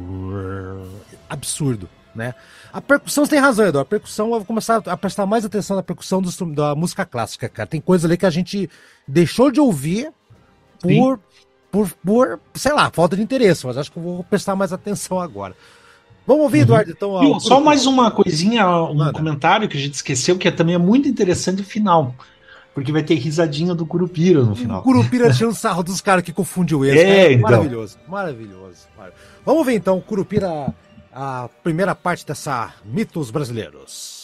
absurdo 1.28 1.88
né? 2.16 2.34
A 2.72 2.80
percussão, 2.80 3.24
você 3.24 3.30
tem 3.30 3.38
razão, 3.38 3.66
Eduardo. 3.66 3.86
A 3.86 3.90
percussão, 3.90 4.26
eu 4.26 4.38
vou 4.38 4.44
começar 4.44 4.82
a 4.86 4.96
prestar 4.96 5.26
mais 5.26 5.44
atenção 5.44 5.76
na 5.76 5.82
percussão 5.82 6.20
do, 6.20 6.30
da 6.54 6.74
música 6.74 7.04
clássica, 7.04 7.48
cara. 7.48 7.68
Tem 7.68 7.80
coisa 7.80 8.06
ali 8.06 8.16
que 8.16 8.26
a 8.26 8.30
gente 8.30 8.68
deixou 9.06 9.50
de 9.50 9.60
ouvir 9.60 10.10
por, 10.80 11.20
por, 11.70 11.90
por, 12.04 12.40
sei 12.54 12.72
lá, 12.72 12.90
falta 12.90 13.16
de 13.16 13.22
interesse, 13.22 13.66
mas 13.66 13.76
acho 13.76 13.92
que 13.92 13.98
eu 13.98 14.02
vou 14.02 14.24
prestar 14.24 14.56
mais 14.56 14.72
atenção 14.72 15.20
agora. 15.20 15.54
Vamos 16.26 16.42
ouvir, 16.42 16.58
uhum. 16.58 16.64
Eduardo, 16.64 16.90
então. 16.90 17.20
Viu, 17.20 17.40
só 17.40 17.60
mais 17.60 17.86
uma 17.86 18.10
coisinha, 18.10 18.68
um 18.68 19.12
comentário 19.12 19.68
que 19.68 19.76
a 19.76 19.80
gente 19.80 19.94
esqueceu, 19.94 20.36
que 20.36 20.48
é 20.48 20.50
também 20.50 20.74
é 20.74 20.78
muito 20.78 21.08
interessante 21.08 21.62
o 21.62 21.64
final. 21.64 22.14
Porque 22.74 22.92
vai 22.92 23.02
ter 23.02 23.14
risadinha 23.14 23.74
do 23.74 23.86
Curupira 23.86 24.42
no 24.42 24.54
final. 24.54 24.80
O 24.80 24.82
Curupira 24.82 25.32
tirando 25.32 25.54
sarro 25.54 25.82
dos 25.82 26.02
caras 26.02 26.22
que 26.22 26.32
confundiu 26.32 26.84
ele. 26.84 26.98
É, 26.98 27.32
então. 27.32 27.50
Maravilhoso, 27.50 27.96
maravilhoso, 28.06 28.86
maravilhoso. 28.94 29.24
Vamos 29.46 29.64
ver 29.64 29.74
então, 29.74 29.98
Curupira 29.98 30.74
a 31.18 31.48
primeira 31.62 31.94
parte 31.94 32.26
dessa 32.26 32.74
Mitos 32.84 33.30
Brasileiros. 33.30 34.15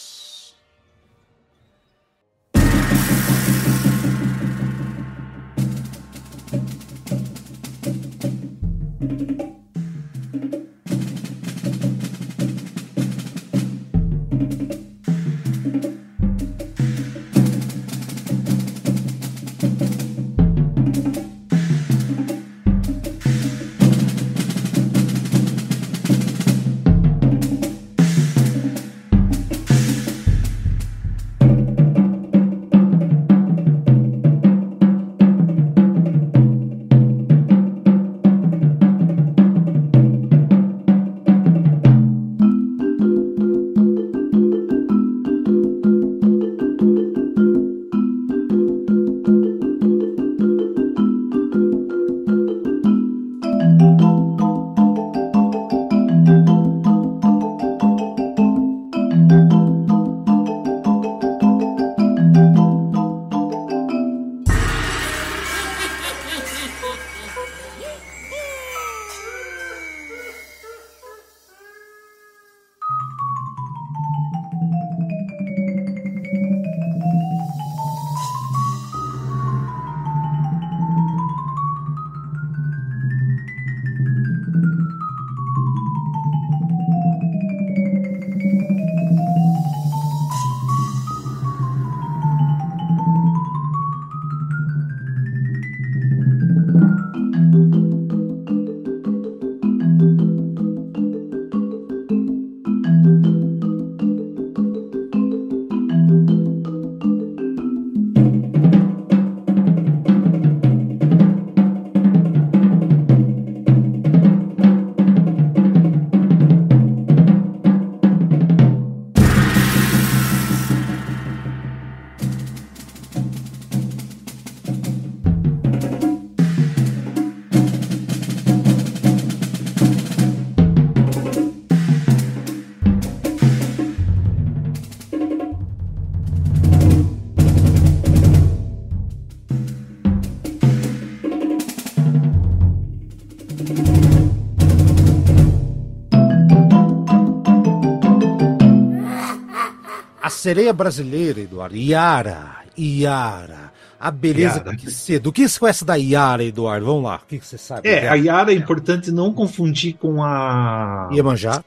Sereia 150.43 150.73
brasileira, 150.73 151.39
Eduardo, 151.39 151.77
Iara, 151.77 152.57
Iara. 152.77 153.71
A 153.97 154.11
beleza 154.11 154.57
Yara. 154.57 154.75
que 154.75 154.91
cedo. 154.91 155.27
O 155.27 155.31
que 155.31 155.47
você 155.47 155.57
conhece 155.57 155.85
da 155.85 155.95
Iara, 155.95 156.43
Eduardo? 156.43 156.85
Vamos 156.85 157.03
lá, 157.05 157.21
o 157.23 157.25
que 157.25 157.39
você 157.39 157.57
sabe? 157.57 157.87
É, 157.87 158.09
a 158.09 158.15
Iara 158.15 158.51
é 158.51 158.55
importante 158.55 159.09
não 159.09 159.31
confundir 159.33 159.93
com 159.93 160.21
a. 160.21 161.09
Iemanjá. 161.13 161.63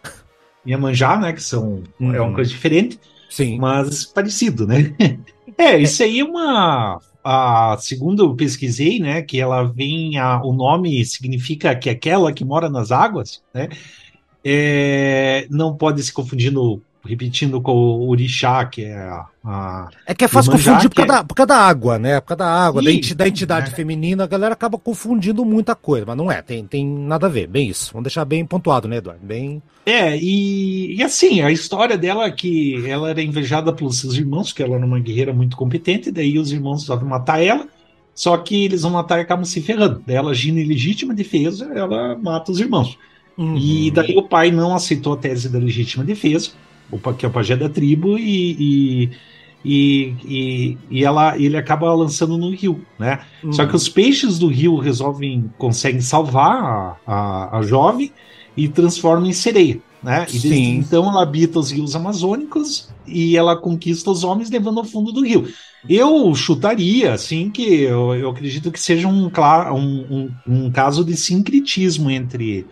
Iemanjá, 0.66 1.16
né? 1.16 1.32
Que 1.32 1.42
são. 1.42 1.84
Uhum. 1.98 2.14
É 2.14 2.20
uma 2.20 2.34
coisa 2.34 2.50
diferente. 2.50 3.00
Sim. 3.30 3.58
Mas 3.58 4.04
parecido, 4.04 4.66
né? 4.66 4.94
É, 5.58 5.78
isso 5.78 6.02
aí 6.02 6.20
é 6.20 6.24
uma. 6.24 7.00
A, 7.24 7.78
segundo 7.80 8.24
eu 8.24 8.34
pesquisei, 8.34 8.98
né, 8.98 9.22
que 9.22 9.40
ela 9.40 9.62
vem, 9.64 10.18
a, 10.18 10.42
o 10.42 10.52
nome 10.52 11.02
significa 11.06 11.74
que 11.74 11.88
é 11.88 11.92
aquela 11.92 12.30
que 12.30 12.44
mora 12.44 12.68
nas 12.68 12.92
águas, 12.92 13.42
né, 13.54 13.70
é, 14.44 15.46
não 15.48 15.74
pode 15.74 16.02
se 16.02 16.12
confundir 16.12 16.52
no 16.52 16.82
repetindo 17.06 17.60
com 17.60 17.72
o 17.72 18.08
orixá, 18.10 18.64
que 18.66 18.84
é 18.84 18.96
a. 18.96 19.26
a 19.44 19.88
é 20.06 20.14
que 20.14 20.24
é 20.24 20.28
fácil 20.28 20.52
confundir 20.52 20.88
por 20.90 20.96
causa, 20.96 21.12
é... 21.12 21.16
da, 21.16 21.24
por 21.24 21.34
causa 21.34 21.46
da 21.46 21.56
água, 21.56 21.98
né? 21.98 22.20
Por 22.20 22.28
causa 22.28 22.38
da 22.38 22.50
água, 22.50 22.82
da, 22.82 22.90
entidade, 22.90 23.14
da 23.14 23.28
entidade 23.28 23.70
é. 23.70 23.74
feminina, 23.74 24.24
a 24.24 24.26
galera 24.26 24.52
acaba 24.52 24.76
confundindo 24.76 25.44
muita 25.44 25.74
coisa, 25.74 26.04
mas 26.06 26.16
não 26.16 26.30
é, 26.30 26.42
tem, 26.42 26.66
tem 26.66 26.86
nada 26.86 27.26
a 27.26 27.30
ver, 27.30 27.46
bem 27.46 27.68
isso. 27.68 27.92
Vamos 27.92 28.04
deixar 28.04 28.24
bem 28.24 28.44
pontuado, 28.44 28.88
né, 28.88 28.96
Eduardo? 28.96 29.24
Bem. 29.24 29.62
É, 29.86 30.16
e, 30.16 30.96
e 30.96 31.02
assim, 31.02 31.40
a 31.40 31.50
história 31.50 31.96
dela 31.96 32.24
é 32.24 32.30
que 32.30 32.84
ela 32.86 33.08
era 33.08 33.22
invejada 33.22 33.72
pelos 33.72 34.00
seus 34.00 34.14
irmãos, 34.14 34.52
que 34.52 34.62
ela 34.62 34.74
era 34.74 34.84
uma 34.84 34.98
guerreira 34.98 35.32
muito 35.32 35.56
competente, 35.56 36.10
daí 36.10 36.38
os 36.38 36.50
irmãos 36.52 36.82
resolvem 36.82 37.08
matar 37.08 37.42
ela. 37.42 37.66
Só 38.12 38.34
que 38.38 38.64
eles 38.64 38.80
vão 38.80 38.92
matar 38.92 39.18
e 39.18 39.22
acabam 39.22 39.44
se 39.44 39.60
ferrando. 39.60 40.02
Daí 40.06 40.16
ela 40.16 40.30
agindo 40.30 40.58
em 40.58 40.64
legítima 40.64 41.12
defesa, 41.12 41.70
ela 41.74 42.16
mata 42.16 42.50
os 42.50 42.58
irmãos. 42.58 42.98
Uhum. 43.36 43.56
E 43.58 43.90
daí 43.90 44.16
o 44.16 44.22
pai 44.22 44.50
não 44.50 44.74
aceitou 44.74 45.12
a 45.12 45.16
tese 45.16 45.48
da 45.48 45.58
legítima 45.58 46.02
defesa 46.02 46.52
o, 46.90 46.98
que 47.14 47.24
é 47.26 47.28
o 47.28 47.32
pajé 47.32 47.56
da 47.56 47.68
tribo, 47.68 48.18
e, 48.18 49.10
e, 49.64 50.14
e, 50.24 50.78
e, 50.90 51.04
ela, 51.04 51.38
ele 51.38 51.56
acaba 51.56 51.92
lançando 51.94 52.36
no 52.36 52.50
rio, 52.50 52.84
né? 52.98 53.20
Uhum. 53.42 53.52
Só 53.52 53.66
que 53.66 53.74
os 53.74 53.88
peixes 53.88 54.38
do 54.38 54.48
rio 54.48 54.76
resolvem, 54.76 55.50
conseguem 55.58 56.00
salvar 56.00 56.56
a, 56.56 56.96
a, 57.06 57.58
a 57.58 57.62
jovem 57.62 58.12
e 58.56 58.68
transformam 58.68 59.28
em 59.28 59.32
sereia. 59.32 59.80
Né? 60.02 60.24
E 60.28 60.32
desde 60.32 60.48
Sim. 60.50 60.76
então 60.76 61.08
ela 61.08 61.22
habita 61.22 61.58
os 61.58 61.72
rios 61.72 61.96
amazônicos 61.96 62.88
e 63.06 63.36
ela 63.36 63.56
conquista 63.56 64.10
os 64.10 64.22
homens 64.22 64.50
levando 64.50 64.78
ao 64.78 64.84
fundo 64.84 65.10
do 65.10 65.24
rio. 65.24 65.48
Eu 65.88 66.34
chutaria, 66.34 67.12
assim, 67.12 67.50
que 67.50 67.82
eu, 67.82 68.14
eu 68.14 68.30
acredito 68.30 68.70
que 68.70 68.78
seja 68.78 69.08
um, 69.08 69.26
um, 69.26 70.06
um, 70.10 70.30
um 70.46 70.70
caso 70.70 71.04
de 71.04 71.16
sincretismo 71.16 72.10
entre 72.10 72.66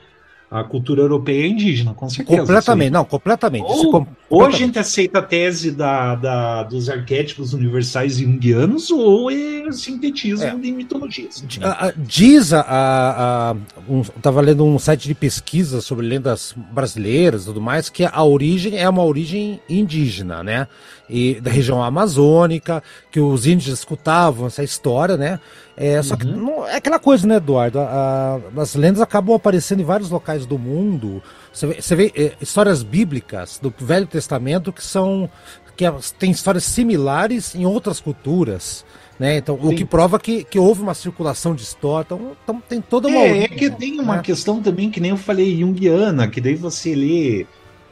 a 0.54 0.62
cultura 0.62 1.02
europeia 1.02 1.42
é 1.42 1.48
indígena, 1.48 1.94
com 1.94 2.08
certeza. 2.08 2.38
Completamente, 2.38 2.90
não, 2.90 3.04
completamente. 3.04 3.64
Ou, 3.64 3.90
com, 3.90 4.06
ou 4.30 4.44
a 4.44 4.52
gente 4.52 4.78
aceita 4.78 5.18
a 5.18 5.22
tese 5.22 5.72
da, 5.72 6.14
da, 6.14 6.62
dos 6.62 6.88
arquétipos 6.88 7.52
universais 7.52 8.18
junguianos, 8.18 8.88
ou 8.88 9.32
é 9.32 9.72
sintetismo 9.72 10.46
é. 10.46 10.54
de 10.54 10.70
mitologias. 10.70 11.42
Né? 11.42 11.92
Diz 11.96 12.52
a. 12.52 12.60
a, 12.60 13.50
a 13.50 13.56
um, 13.88 14.02
estava 14.02 14.40
lendo 14.40 14.64
um 14.64 14.78
site 14.78 15.08
de 15.08 15.14
pesquisa 15.14 15.80
sobre 15.80 16.06
lendas 16.06 16.54
brasileiras 16.72 17.42
e 17.42 17.46
tudo 17.46 17.60
mais, 17.60 17.88
que 17.88 18.04
a 18.04 18.22
origem 18.22 18.78
é 18.78 18.88
uma 18.88 19.02
origem 19.02 19.60
indígena, 19.68 20.44
né? 20.44 20.68
E 21.10 21.40
da 21.40 21.50
região 21.50 21.82
amazônica, 21.82 22.80
que 23.10 23.18
os 23.18 23.44
índios 23.44 23.76
escutavam 23.76 24.46
essa 24.46 24.62
história, 24.62 25.16
né? 25.16 25.40
É, 25.76 26.00
só 26.02 26.14
uhum. 26.14 26.18
que 26.18 26.26
não, 26.26 26.66
é 26.66 26.76
aquela 26.76 26.98
coisa, 26.98 27.26
né, 27.26 27.36
Eduardo? 27.36 27.80
A, 27.80 28.40
a, 28.56 28.60
as 28.60 28.74
lendas 28.74 29.00
acabam 29.00 29.34
aparecendo 29.34 29.80
em 29.80 29.84
vários 29.84 30.08
locais 30.08 30.46
do 30.46 30.58
mundo. 30.58 31.22
Você 31.52 31.66
vê, 31.66 31.82
você 31.82 31.96
vê 31.96 32.12
é, 32.14 32.32
histórias 32.40 32.82
bíblicas 32.82 33.58
do 33.60 33.74
Velho 33.76 34.06
Testamento 34.06 34.72
que 34.72 34.84
são 34.84 35.28
que 35.76 35.84
tem 36.18 36.30
histórias 36.30 36.64
similares 36.64 37.54
em 37.54 37.66
outras 37.66 37.98
culturas. 38.00 38.84
Né? 39.18 39.38
Então, 39.38 39.58
Sim. 39.60 39.68
o 39.68 39.76
que 39.76 39.84
prova 39.84 40.18
que, 40.18 40.44
que 40.44 40.58
houve 40.58 40.82
uma 40.82 40.94
circulação 40.94 41.54
de 41.54 41.62
história. 41.62 42.04
Então, 42.06 42.36
então 42.42 42.62
tem 42.68 42.80
toda 42.80 43.08
uma. 43.08 43.18
É, 43.18 43.30
origem, 43.30 43.42
é 43.44 43.48
que 43.48 43.70
tem 43.70 44.00
uma 44.00 44.16
né? 44.16 44.22
questão 44.22 44.62
também, 44.62 44.90
que 44.90 45.00
nem 45.00 45.10
eu 45.10 45.16
falei, 45.16 45.58
junguiana, 45.58 46.28
que 46.28 46.40
daí 46.40 46.54
você 46.54 46.94
lê 46.94 47.46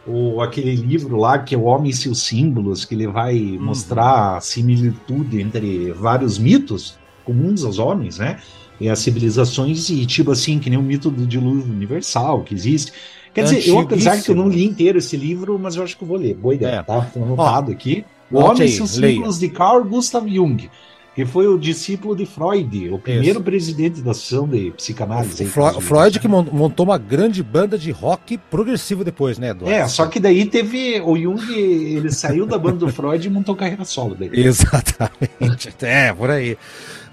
o, 0.07 0.41
aquele 0.41 0.75
livro 0.75 1.17
lá 1.17 1.39
que 1.39 1.55
é 1.55 1.59
O 1.59 1.63
Homem 1.63 1.91
e 1.91 1.95
seus 1.95 2.23
Símbolos, 2.23 2.85
que 2.85 2.95
ele 2.95 3.07
vai 3.07 3.37
uhum. 3.37 3.65
mostrar 3.65 4.37
a 4.37 4.41
similitude 4.41 5.41
entre 5.41 5.93
vários 5.93 6.39
mitos 6.39 7.02
comuns 7.25 7.65
aos 7.65 7.79
homens, 7.79 8.19
né? 8.19 8.39
E 8.81 8.89
as 8.89 8.99
civilizações, 8.99 9.89
e 9.91 10.05
tipo 10.07 10.33
assim, 10.33 10.59
que 10.59 10.69
nem 10.69 10.79
o 10.79 10.83
mito 10.83 11.11
do 11.11 11.27
dilúvio 11.27 11.73
universal 11.73 12.43
que 12.43 12.55
existe. 12.55 12.93
Quer 13.33 13.45
dizer, 13.45 13.69
eu, 13.69 13.79
apesar 13.79 14.21
que 14.21 14.31
eu 14.31 14.35
não 14.35 14.49
li 14.49 14.65
inteiro 14.65 14.99
esse 14.99 15.17
livro, 15.17 15.59
mas 15.59 15.77
eu 15.77 15.85
acho 15.85 15.97
que 15.97 16.05
eu 16.05 16.09
vou 16.09 16.17
ler. 16.17 16.35
Boa 16.35 16.55
ideia, 16.55 16.77
é. 16.77 16.83
tá? 16.83 17.11
anotado 17.17 17.73
aqui. 17.73 18.05
O 18.31 18.39
Homem 18.39 18.65
e 18.65 18.69
seus 18.69 18.91
Símbolos 18.91 19.39
de 19.39 19.49
Carl 19.49 19.85
Gustav 19.85 20.27
Jung 20.27 20.69
que 21.15 21.27
foi 21.27 21.47
o 21.47 21.59
discípulo 21.59 22.17
de 22.17 22.25
Freud, 22.25 22.91
o 22.91 22.99
primeiro 22.99 23.39
Isso. 23.39 23.43
presidente 23.43 24.01
da 24.01 24.13
Associação 24.13 24.49
de 24.49 24.71
Psicanálise. 24.71 25.45
Freud, 25.45 25.81
Freud 25.83 26.19
que 26.19 26.29
montou 26.29 26.87
uma 26.87 26.97
grande 26.97 27.43
banda 27.43 27.77
de 27.77 27.91
rock 27.91 28.39
progressivo 28.39 29.05
depois, 29.05 29.39
né, 29.39 29.51
Eduardo? 29.51 29.77
É, 29.77 29.87
só 29.87 30.07
que 30.07 30.19
daí 30.19 30.47
teve 30.47 31.01
o 31.03 31.17
Jung, 31.17 31.53
ele 31.53 32.11
saiu 32.11 32.47
da 32.47 32.57
banda 32.57 32.79
do 32.79 32.89
Freud 32.89 33.27
e 33.27 33.31
montou 33.31 33.55
carreira 33.55 33.85
solo 33.85 34.15
daí. 34.19 34.31
Exatamente, 34.33 35.75
é, 35.83 36.13
por 36.15 36.31
aí. 36.31 36.57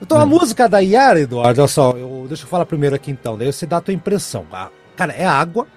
Então 0.01 0.17
a 0.17 0.23
hum. 0.23 0.27
música 0.27 0.69
da 0.69 0.79
Yara, 0.79 1.19
Eduardo, 1.19 1.61
olha 1.61 1.67
só, 1.67 1.91
eu, 1.91 2.25
deixa 2.27 2.43
eu 2.43 2.47
falar 2.47 2.65
primeiro 2.65 2.95
aqui 2.95 3.11
então, 3.11 3.37
daí 3.37 3.51
você 3.51 3.65
dá 3.65 3.77
a 3.77 3.81
tua 3.81 3.93
impressão. 3.93 4.45
Ah, 4.51 4.69
cara, 4.95 5.11
é 5.11 5.25
água, 5.25 5.67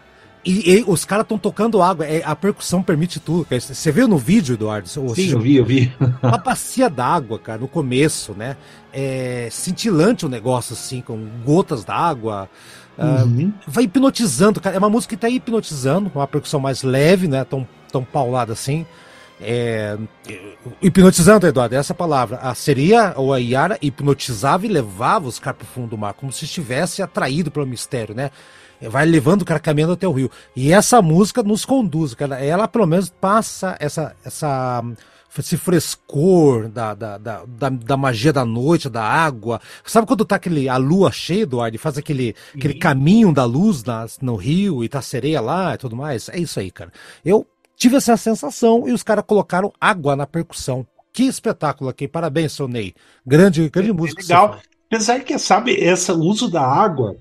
e, 0.44 0.78
e, 0.78 0.84
os 0.86 1.04
caras 1.04 1.24
estão 1.24 1.38
tocando 1.38 1.80
água, 1.80 2.04
é, 2.04 2.22
a 2.24 2.34
percussão 2.34 2.82
permite 2.82 3.20
tudo. 3.20 3.46
Você 3.48 3.92
viu 3.92 4.08
no 4.08 4.18
vídeo, 4.18 4.54
Eduardo? 4.54 4.88
Sim, 4.88 5.30
eu 5.30 5.40
vi, 5.40 5.56
eu 5.56 5.64
vi. 5.64 5.92
uma 6.22 6.38
bacia 6.38 6.90
d'água, 6.90 7.38
cara, 7.38 7.60
no 7.60 7.68
começo, 7.68 8.34
né? 8.34 8.56
É, 8.92 9.48
cintilante 9.50 10.26
o 10.26 10.28
negócio, 10.28 10.72
assim, 10.72 11.00
com 11.00 11.28
gotas 11.44 11.84
d'água. 11.84 12.48
Ah, 12.98 13.22
uhum. 13.24 13.48
Uh, 13.48 13.52
vai 13.66 13.84
hipnotizando, 13.84 14.60
cara. 14.60 14.76
É 14.76 14.78
uma 14.78 14.90
música 14.90 15.14
que 15.14 15.20
tá 15.20 15.28
hipnotizando, 15.28 16.10
uma 16.14 16.26
percussão 16.26 16.58
mais 16.58 16.82
leve, 16.82 17.28
né? 17.28 17.44
Tão, 17.44 17.66
tão 17.90 18.04
paulada 18.04 18.52
assim. 18.52 18.84
É, 19.40 19.96
hipnotizando, 20.80 21.46
Eduardo, 21.46 21.74
é 21.74 21.78
essa 21.78 21.94
palavra. 21.94 22.38
A 22.38 22.54
seria 22.54 23.14
ou 23.16 23.32
a 23.32 23.38
Yara 23.38 23.78
hipnotizava 23.80 24.66
e 24.66 24.68
levava 24.68 25.26
os 25.28 25.38
caras 25.38 25.58
pro 25.58 25.66
fundo 25.66 25.88
do 25.88 25.98
mar, 25.98 26.14
como 26.14 26.32
se 26.32 26.44
estivesse 26.44 27.02
atraído 27.02 27.50
pelo 27.50 27.66
mistério, 27.66 28.14
né? 28.14 28.30
Vai 28.88 29.06
levando 29.06 29.42
o 29.42 29.44
cara 29.44 29.60
caminhando 29.60 29.92
até 29.92 30.06
o 30.06 30.12
rio. 30.12 30.30
E 30.54 30.72
essa 30.72 31.00
música 31.00 31.42
nos 31.42 31.64
conduz, 31.64 32.14
cara. 32.14 32.42
Ela 32.44 32.66
pelo 32.66 32.86
menos 32.86 33.10
passa 33.10 33.76
essa, 33.78 34.14
essa 34.24 34.82
esse 35.38 35.56
frescor 35.56 36.68
da, 36.68 36.94
da, 36.94 37.16
da, 37.16 37.44
da, 37.46 37.68
da 37.70 37.96
magia 37.96 38.32
da 38.32 38.44
noite, 38.44 38.90
da 38.90 39.02
água. 39.02 39.60
Sabe 39.84 40.06
quando 40.06 40.24
tá 40.24 40.36
aquele, 40.36 40.68
a 40.68 40.76
lua 40.76 41.10
cheia, 41.10 41.42
Eduardo, 41.42 41.74
e 41.74 41.78
faz 41.78 41.96
aquele, 41.96 42.34
aquele 42.54 42.74
caminho 42.74 43.32
da 43.32 43.44
luz 43.44 43.82
na, 43.82 44.06
no 44.20 44.36
rio 44.36 44.84
e 44.84 44.88
tá 44.88 45.00
sereia 45.00 45.40
lá 45.40 45.74
e 45.74 45.78
tudo 45.78 45.96
mais? 45.96 46.28
É 46.28 46.38
isso 46.38 46.60
aí, 46.60 46.70
cara. 46.70 46.92
Eu 47.24 47.46
tive 47.76 47.96
essa 47.96 48.16
sensação 48.16 48.86
e 48.86 48.92
os 48.92 49.02
caras 49.02 49.24
colocaram 49.26 49.72
água 49.80 50.14
na 50.14 50.26
percussão. 50.26 50.86
Que 51.12 51.24
espetáculo 51.24 51.90
aqui. 51.90 52.08
Parabéns, 52.08 52.52
seu 52.52 52.68
Ney. 52.68 52.94
Grande, 53.26 53.68
grande 53.68 53.90
é, 53.90 53.92
música. 53.92 54.22
É 54.22 54.24
legal. 54.24 54.58
Apesar 54.86 55.20
que, 55.20 55.38
sabe, 55.38 55.72
esse 55.72 56.12
uso 56.12 56.50
da 56.50 56.62
água 56.62 57.16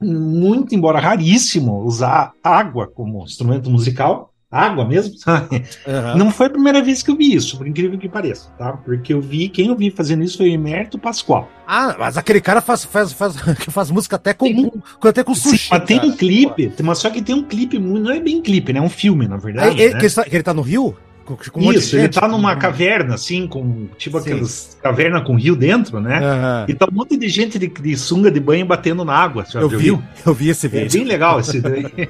muito, 0.00 0.74
embora 0.74 1.00
raríssimo, 1.00 1.82
usar 1.82 2.32
água 2.42 2.86
como 2.86 3.24
instrumento 3.24 3.70
musical, 3.70 4.32
água 4.50 4.84
mesmo, 4.84 5.14
uhum. 5.26 6.16
não 6.16 6.30
foi 6.30 6.46
a 6.46 6.50
primeira 6.50 6.82
vez 6.82 7.02
que 7.02 7.10
eu 7.10 7.16
vi 7.16 7.34
isso, 7.34 7.58
por 7.58 7.66
incrível 7.66 7.98
que 7.98 8.08
pareça, 8.08 8.48
tá? 8.56 8.72
Porque 8.72 9.12
eu 9.12 9.20
vi, 9.20 9.48
quem 9.48 9.68
eu 9.68 9.76
vi 9.76 9.90
fazendo 9.90 10.22
isso 10.22 10.38
foi 10.38 10.50
o 10.50 10.52
Emerto 10.54 10.98
Pascoal. 10.98 11.48
Ah, 11.66 11.96
mas 11.98 12.16
aquele 12.16 12.40
cara 12.40 12.60
faz, 12.60 12.84
faz, 12.84 13.12
faz, 13.12 13.34
faz 13.68 13.90
música 13.90 14.16
até 14.16 14.32
com, 14.32 14.46
tem, 14.46 14.70
com, 15.00 15.08
até 15.08 15.24
com 15.24 15.34
sushi. 15.34 15.58
Sim, 15.58 15.68
mas 15.70 15.84
tem 15.84 16.00
um 16.00 16.16
clipe, 16.16 16.72
mas 16.82 16.98
só 16.98 17.10
que 17.10 17.20
tem 17.20 17.34
um 17.34 17.42
clipe, 17.42 17.78
não 17.78 18.10
é 18.10 18.20
bem 18.20 18.40
clipe, 18.40 18.72
né? 18.72 18.78
É 18.78 18.82
um 18.82 18.88
filme, 18.88 19.26
na 19.26 19.36
verdade. 19.36 19.80
É, 19.82 19.86
é, 19.86 19.92
né? 19.94 19.98
que, 19.98 20.06
ele 20.06 20.14
tá, 20.14 20.24
que 20.24 20.36
ele 20.36 20.42
tá 20.42 20.54
no 20.54 20.62
Rio? 20.62 20.96
Com 21.26 21.60
um 21.60 21.72
Isso, 21.72 21.96
ele 21.96 22.08
tá 22.08 22.28
numa 22.28 22.54
caverna, 22.54 23.14
assim, 23.14 23.48
com 23.48 23.88
tipo 23.98 24.20
Sim. 24.20 24.30
aquelas 24.30 24.78
caverna 24.80 25.20
com 25.20 25.34
rio 25.34 25.56
dentro, 25.56 26.00
né? 26.00 26.20
Uhum. 26.20 26.64
E 26.68 26.74
tá 26.74 26.86
um 26.90 26.94
monte 26.94 27.16
de 27.16 27.28
gente 27.28 27.58
de, 27.58 27.66
de 27.66 27.96
sunga 27.96 28.30
de 28.30 28.38
banho 28.38 28.64
batendo 28.64 29.04
na 29.04 29.14
água. 29.14 29.44
eu 29.54 29.68
vi, 29.68 29.76
viu? 29.76 30.02
eu 30.24 30.32
vi 30.32 30.48
esse 30.50 30.68
vídeo. 30.68 30.86
É 30.86 30.88
bem 30.88 31.04
legal 31.04 31.40
esse 31.40 31.60
daí. 31.60 31.84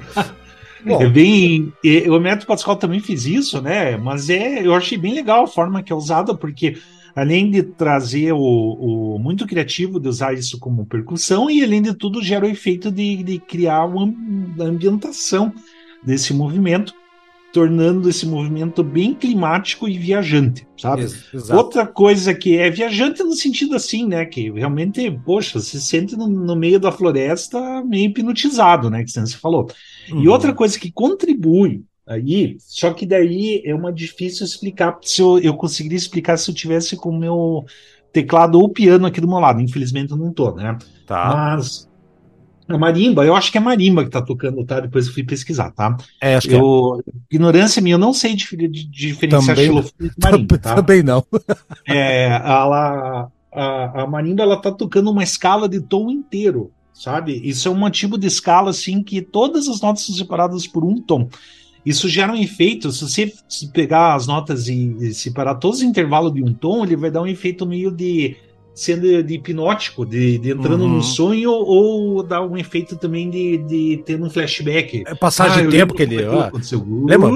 Bom, 0.85 1.01
é 1.01 1.09
bem. 1.09 1.73
O 2.07 2.19
Método 2.19 2.45
Pascal 2.45 2.75
também 2.75 2.99
fez 2.99 3.25
isso, 3.25 3.61
né? 3.61 3.97
Mas 3.97 4.29
é, 4.29 4.65
eu 4.65 4.73
achei 4.73 4.97
bem 4.97 5.13
legal 5.13 5.43
a 5.43 5.47
forma 5.47 5.81
que 5.81 5.91
é 5.91 5.95
usada, 5.95 6.35
porque 6.35 6.77
além 7.15 7.49
de 7.49 7.63
trazer 7.63 8.31
o, 8.31 8.37
o 8.37 9.19
muito 9.19 9.47
criativo 9.47 9.99
de 9.99 10.07
usar 10.07 10.33
isso 10.33 10.59
como 10.59 10.85
percussão, 10.85 11.49
e 11.49 11.63
além 11.63 11.81
de 11.81 11.93
tudo, 11.95 12.23
gera 12.23 12.45
o 12.45 12.49
efeito 12.49 12.91
de, 12.91 13.23
de 13.23 13.39
criar 13.39 13.85
uma 13.85 14.13
ambientação 14.59 15.51
desse 16.03 16.33
movimento 16.33 16.93
tornando 17.53 18.09
esse 18.09 18.25
movimento 18.25 18.83
bem 18.83 19.13
climático 19.13 19.87
e 19.87 19.97
viajante, 19.97 20.67
sabe? 20.77 21.03
Exato. 21.03 21.55
Outra 21.55 21.87
coisa 21.87 22.33
que 22.33 22.57
é 22.57 22.69
viajante 22.69 23.23
no 23.23 23.33
sentido 23.33 23.75
assim, 23.75 24.05
né? 24.05 24.25
Que 24.25 24.51
realmente, 24.51 25.09
poxa, 25.25 25.59
se 25.59 25.81
sente 25.81 26.15
no, 26.15 26.27
no 26.27 26.55
meio 26.55 26.79
da 26.79 26.91
floresta 26.91 27.83
meio 27.83 28.09
hipnotizado, 28.09 28.89
né? 28.89 29.03
Que 29.03 29.11
você 29.11 29.37
falou. 29.37 29.67
Uhum. 30.11 30.21
E 30.21 30.27
outra 30.27 30.53
coisa 30.53 30.77
que 30.77 30.91
contribui 30.91 31.83
Aí, 32.07 32.55
só 32.61 32.93
que 32.93 33.05
daí 33.05 33.61
é 33.65 33.75
uma 33.75 33.91
difícil 33.91 34.45
explicar. 34.45 34.97
Se 35.01 35.21
eu, 35.21 35.39
eu 35.39 35.53
conseguiria 35.53 35.97
explicar 35.97 36.37
se 36.37 36.49
eu 36.49 36.55
tivesse 36.55 36.95
com 36.95 37.09
o 37.09 37.19
meu 37.19 37.65
teclado 38.13 38.57
ou 38.57 38.69
piano 38.69 39.05
aqui 39.05 39.19
do 39.19 39.27
meu 39.27 39.39
lado. 39.39 39.59
Infelizmente 39.59 40.11
eu 40.11 40.17
não 40.17 40.31
tô, 40.31 40.55
né? 40.55 40.77
Tá. 41.05 41.33
Mas 41.35 41.89
a 42.67 42.77
marimba, 42.77 43.25
eu 43.25 43.35
acho 43.35 43.51
que 43.51 43.57
é 43.57 43.61
marimba 43.61 44.03
que 44.03 44.09
tá 44.09 44.21
tocando, 44.21 44.63
tá? 44.65 44.79
Depois 44.79 45.07
eu 45.07 45.13
fui 45.13 45.23
pesquisar, 45.23 45.71
tá? 45.71 45.95
É, 46.21 46.35
acho 46.35 46.47
que 46.47 46.55
é. 46.55 46.59
Eu, 46.59 47.01
ignorância 47.31 47.81
minha, 47.81 47.95
eu 47.95 47.99
não 47.99 48.13
sei 48.13 48.35
dif- 48.35 48.55
de- 48.57 48.67
diferenciar 48.87 49.55
Também- 49.55 49.65
xilofone 49.69 50.09
de 50.09 50.15
marimba, 50.21 50.57
tá? 50.57 50.75
Também 50.75 51.03
não. 51.03 51.23
É, 51.87 52.25
ela, 52.27 53.29
a, 53.53 54.01
a 54.03 54.07
marimba 54.07 54.43
ela 54.43 54.57
tá 54.61 54.71
tocando 54.71 55.09
uma 55.09 55.23
escala 55.23 55.69
de 55.69 55.79
tom 55.79 56.11
inteiro, 56.11 56.71
sabe? 56.93 57.39
Isso 57.43 57.67
é 57.67 57.71
um 57.71 57.89
tipo 57.89 58.17
de 58.17 58.27
escala 58.27 58.71
assim 58.71 59.01
que 59.01 59.21
todas 59.21 59.67
as 59.69 59.79
notas 59.81 60.05
são 60.05 60.15
separadas 60.15 60.67
por 60.67 60.83
um 60.83 61.01
tom. 61.01 61.29
Isso 61.85 62.09
gera 62.09 62.33
um 62.33 62.35
efeito. 62.35 62.91
Se 62.91 63.07
você 63.07 63.31
pegar 63.71 64.13
as 64.15 64.27
notas 64.27 64.67
e, 64.67 64.93
e 64.99 65.13
separar 65.13 65.55
todos 65.55 65.77
os 65.77 65.83
intervalos 65.83 66.33
de 66.33 66.43
um 66.43 66.53
tom, 66.53 66.83
ele 66.83 66.97
vai 66.97 67.09
dar 67.09 67.21
um 67.21 67.27
efeito 67.27 67.65
meio 67.65 67.89
de 67.91 68.35
sendo 68.77 69.23
de 69.23 69.33
hipnótico, 69.33 70.05
de, 70.05 70.37
de 70.37 70.51
entrando 70.51 70.83
Uhum. 70.83 70.89
no 70.97 71.01
sonho, 71.03 71.49
ou 71.51 72.21
dar 72.21 72.43
um 72.43 72.55
efeito 72.55 72.95
também 72.95 73.27
de, 73.27 73.57
de 73.57 74.03
ter 74.05 74.21
um 74.21 74.29
flashback. 74.29 75.03
É 75.07 75.15
passagem 75.15 75.63
Ah, 75.63 75.65
de 75.65 75.71
tempo 75.75 75.95
que 75.95 76.03
ele. 76.03 76.23
como 76.23 76.31
é 76.37 76.37
ó, 76.37 76.41
aconteceu. 76.43 76.85
Lembra? 77.05 77.29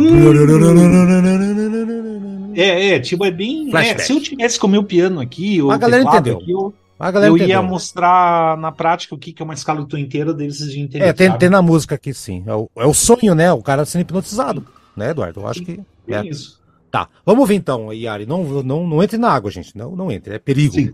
É, 2.55 2.89
é, 2.95 2.99
tipo, 2.99 3.25
é 3.25 3.31
bem. 3.31 3.75
é, 3.75 3.97
se 3.97 4.13
eu 4.13 4.21
tivesse 4.21 4.59
com 4.59 4.67
o 4.67 4.69
meu 4.69 4.83
piano 4.83 5.19
aqui, 5.19 5.59
A 5.69 5.77
galera 5.77 6.03
entendeu. 6.03 6.37
aqui, 6.37 6.51
eu, 6.51 6.73
A 6.99 7.09
galera 7.09 7.31
eu 7.31 7.37
ia 7.37 7.43
entendeu. 7.45 7.63
mostrar 7.63 8.57
na 8.57 8.71
prática 8.71 9.15
o 9.15 9.17
que 9.17 9.33
que 9.33 9.41
é 9.41 9.45
uma 9.45 9.53
escala 9.55 9.85
inteiro 9.97 10.33
deles 10.33 10.59
iam 10.59 10.83
entender. 10.83 11.05
É, 11.05 11.11
tem, 11.13 11.31
tem 11.37 11.49
na 11.49 11.61
música 11.61 11.95
aqui 11.95 12.13
sim. 12.13 12.43
É 12.45 12.53
o, 12.53 12.69
é 12.77 12.85
o 12.85 12.93
sonho, 12.93 13.33
né? 13.33 13.51
O 13.51 13.61
cara 13.63 13.83
sendo 13.85 14.01
hipnotizado. 14.01 14.63
Né, 14.95 15.09
Eduardo? 15.11 15.39
Eu 15.39 15.47
acho 15.47 15.63
que. 15.63 15.79
É 16.07 16.15
É. 16.17 16.25
isso. 16.27 16.61
Tá. 16.91 17.07
Vamos 17.25 17.39
ouvir 17.41 17.55
então, 17.55 17.91
Yari. 17.93 18.25
Não, 18.25 18.43
não, 18.61 18.85
não 18.85 19.01
entre 19.01 19.17
na 19.17 19.29
água, 19.29 19.49
gente. 19.49 19.75
Não, 19.77 19.95
não 19.95 20.11
entre. 20.11 20.35
É 20.35 20.39
perigo. 20.39 20.73
Sim. 20.73 20.93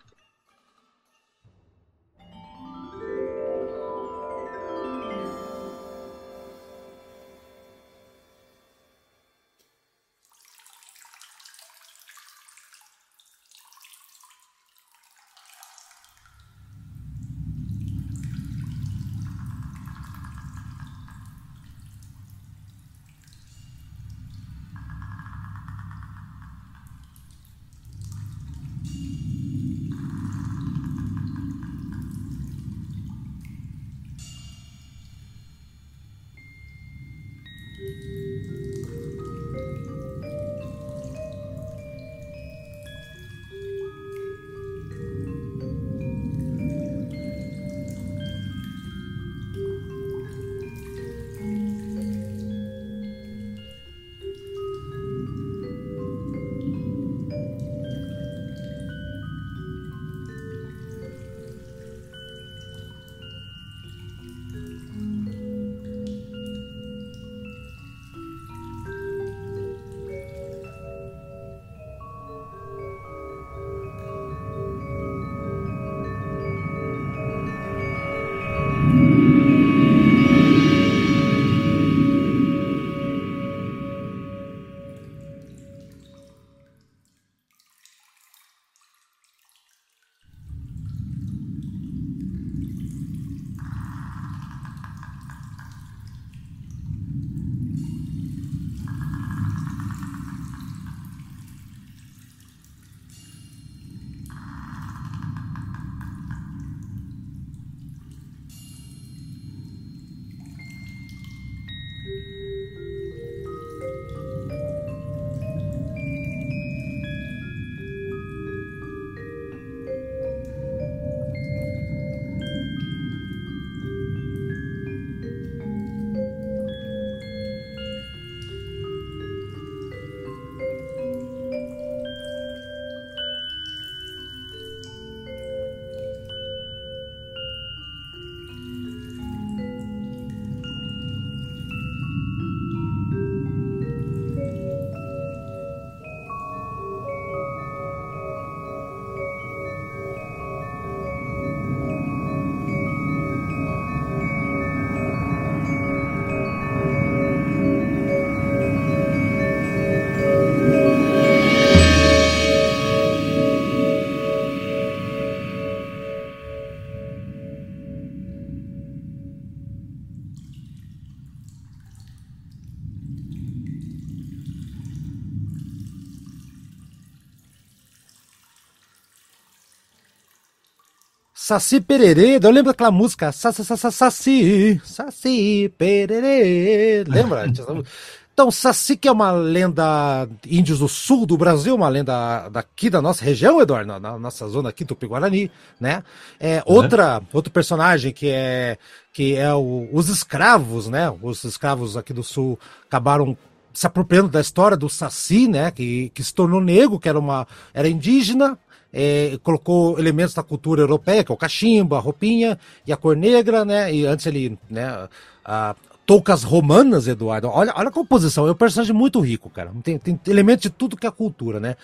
Saci 181.51 181.81
Pererê, 181.81 182.39
eu 182.41 182.49
lembro 182.49 182.71
daquela 182.71 182.91
música 182.91 183.29
Saci, 183.33 183.65
Saci, 183.65 184.81
Saci, 184.85 185.73
Pererê, 185.77 187.03
lembra? 187.05 187.45
Então, 188.33 188.49
Saci 188.49 188.95
que 188.95 189.09
é 189.09 189.11
uma 189.11 189.31
lenda 189.31 190.27
índios 190.47 190.79
do 190.79 190.87
sul 190.87 191.25
do 191.25 191.37
Brasil, 191.37 191.75
uma 191.75 191.89
lenda 191.89 192.47
daqui 192.47 192.89
da 192.89 193.01
nossa 193.01 193.25
região, 193.25 193.61
Eduardo, 193.61 193.85
na, 193.85 193.99
na 193.99 194.17
nossa 194.17 194.47
zona 194.47 194.69
aqui, 194.69 194.85
Tupi-Guarani, 194.85 195.51
né? 195.77 196.01
É, 196.39 196.63
outra, 196.65 197.21
outro 197.33 197.51
personagem 197.51 198.13
que 198.13 198.29
é, 198.29 198.77
que 199.11 199.35
é 199.35 199.53
o- 199.53 199.89
os 199.91 200.07
escravos, 200.07 200.87
né? 200.87 201.13
Os 201.21 201.43
escravos 201.43 201.97
aqui 201.97 202.13
do 202.13 202.23
sul 202.23 202.57
acabaram 202.87 203.37
se 203.73 203.85
apropriando 203.85 204.29
da 204.29 204.39
história 204.39 204.77
do 204.77 204.87
Saci, 204.89 205.49
né? 205.49 205.69
Que, 205.69 206.09
que 206.13 206.23
se 206.23 206.33
tornou 206.33 206.61
negro, 206.61 206.97
que 206.97 207.09
era 207.09 207.19
uma 207.19 207.45
era 207.73 207.89
indígena, 207.89 208.57
é, 208.93 209.37
colocou 209.43 209.97
elementos 209.97 210.33
da 210.33 210.43
cultura 210.43 210.81
europeia, 210.81 211.23
que 211.23 211.31
é 211.31 211.35
o 211.35 211.37
cachimbo, 211.37 211.95
a 211.95 211.99
roupinha 211.99 212.59
e 212.85 212.91
a 212.91 212.97
cor 212.97 213.15
negra, 213.15 213.63
né? 213.63 213.93
E 213.93 214.05
antes 214.05 214.25
ele, 214.25 214.57
né? 214.69 215.07
A, 215.45 215.75
toucas 216.05 216.43
romanas, 216.43 217.07
Eduardo. 217.07 217.47
Olha, 217.47 217.73
olha 217.75 217.87
a 217.87 217.91
composição. 217.91 218.47
É 218.47 218.51
um 218.51 218.55
personagem 218.55 218.93
muito 218.93 219.19
rico, 219.19 219.49
cara. 219.49 219.71
Tem, 219.83 219.97
tem 219.97 220.19
elementos 220.27 220.63
de 220.63 220.69
tudo 220.69 220.97
que 220.97 221.07
é 221.07 221.11
cultura, 221.11 221.59
né? 221.59 221.75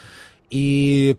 E 0.52 1.16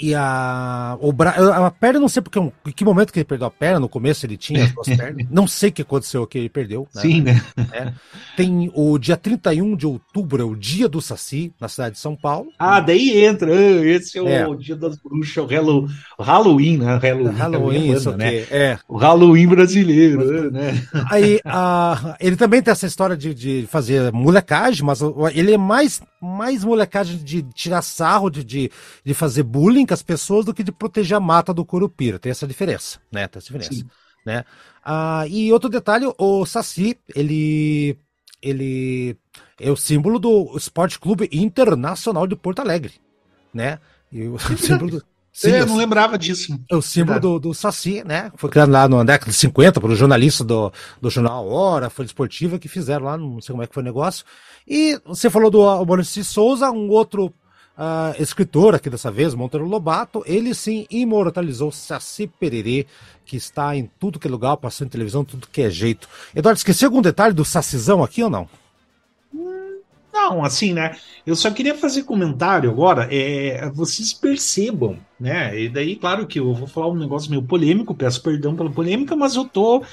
E 0.00 0.14
a, 0.14 0.96
o 0.98 1.12
bra... 1.12 1.30
a 1.66 1.70
perna, 1.70 2.00
não 2.00 2.08
sei 2.08 2.22
porque, 2.22 2.38
em 2.38 2.72
que 2.74 2.84
momento 2.84 3.12
que 3.12 3.18
ele 3.18 3.24
perdeu 3.24 3.46
a 3.46 3.50
perna, 3.50 3.80
no 3.80 3.88
começo 3.88 4.24
ele 4.24 4.38
tinha 4.38 4.64
as 4.64 4.72
duas 4.72 4.88
pernas, 4.96 5.26
não 5.30 5.46
sei 5.46 5.68
o 5.68 5.72
que 5.72 5.82
aconteceu 5.82 6.26
que 6.26 6.38
ele 6.38 6.48
perdeu. 6.48 6.88
Né? 6.94 7.02
Sim, 7.02 7.20
né? 7.20 7.42
É. 7.70 7.92
Tem 8.34 8.70
o 8.74 8.98
dia 8.98 9.16
31 9.16 9.76
de 9.76 9.86
outubro, 9.86 10.40
é 10.40 10.44
o 10.44 10.56
dia 10.56 10.88
do 10.88 11.02
Saci, 11.02 11.52
na 11.60 11.68
cidade 11.68 11.96
de 11.96 12.00
São 12.00 12.16
Paulo. 12.16 12.48
Ah, 12.58 12.80
daí 12.80 13.22
entra, 13.22 13.52
ah, 13.52 13.86
esse 13.86 14.18
é 14.18 14.22
o 14.22 14.54
é. 14.54 14.56
dia 14.56 14.74
das 14.74 14.96
bruxas, 14.96 15.44
o, 15.44 16.22
Halloween, 16.22 16.78
né? 16.78 16.96
Halloween, 16.96 17.36
Halloween 17.36 17.92
isso 17.92 18.16
né? 18.16 18.36
É. 18.50 18.78
O 18.88 18.96
Halloween 18.96 19.48
brasileiro, 19.48 20.50
né? 20.50 20.82
Aí, 21.10 21.40
a, 21.44 22.16
ele 22.18 22.36
também 22.36 22.62
tem 22.62 22.72
essa 22.72 22.86
história 22.86 23.16
de, 23.16 23.34
de 23.34 23.68
fazer 23.70 24.10
molecagem, 24.12 24.84
mas 24.84 25.00
ele 25.34 25.52
é 25.52 25.58
mais, 25.58 26.00
mais 26.20 26.64
molecagem 26.64 27.16
de 27.16 27.42
tirar 27.42 27.82
sarro, 27.82 28.28
de, 28.28 28.44
de, 28.44 28.70
de 29.04 29.14
fazer 29.14 29.42
bullying 29.42 29.86
com 29.86 29.94
as 29.94 30.02
pessoas 30.02 30.44
do 30.44 30.52
que 30.52 30.62
de 30.62 30.70
proteger 30.70 31.16
a 31.16 31.20
mata 31.20 31.54
do 31.54 31.64
Curupira. 31.64 32.18
Tem 32.18 32.30
essa 32.30 32.46
diferença, 32.46 32.98
né? 33.10 33.26
Tem 33.26 33.38
essa 33.38 33.46
diferença. 33.46 33.72
Sim. 33.72 33.88
Né? 34.24 34.44
Ah, 34.84 35.24
e 35.28 35.50
outro 35.52 35.70
detalhe, 35.70 36.06
o 36.18 36.44
Saci, 36.44 36.98
ele, 37.14 37.96
ele 38.42 39.16
é 39.58 39.70
o 39.70 39.76
símbolo 39.76 40.18
do 40.18 40.54
Esporte 40.56 40.98
Clube 40.98 41.28
Internacional 41.32 42.26
de 42.26 42.36
Porto 42.36 42.60
Alegre, 42.60 42.92
né? 43.52 43.78
E 44.12 44.24
o 44.28 44.38
símbolo 44.58 44.90
do, 44.90 45.04
Sim, 45.40 45.52
eu 45.52 45.66
não 45.66 45.76
lembrava 45.76 46.18
disso. 46.18 46.60
É 46.70 46.76
o 46.76 46.82
símbolo 46.82 47.18
do, 47.18 47.38
do 47.38 47.54
Saci, 47.54 48.04
né? 48.04 48.30
Foi 48.36 48.50
criado 48.50 48.70
lá 48.70 48.86
na 48.86 49.02
década 49.02 49.30
de 49.30 49.36
50 49.38 49.80
por 49.80 49.90
um 49.90 49.94
jornalista 49.94 50.44
do, 50.44 50.70
do 51.00 51.08
jornal 51.08 51.48
Hora, 51.48 51.88
Folha 51.88 52.04
Esportiva, 52.04 52.58
que 52.58 52.68
fizeram 52.68 53.06
lá, 53.06 53.16
não 53.16 53.40
sei 53.40 53.54
como 53.54 53.62
é 53.62 53.66
que 53.66 53.72
foi 53.72 53.82
o 53.82 53.86
negócio. 53.86 54.22
E 54.68 55.00
você 55.02 55.30
falou 55.30 55.50
do 55.50 55.62
Maurício 55.86 56.22
Souza, 56.22 56.70
um 56.70 56.90
outro 56.90 57.32
uh, 57.78 58.22
escritor 58.22 58.74
aqui 58.74 58.90
dessa 58.90 59.10
vez, 59.10 59.34
Monteiro 59.34 59.66
Lobato, 59.66 60.22
ele 60.26 60.54
sim 60.54 60.86
imortalizou 60.90 61.72
Saci 61.72 62.26
Pererê, 62.26 62.86
que 63.24 63.38
está 63.38 63.74
em 63.74 63.90
tudo 63.98 64.18
que 64.18 64.28
é 64.28 64.30
lugar, 64.30 64.58
passando 64.58 64.88
em 64.88 64.90
televisão, 64.90 65.24
tudo 65.24 65.48
que 65.50 65.62
é 65.62 65.70
jeito. 65.70 66.06
Eduardo, 66.36 66.58
esqueceu 66.58 66.88
algum 66.88 67.00
detalhe 67.00 67.32
do 67.32 67.46
Sacizão 67.46 68.04
aqui 68.04 68.22
ou 68.22 68.28
não? 68.28 68.46
Não, 70.12 70.44
assim, 70.44 70.72
né? 70.72 70.96
Eu 71.24 71.36
só 71.36 71.50
queria 71.50 71.74
fazer 71.74 72.02
comentário 72.02 72.70
agora. 72.70 73.08
É, 73.10 73.70
vocês 73.70 74.12
percebam, 74.12 74.96
né? 75.18 75.58
E 75.58 75.68
daí, 75.68 75.96
claro 75.96 76.26
que 76.26 76.38
eu 76.38 76.52
vou 76.52 76.66
falar 76.66 76.88
um 76.88 76.96
negócio 76.96 77.30
meio 77.30 77.42
polêmico, 77.42 77.94
peço 77.94 78.22
perdão 78.22 78.56
pela 78.56 78.70
polêmica, 78.70 79.14
mas 79.14 79.36
eu 79.36 79.44
tô 79.44 79.84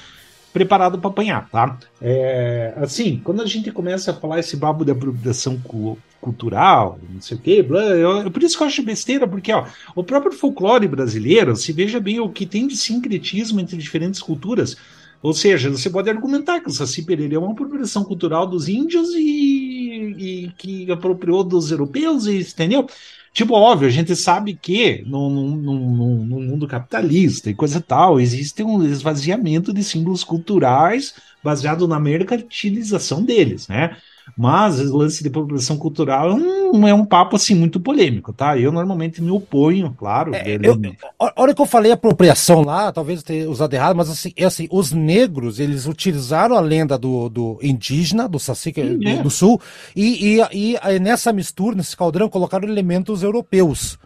preparado 0.52 0.98
para 0.98 1.10
apanhar, 1.10 1.48
tá? 1.50 1.78
É, 2.00 2.74
assim, 2.76 3.20
quando 3.22 3.42
a 3.42 3.46
gente 3.46 3.70
começa 3.70 4.10
a 4.10 4.14
falar 4.14 4.40
esse 4.40 4.56
babo 4.56 4.84
da 4.84 4.92
apropriação 4.92 5.58
cu 5.58 5.98
cultural, 6.20 6.98
não 7.08 7.20
sei 7.20 7.36
o 7.36 7.40
quê, 7.40 7.62
blá, 7.62 7.80
eu, 7.80 8.28
por 8.28 8.42
isso 8.42 8.56
que 8.56 8.62
eu 8.64 8.66
acho 8.66 8.82
besteira, 8.82 9.24
porque 9.24 9.52
ó, 9.52 9.64
o 9.94 10.02
próprio 10.02 10.32
folclore 10.32 10.88
brasileiro, 10.88 11.54
se 11.54 11.72
veja 11.72 12.00
bem 12.00 12.18
o 12.18 12.28
que 12.28 12.44
tem 12.44 12.66
de 12.66 12.76
sincretismo 12.76 13.60
entre 13.60 13.76
diferentes 13.76 14.20
culturas, 14.20 14.76
ou 15.22 15.32
seja, 15.32 15.70
você 15.70 15.90
pode 15.90 16.08
argumentar 16.08 16.60
que 16.60 16.68
o 16.68 16.72
Saci 16.72 17.06
é 17.32 17.38
uma 17.38 17.52
apropriação 17.52 18.04
cultural 18.04 18.46
dos 18.48 18.68
índios 18.68 19.10
e, 19.14 19.77
e 19.98 20.52
que 20.56 20.90
apropriou 20.90 21.44
dos 21.44 21.70
europeus, 21.70 22.26
e, 22.26 22.40
entendeu? 22.40 22.86
Tipo, 23.32 23.54
óbvio, 23.54 23.88
a 23.88 23.90
gente 23.90 24.16
sabe 24.16 24.54
que 24.56 25.02
no, 25.06 25.30
no, 25.30 25.56
no, 25.56 26.24
no 26.24 26.40
mundo 26.40 26.66
capitalista 26.66 27.50
e 27.50 27.54
coisa 27.54 27.80
tal, 27.80 28.18
existe 28.18 28.62
um 28.62 28.82
esvaziamento 28.84 29.72
de 29.72 29.84
símbolos 29.84 30.24
culturais 30.24 31.14
baseado 31.42 31.86
na 31.86 32.00
mercantilização 32.00 33.22
deles, 33.22 33.68
né? 33.68 33.96
Mas 34.36 34.80
o 34.80 34.96
lance 34.96 35.22
de 35.22 35.28
apropriação 35.28 35.76
cultural 35.76 36.36
não 36.36 36.86
é 36.86 36.94
um 36.94 37.04
papo 37.04 37.36
assim 37.36 37.54
muito 37.54 37.80
polêmico, 37.80 38.32
tá? 38.32 38.58
Eu 38.58 38.70
normalmente 38.70 39.22
me 39.22 39.30
oponho, 39.30 39.94
claro. 39.96 40.34
É, 40.34 40.58
eu, 40.62 40.80
a 41.18 41.32
hora 41.36 41.54
que 41.54 41.60
eu 41.60 41.66
falei 41.66 41.92
apropriação 41.92 42.62
lá, 42.62 42.92
talvez 42.92 43.20
eu 43.20 43.24
tenha 43.24 43.50
usado 43.50 43.74
errado, 43.74 43.96
mas 43.96 44.10
assim, 44.10 44.32
é 44.36 44.44
assim, 44.44 44.68
os 44.70 44.92
negros, 44.92 45.58
eles 45.58 45.86
utilizaram 45.86 46.56
a 46.56 46.60
lenda 46.60 46.98
do, 46.98 47.28
do 47.28 47.58
indígena, 47.62 48.28
do 48.28 48.38
Saci 48.38 48.72
do, 48.72 49.08
é. 49.08 49.22
do, 49.22 49.30
Sul, 49.30 49.60
e, 49.94 50.40
e, 50.52 50.74
e 50.74 50.98
nessa 50.98 51.32
mistura, 51.32 51.76
nesse 51.76 51.96
caldrão, 51.96 52.28
colocaram 52.28 52.68
elementos 52.68 53.22
europeus. 53.22 53.98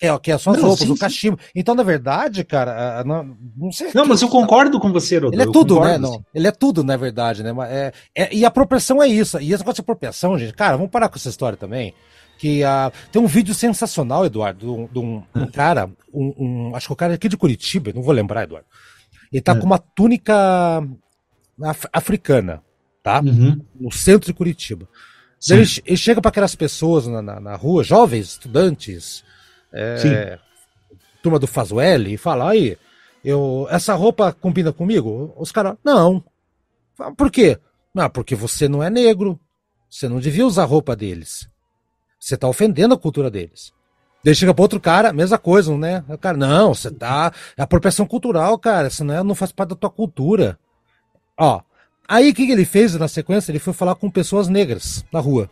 É, 0.00 0.16
que 0.18 0.30
é 0.30 0.36
só 0.36 0.50
as 0.50 0.58
não, 0.58 0.68
roupas, 0.68 0.86
sim, 0.86 0.92
o 0.92 0.98
cachimbo. 0.98 1.38
Sim. 1.40 1.50
Então, 1.54 1.74
na 1.74 1.82
verdade, 1.82 2.44
cara, 2.44 3.02
não, 3.04 3.34
não 3.56 3.72
sei. 3.72 3.90
Não, 3.94 4.04
mas 4.04 4.20
eu 4.20 4.28
concordo 4.28 4.78
com 4.78 4.92
você, 4.92 5.14
Rodolfo. 5.14 5.34
Ele 5.34 5.42
é 5.42 5.50
tudo, 5.50 5.80
né? 5.80 5.96
Não, 5.96 6.22
ele 6.34 6.46
é 6.46 6.52
tudo, 6.52 6.84
na 6.84 6.96
verdade, 6.98 7.42
né? 7.42 7.50
É, 7.68 7.92
é, 8.14 8.34
e 8.34 8.44
a 8.44 8.48
apropriação 8.48 9.02
é 9.02 9.08
isso. 9.08 9.38
E 9.40 9.52
esse 9.52 9.62
negócio 9.62 9.76
de 9.76 9.80
apropriação, 9.80 10.38
gente, 10.38 10.52
cara, 10.52 10.76
vamos 10.76 10.90
parar 10.90 11.08
com 11.08 11.16
essa 11.16 11.30
história 11.30 11.56
também. 11.56 11.94
Que 12.38 12.62
uh, 12.62 12.92
tem 13.10 13.22
um 13.22 13.26
vídeo 13.26 13.54
sensacional, 13.54 14.26
Eduardo, 14.26 14.90
de 14.92 14.98
um, 14.98 15.22
um, 15.34 15.46
cara, 15.46 15.90
um, 16.12 16.34
um, 16.38 16.76
acho 16.76 16.88
que 16.88 16.92
o 16.92 16.96
cara 16.96 17.14
é 17.14 17.16
aqui 17.16 17.30
de 17.30 17.36
Curitiba, 17.38 17.90
não 17.94 18.02
vou 18.02 18.12
lembrar, 18.12 18.42
Eduardo. 18.42 18.68
Ele 19.32 19.40
tá 19.40 19.52
é. 19.52 19.54
com 19.58 19.64
uma 19.64 19.78
túnica 19.78 20.34
af 21.62 21.86
africana, 21.90 22.62
tá? 23.02 23.20
Uhum. 23.20 23.64
No 23.80 23.90
centro 23.90 24.26
de 24.26 24.34
Curitiba. 24.34 24.86
Ele, 25.48 25.62
ele, 25.86 25.96
chega 25.96 26.20
para 26.20 26.28
aquelas 26.28 26.54
pessoas 26.54 27.06
na, 27.06 27.22
na, 27.22 27.40
na 27.40 27.56
rua, 27.56 27.82
jovens, 27.82 28.32
estudantes, 28.32 29.24
é, 29.76 30.38
turma 31.22 31.38
do 31.38 31.46
Fazueli, 31.46 32.14
e 32.14 32.16
fala, 32.16 32.50
aí, 32.50 32.76
eu, 33.24 33.66
essa 33.70 33.94
roupa 33.94 34.32
combina 34.32 34.72
comigo? 34.72 35.34
Os 35.36 35.50
caras, 35.50 35.76
não. 35.84 36.22
Por 37.16 37.30
quê? 37.30 37.58
Não, 37.94 38.08
porque 38.08 38.34
você 38.34 38.68
não 38.68 38.82
é 38.82 38.88
negro. 38.88 39.38
Você 39.90 40.08
não 40.08 40.20
devia 40.20 40.46
usar 40.46 40.62
a 40.62 40.66
roupa 40.66 40.94
deles. 40.94 41.48
Você 42.18 42.34
está 42.34 42.48
ofendendo 42.48 42.94
a 42.94 42.98
cultura 42.98 43.30
deles. 43.30 43.72
Daí 44.24 44.34
chega 44.34 44.52
para 44.52 44.62
outro 44.62 44.80
cara, 44.80 45.12
mesma 45.12 45.38
coisa, 45.38 45.76
né? 45.76 46.04
O 46.08 46.18
cara, 46.18 46.36
não, 46.36 46.74
você 46.74 46.90
tá. 46.90 47.32
É 47.56 47.62
apropriação 47.62 48.06
cultural, 48.06 48.58
cara. 48.58 48.88
Isso 48.88 49.04
não, 49.04 49.14
é, 49.14 49.22
não 49.22 49.34
faz 49.34 49.52
parte 49.52 49.70
da 49.70 49.76
tua 49.76 49.90
cultura. 49.90 50.58
Ó. 51.38 51.60
Aí 52.08 52.30
o 52.30 52.34
que, 52.34 52.46
que 52.46 52.52
ele 52.52 52.64
fez 52.64 52.94
na 52.94 53.08
sequência? 53.08 53.50
Ele 53.50 53.58
foi 53.58 53.72
falar 53.72 53.94
com 53.94 54.10
pessoas 54.10 54.48
negras 54.48 55.04
na 55.12 55.20
rua. 55.20 55.50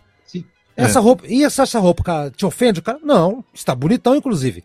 Essa 0.76 0.98
é. 0.98 1.02
roupa. 1.02 1.24
E 1.26 1.44
essa, 1.44 1.62
essa 1.62 1.78
roupa, 1.78 2.02
cara, 2.02 2.30
te 2.30 2.44
ofende? 2.44 2.82
Cara, 2.82 2.98
não, 3.02 3.44
está 3.52 3.74
bonitão, 3.74 4.14
inclusive. 4.14 4.64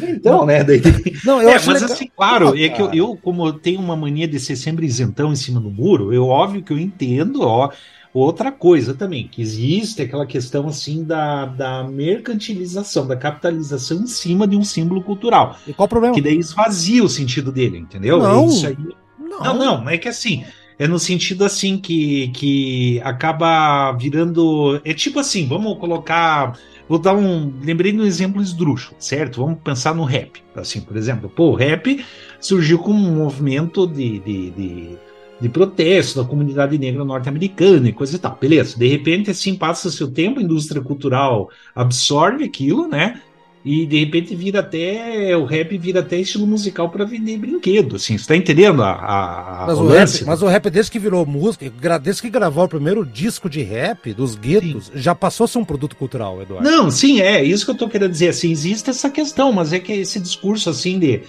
Então, 0.00 0.38
não, 0.38 0.46
né? 0.46 0.64
Daí... 0.64 0.80
Não, 1.24 1.42
eu 1.42 1.50
é, 1.50 1.54
mas 1.54 1.66
legal. 1.66 1.84
assim, 1.84 2.10
claro, 2.16 2.46
não, 2.46 2.56
é 2.56 2.68
que 2.68 2.80
eu, 2.80 2.92
eu, 2.92 3.18
como 3.22 3.52
tenho 3.52 3.80
uma 3.80 3.94
mania 3.94 4.26
de 4.26 4.40
ser 4.40 4.56
sempre 4.56 4.86
isentão 4.86 5.30
em 5.30 5.36
cima 5.36 5.60
do 5.60 5.70
muro, 5.70 6.12
eu 6.12 6.26
óbvio 6.26 6.62
que 6.62 6.72
eu 6.72 6.78
entendo, 6.78 7.42
ó. 7.42 7.70
Outra 8.14 8.50
coisa 8.50 8.94
também, 8.94 9.28
que 9.28 9.42
existe 9.42 10.00
aquela 10.00 10.24
questão 10.24 10.66
assim 10.66 11.04
da, 11.04 11.44
da 11.44 11.84
mercantilização, 11.84 13.06
da 13.06 13.14
capitalização 13.14 13.98
em 13.98 14.06
cima 14.06 14.48
de 14.48 14.56
um 14.56 14.64
símbolo 14.64 15.02
cultural. 15.02 15.58
E 15.66 15.74
qual 15.74 15.84
o 15.84 15.88
problema? 15.88 16.14
Que 16.14 16.22
daí 16.22 16.38
esvazia 16.38 17.04
o 17.04 17.10
sentido 17.10 17.52
dele, 17.52 17.76
entendeu? 17.76 18.18
Não, 18.18 18.46
Isso 18.46 18.68
aí... 18.68 18.76
não, 19.18 19.40
não, 19.42 19.82
não, 19.82 19.90
é 19.90 19.98
que 19.98 20.08
assim, 20.08 20.46
é 20.78 20.86
no 20.86 20.98
sentido 20.98 21.44
assim 21.44 21.78
que, 21.78 22.28
que 22.28 23.00
acaba 23.02 23.92
virando. 23.92 24.80
É 24.84 24.92
tipo 24.92 25.18
assim, 25.18 25.46
vamos 25.46 25.78
colocar. 25.78 26.58
Vou 26.88 26.98
dar 26.98 27.14
um. 27.14 27.52
Lembrei 27.62 27.92
de 27.92 27.98
um 27.98 28.04
exemplo 28.04 28.42
esdrúxulo, 28.42 28.96
certo? 28.98 29.40
Vamos 29.40 29.58
pensar 29.62 29.94
no 29.94 30.04
rap. 30.04 30.42
Assim, 30.54 30.80
por 30.80 30.96
exemplo, 30.96 31.28
pô, 31.28 31.50
o 31.50 31.54
rap 31.54 32.04
surgiu 32.40 32.78
como 32.78 33.08
um 33.08 33.16
movimento 33.16 33.86
de, 33.86 34.18
de, 34.20 34.50
de, 34.50 34.98
de 35.40 35.48
protesto 35.48 36.22
da 36.22 36.28
comunidade 36.28 36.78
negra 36.78 37.04
norte-americana 37.04 37.88
e 37.88 37.92
coisa 37.92 38.16
e 38.16 38.18
tal. 38.18 38.36
Beleza. 38.38 38.78
De 38.78 38.86
repente, 38.86 39.30
assim, 39.30 39.54
passa 39.54 39.90
seu 39.90 40.10
tempo, 40.10 40.40
a 40.40 40.42
indústria 40.42 40.82
cultural 40.82 41.50
absorve 41.74 42.44
aquilo, 42.44 42.86
né? 42.86 43.20
E 43.66 43.84
de 43.84 43.98
repente 43.98 44.32
vira 44.36 44.60
até. 44.60 45.36
O 45.36 45.44
rap 45.44 45.76
vira 45.76 45.98
até 45.98 46.20
estilo 46.20 46.46
musical 46.46 46.88
para 46.88 47.04
vender 47.04 47.36
brinquedo, 47.36 47.96
assim. 47.96 48.16
Você 48.16 48.28
tá 48.28 48.36
entendendo 48.36 48.80
a, 48.80 48.92
a, 48.92 49.66
mas, 49.66 49.78
o, 49.78 49.82
o 49.82 49.88
rap, 49.88 50.24
mas 50.24 50.40
o 50.40 50.46
rap, 50.46 50.70
desde 50.70 50.92
que 50.92 51.00
virou 51.00 51.26
música, 51.26 51.68
desde 52.00 52.22
que 52.22 52.30
gravou 52.30 52.62
o 52.62 52.68
primeiro 52.68 53.04
disco 53.04 53.50
de 53.50 53.64
rap 53.64 54.14
dos 54.14 54.36
guetos, 54.36 54.86
sim. 54.86 54.92
já 54.94 55.16
passou 55.16 55.46
a 55.46 55.48
ser 55.48 55.58
um 55.58 55.64
produto 55.64 55.96
cultural, 55.96 56.40
Eduardo. 56.40 56.64
Não, 56.64 56.92
sim, 56.92 57.20
é. 57.20 57.42
Isso 57.42 57.64
que 57.64 57.72
eu 57.72 57.76
tô 57.76 57.88
querendo 57.88 58.12
dizer. 58.12 58.28
Assim, 58.28 58.52
existe 58.52 58.88
essa 58.88 59.10
questão, 59.10 59.52
mas 59.52 59.72
é 59.72 59.80
que 59.80 59.92
esse 59.92 60.20
discurso 60.20 60.70
assim 60.70 61.00
de 61.00 61.22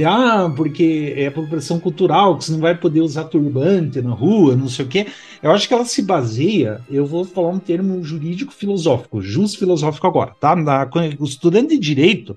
de, 0.00 0.04
ah, 0.06 0.50
porque 0.56 1.12
é 1.14 1.26
apropriação 1.26 1.78
cultural, 1.78 2.38
que 2.38 2.44
você 2.44 2.52
não 2.52 2.58
vai 2.58 2.74
poder 2.74 3.02
usar 3.02 3.24
turbante 3.24 4.00
na 4.00 4.12
rua, 4.14 4.56
não 4.56 4.66
sei 4.66 4.86
o 4.86 4.88
quê. 4.88 5.06
Eu 5.42 5.50
acho 5.50 5.68
que 5.68 5.74
ela 5.74 5.84
se 5.84 6.00
baseia, 6.00 6.80
eu 6.90 7.04
vou 7.04 7.22
falar 7.22 7.50
um 7.50 7.58
termo 7.58 8.02
jurídico 8.02 8.50
filosófico, 8.50 9.20
jus 9.20 9.54
filosófico 9.54 10.06
agora, 10.06 10.34
tá? 10.40 10.56
Na, 10.56 10.88
o 11.18 11.24
estudante 11.24 11.74
de 11.74 11.78
direito, 11.78 12.34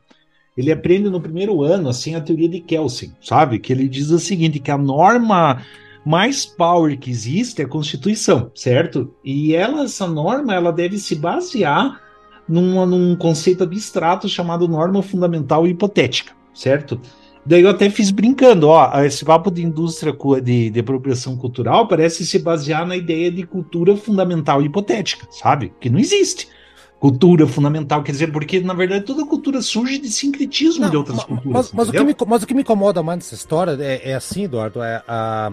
ele 0.57 0.73
aprende 0.73 1.09
no 1.09 1.21
primeiro 1.21 1.63
ano, 1.63 1.87
assim, 1.87 2.15
a 2.15 2.21
teoria 2.21 2.49
de 2.49 2.59
Kelsen, 2.59 3.13
sabe? 3.21 3.59
Que 3.59 3.71
ele 3.71 3.87
diz 3.87 4.09
o 4.09 4.19
seguinte, 4.19 4.59
que 4.59 4.69
a 4.69 4.77
norma 4.77 5.61
mais 6.05 6.45
power 6.45 6.99
que 6.99 7.09
existe 7.09 7.61
é 7.61 7.65
a 7.65 7.69
Constituição, 7.69 8.51
certo? 8.53 9.15
E 9.23 9.55
ela, 9.55 9.83
essa 9.85 10.05
norma, 10.05 10.53
ela 10.53 10.73
deve 10.73 10.97
se 10.97 11.15
basear 11.15 12.01
num, 12.45 12.85
num 12.85 13.15
conceito 13.15 13.63
abstrato 13.63 14.27
chamado 14.27 14.67
norma 14.67 15.01
fundamental 15.01 15.65
hipotética, 15.65 16.33
certo? 16.53 16.99
Daí 17.45 17.61
eu 17.61 17.69
até 17.69 17.89
fiz 17.89 18.09
brincando, 18.09 18.69
ó, 18.69 19.01
esse 19.03 19.25
papo 19.25 19.51
de 19.51 19.61
indústria 19.63 20.15
de, 20.41 20.69
de 20.69 20.79
apropriação 20.79 21.35
cultural 21.35 21.87
parece 21.87 22.25
se 22.25 22.39
basear 22.39 22.85
na 22.85 22.95
ideia 22.95 23.29
de 23.29 23.43
cultura 23.43 23.97
fundamental 23.97 24.61
e 24.61 24.65
hipotética, 24.65 25.27
sabe? 25.29 25.73
Que 25.79 25.89
não 25.89 25.99
existe. 25.99 26.47
cultura 26.99 27.45
fundamental, 27.45 28.01
quer 28.01 28.13
dizer, 28.13 28.31
porque 28.31 28.61
na 28.61 28.73
verdade 28.73 29.03
toda 29.03 29.25
cultura 29.25 29.61
surge 29.61 29.97
de 29.97 30.09
sincretismo 30.09 30.83
não, 30.83 30.89
de 30.89 30.95
outras 30.95 31.17
mas, 31.17 31.25
culturas. 31.25 31.53
Mas, 31.53 31.71
mas, 31.73 31.89
o 31.89 31.91
que 31.91 32.03
me, 32.03 32.15
mas 32.25 32.43
o 32.43 32.47
que 32.47 32.53
me 32.53 32.61
incomoda 32.61 33.03
mais 33.03 33.17
nessa 33.17 33.35
história 33.35 33.77
é, 33.81 34.11
é 34.11 34.13
assim, 34.13 34.45
Eduardo, 34.45 34.81
é 34.81 35.03
a. 35.05 35.51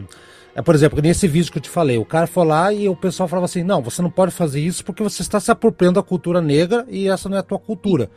É, 0.54 0.62
por 0.62 0.74
exemplo, 0.74 1.00
nesse 1.00 1.28
vídeo 1.28 1.50
que 1.50 1.58
eu 1.58 1.62
te 1.62 1.70
falei, 1.70 1.96
o 1.96 2.04
cara 2.04 2.26
foi 2.26 2.44
lá 2.44 2.72
e 2.72 2.88
o 2.88 2.94
pessoal 2.94 3.28
falava 3.28 3.46
assim: 3.46 3.64
não, 3.64 3.82
você 3.82 4.00
não 4.00 4.10
pode 4.10 4.32
fazer 4.32 4.60
isso 4.60 4.84
porque 4.84 5.02
você 5.02 5.22
está 5.22 5.40
se 5.40 5.50
apropriando 5.50 5.94
da 5.94 6.02
cultura 6.04 6.40
negra 6.40 6.86
e 6.88 7.08
essa 7.08 7.28
não 7.28 7.36
é 7.36 7.40
a 7.40 7.42
tua 7.42 7.58
cultura. 7.58 8.08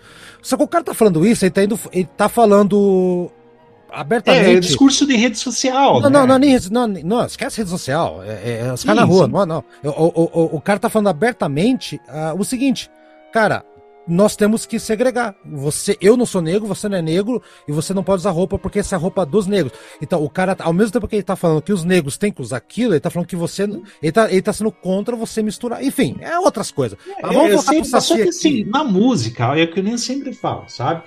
Só 0.41 0.55
que 0.55 0.63
o 0.63 0.67
cara 0.67 0.84
tá 0.84 0.93
falando 0.93 1.26
isso, 1.26 1.43
ele 1.43 1.51
tá, 1.51 1.63
indo, 1.63 1.80
ele 1.91 2.09
tá 2.15 2.30
falando 2.30 3.32
abertamente. 3.94 4.46
É, 4.46 4.54
é 4.54 4.60
discurso 4.60 5.06
de 5.06 5.16
rede 5.16 5.38
social. 5.38 6.02
Não, 6.02 6.10
né? 6.10 6.20
não, 6.20 6.28
não, 6.28 6.38
nem, 6.38 6.58
não, 6.72 6.88
não, 6.88 7.26
esquece 7.26 7.58
rede 7.58 7.70
social. 7.70 8.22
É, 8.24 8.66
é 8.66 8.74
os 8.74 8.84
caras 8.84 9.02
na 9.02 9.08
rua, 9.08 9.28
não, 9.28 9.46
não. 9.46 9.64
O, 9.84 9.89
o, 9.89 10.30
o, 10.34 10.56
o, 10.58 10.62
cara 10.62 10.80
tá 10.80 10.89
falando 10.89 11.10
abertamente 11.10 12.02
uh, 12.08 12.39
o 12.39 12.44
seguinte, 12.44 12.89
cara, 13.32 13.64
nós 14.08 14.36
temos 14.36 14.66
que 14.66 14.80
segregar. 14.80 15.36
Você, 15.46 15.98
eu 16.02 16.18
não 16.18 16.26
sou 16.26 16.41
negro, 16.41 16.68
você 16.68 16.89
não 16.89 16.98
é 16.98 17.02
negro 17.02 17.41
e 17.68 17.72
você 17.72 17.94
não 17.94 18.04
pode 18.04 18.22
usar 18.22 18.32
roupa 18.32 18.58
porque 18.58 18.80
essa 18.80 18.96
é 18.96 18.98
a 18.98 19.00
roupa 19.00 19.26
dos 19.26 19.48
negros. 19.48 19.74
Então, 20.02 20.24
o 20.24 20.30
cara, 20.30 20.56
ao 20.60 20.74
mesmo 20.74 20.91
tempo 20.91 21.08
que 21.08 21.16
ele 21.16 21.24
tá 21.24 21.36
falando 21.36 21.62
que 21.62 21.74
os 21.74 21.84
negros 21.84 22.18
têm 22.18 22.32
que 22.32 22.41
usar 22.41 22.58
aquilo, 22.58 22.94
ele 22.94 23.00
tá 23.00 23.10
falando 23.10 23.28
que 23.28 23.36
você, 23.36 23.64
ele 24.02 24.12
tá, 24.12 24.30
ele 24.30 24.41
tá 24.41 24.52
sendo 24.52 24.72
contra 24.72 25.16
você 25.16 25.41
misturar. 25.41 25.84
Enfim, 25.84 26.18
é 26.20 26.38
outras 26.38 26.72
coisas. 26.72 26.98
Mas 27.22 27.34
vamos 27.34 27.52
é, 27.52 27.56
voltar 27.56 27.72
sempre, 27.72 27.89
pro 27.89 28.02
Saci 28.02 28.22
assim, 28.24 28.64
na 28.66 28.84
música, 28.84 29.58
é 29.58 29.64
o 29.64 29.72
que 29.72 29.80
eu 29.80 29.84
nem 29.84 29.98
sempre 29.98 30.34
falo, 30.34 30.66
sabe? 30.68 31.04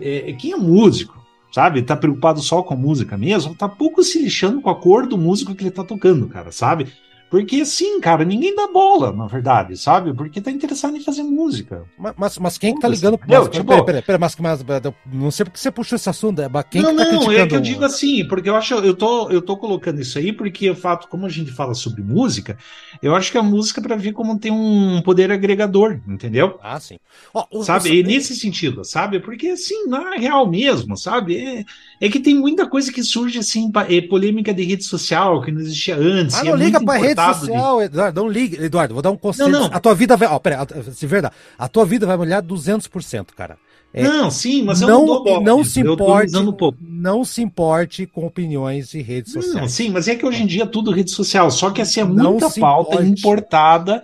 É, 0.00 0.32
quem 0.34 0.52
é 0.52 0.56
músico, 0.56 1.25
sabe? 1.56 1.82
Tá 1.82 1.96
preocupado 1.96 2.42
só 2.42 2.62
com 2.62 2.74
a 2.74 2.76
música 2.76 3.16
mesmo, 3.16 3.54
tá 3.54 3.66
pouco 3.66 4.02
se 4.02 4.22
lixando 4.22 4.60
com 4.60 4.68
a 4.68 4.78
cor 4.78 5.06
do 5.06 5.16
músico 5.16 5.54
que 5.54 5.62
ele 5.62 5.70
tá 5.70 5.82
tocando, 5.82 6.28
cara, 6.28 6.52
sabe? 6.52 6.88
Porque 7.30 7.64
sim, 7.64 8.00
cara, 8.00 8.24
ninguém 8.24 8.54
dá 8.54 8.68
bola, 8.68 9.12
na 9.12 9.26
verdade, 9.26 9.76
sabe? 9.76 10.14
Porque 10.14 10.40
tá 10.40 10.50
interessado 10.50 10.96
em 10.96 11.00
fazer 11.00 11.24
música. 11.24 11.84
Mas, 11.98 12.14
mas, 12.16 12.38
mas 12.38 12.58
quem 12.58 12.74
que 12.74 12.80
tá 12.80 12.86
ligando 12.86 13.18
pro 13.18 13.48
tipo, 13.48 13.64
peraí, 13.64 13.84
peraí, 13.84 14.02
peraí, 14.02 14.20
mas, 14.20 14.36
mas, 14.36 14.64
não 15.12 15.30
sei 15.30 15.44
porque 15.44 15.58
você 15.58 15.70
puxou 15.70 15.96
esse 15.96 16.08
assunto, 16.08 16.40
é, 16.40 16.48
quem 16.70 16.82
não, 16.82 16.90
que 16.90 16.96
tá 16.96 17.04
não, 17.04 17.10
criticando? 17.10 17.38
é 17.38 17.46
que 17.46 17.54
eu 17.56 17.60
digo 17.60 17.84
assim, 17.84 18.26
porque 18.28 18.48
eu 18.48 18.54
acho, 18.54 18.74
eu 18.74 18.94
tô, 18.94 19.28
eu 19.30 19.42
tô 19.42 19.56
colocando 19.56 20.00
isso 20.00 20.18
aí 20.18 20.32
porque 20.32 20.70
o 20.70 20.76
fato, 20.76 21.08
como 21.08 21.26
a 21.26 21.28
gente 21.28 21.50
fala 21.50 21.74
sobre 21.74 22.00
música, 22.00 22.56
eu 23.02 23.14
acho 23.14 23.32
que 23.32 23.38
a 23.38 23.42
música 23.42 23.82
para 23.82 23.96
ver 23.96 24.12
como 24.12 24.38
tem 24.38 24.52
um 24.52 25.02
poder 25.02 25.32
agregador, 25.32 26.00
entendeu? 26.06 26.58
Ah, 26.62 26.78
sim. 26.78 26.98
Oh, 27.34 27.64
sabe? 27.64 27.90
E 27.92 28.02
nesse 28.04 28.36
sentido, 28.36 28.84
sabe? 28.84 29.18
Porque 29.18 29.48
assim, 29.48 29.88
na 29.88 30.14
real 30.16 30.48
mesmo, 30.48 30.96
sabe? 30.96 31.36
É, 31.36 31.64
é 32.00 32.08
que 32.08 32.20
tem 32.20 32.34
muita 32.34 32.68
coisa 32.68 32.92
que 32.92 33.02
surge 33.02 33.38
assim, 33.38 33.70
é 33.88 34.00
polêmica 34.00 34.54
de 34.54 34.62
rede 34.62 34.84
social 34.84 35.42
que 35.42 35.50
não 35.50 35.60
existia 35.60 35.96
antes. 35.96 36.36
Ah, 36.36 36.44
não 36.44 36.54
é 36.54 36.58
liga 36.58 36.80
pra 36.84 36.96
rede 36.96 37.15
social, 37.16 37.78
de... 37.78 37.84
Eduardo, 37.84 38.20
não 38.22 38.28
liga, 38.28 38.64
Eduardo, 38.64 38.94
vou 38.94 39.02
dar 39.02 39.10
um 39.10 39.16
conselho. 39.16 39.50
Não, 39.50 39.68
não. 39.68 39.76
A 39.76 39.80
tua 39.80 39.94
vida 39.94 40.16
vai, 40.16 40.28
ó, 40.28 40.38
pera, 40.38 40.66
se 40.92 41.06
verdade, 41.06 41.34
a 41.58 41.68
tua 41.68 41.84
vida 41.84 42.06
vai 42.06 42.16
molhar 42.16 42.42
200%, 42.42 43.28
cara. 43.36 43.58
É, 43.92 44.02
não, 44.02 44.30
sim, 44.30 44.62
mas 44.62 44.80
não, 44.80 44.88
eu 44.88 44.98
não, 44.98 45.24
dou 45.24 45.40
não 45.40 45.64
se 45.64 45.80
importe, 45.80 46.36
um 46.36 46.72
não 46.80 47.24
se 47.24 47.40
importe 47.40 48.06
com 48.06 48.26
opiniões 48.26 48.90
de 48.90 49.00
redes 49.00 49.32
sociais. 49.32 49.56
Não, 49.56 49.68
sim, 49.68 49.88
mas 49.88 50.06
é 50.06 50.14
que 50.14 50.26
hoje 50.26 50.42
em 50.42 50.46
dia 50.46 50.64
é 50.64 50.66
tudo 50.66 50.90
rede 50.90 51.10
social, 51.10 51.50
só 51.50 51.70
que 51.70 51.80
assim 51.80 52.00
é 52.00 52.04
muita 52.04 52.50
pauta 52.50 52.96
importe. 52.96 53.20
importada 53.20 54.02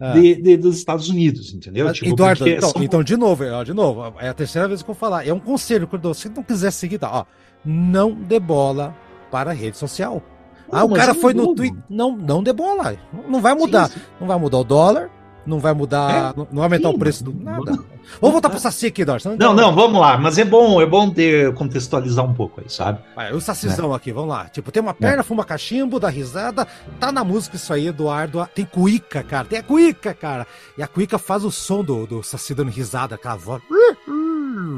ah. 0.00 0.12
de, 0.12 0.36
de, 0.36 0.56
dos 0.56 0.78
Estados 0.78 1.10
Unidos, 1.10 1.52
entendeu? 1.52 1.92
Tipo, 1.92 2.08
Eduardo, 2.08 2.48
então, 2.48 2.70
são... 2.70 2.82
então, 2.82 3.02
de 3.02 3.16
novo, 3.16 3.44
de 3.62 3.74
novo, 3.74 4.14
é 4.20 4.28
a 4.28 4.34
terceira 4.34 4.68
vez 4.68 4.82
que 4.82 4.88
eu 4.88 4.94
vou 4.94 4.98
falar. 4.98 5.26
É 5.26 5.32
um 5.34 5.40
conselho, 5.40 5.86
quando 5.86 6.08
você 6.08 6.30
não 6.30 6.42
quiser 6.42 6.70
seguir, 6.70 6.98
tá, 6.98 7.10
ó, 7.12 7.24
não 7.62 8.14
dê 8.14 8.40
bola 8.40 8.96
para 9.30 9.50
a 9.50 9.54
rede 9.54 9.76
social. 9.76 10.22
Ah, 10.70 10.84
o 10.84 10.92
cara 10.92 11.14
foi 11.14 11.34
no 11.34 11.54
Twitter. 11.54 11.78
Não, 11.88 12.16
não 12.16 12.42
dê 12.42 12.52
bola. 12.52 12.96
Não 13.28 13.40
vai 13.40 13.54
mudar. 13.54 13.88
Sim, 13.88 13.94
sim. 13.94 14.06
Não 14.20 14.26
vai 14.26 14.38
mudar 14.38 14.58
o 14.58 14.64
dólar, 14.64 15.10
não 15.46 15.60
vai 15.60 15.72
mudar. 15.72 16.34
É? 16.36 16.38
Não 16.38 16.46
vai 16.52 16.64
aumentar 16.64 16.88
sim, 16.88 16.94
o 16.94 16.98
preço 16.98 17.24
do 17.24 17.32
nada. 17.32 17.78
Vamos 18.20 18.32
voltar 18.32 18.50
pro 18.50 18.58
Saci 18.58 18.86
aqui, 18.86 19.04
Dorson. 19.04 19.36
Não, 19.38 19.54
não, 19.54 19.74
vamos 19.74 20.00
lá. 20.00 20.16
Mas 20.16 20.38
é 20.38 20.44
bom, 20.44 20.80
é 20.80 20.86
bom 20.86 21.10
ter, 21.10 21.52
contextualizar 21.54 22.24
um 22.24 22.34
pouco 22.34 22.60
aí, 22.60 22.68
sabe? 22.68 23.00
Vai, 23.14 23.32
o 23.32 23.40
Sacizão 23.40 23.92
é. 23.92 23.96
aqui, 23.96 24.12
vamos 24.12 24.30
lá. 24.30 24.46
Tipo, 24.46 24.70
tem 24.70 24.82
uma 24.82 24.94
perna, 24.94 25.20
é. 25.20 25.22
fuma 25.22 25.44
cachimbo, 25.44 26.00
dá 26.00 26.08
risada. 26.08 26.66
Tá 26.98 27.10
na 27.12 27.24
música 27.24 27.56
isso 27.56 27.72
aí, 27.72 27.88
Eduardo. 27.88 28.46
Tem 28.54 28.64
cuíca, 28.64 29.22
cara. 29.22 29.46
Tem 29.46 29.58
a 29.58 29.62
cuíca, 29.62 30.14
cara. 30.14 30.46
E 30.76 30.82
a 30.82 30.86
cuíca 30.86 31.18
faz 31.18 31.44
o 31.44 31.50
som 31.50 31.82
do, 31.82 32.06
do 32.06 32.22
Saci 32.22 32.54
dando 32.54 32.70
risada, 32.70 33.14
aquela 33.14 33.36
voz. 33.36 33.62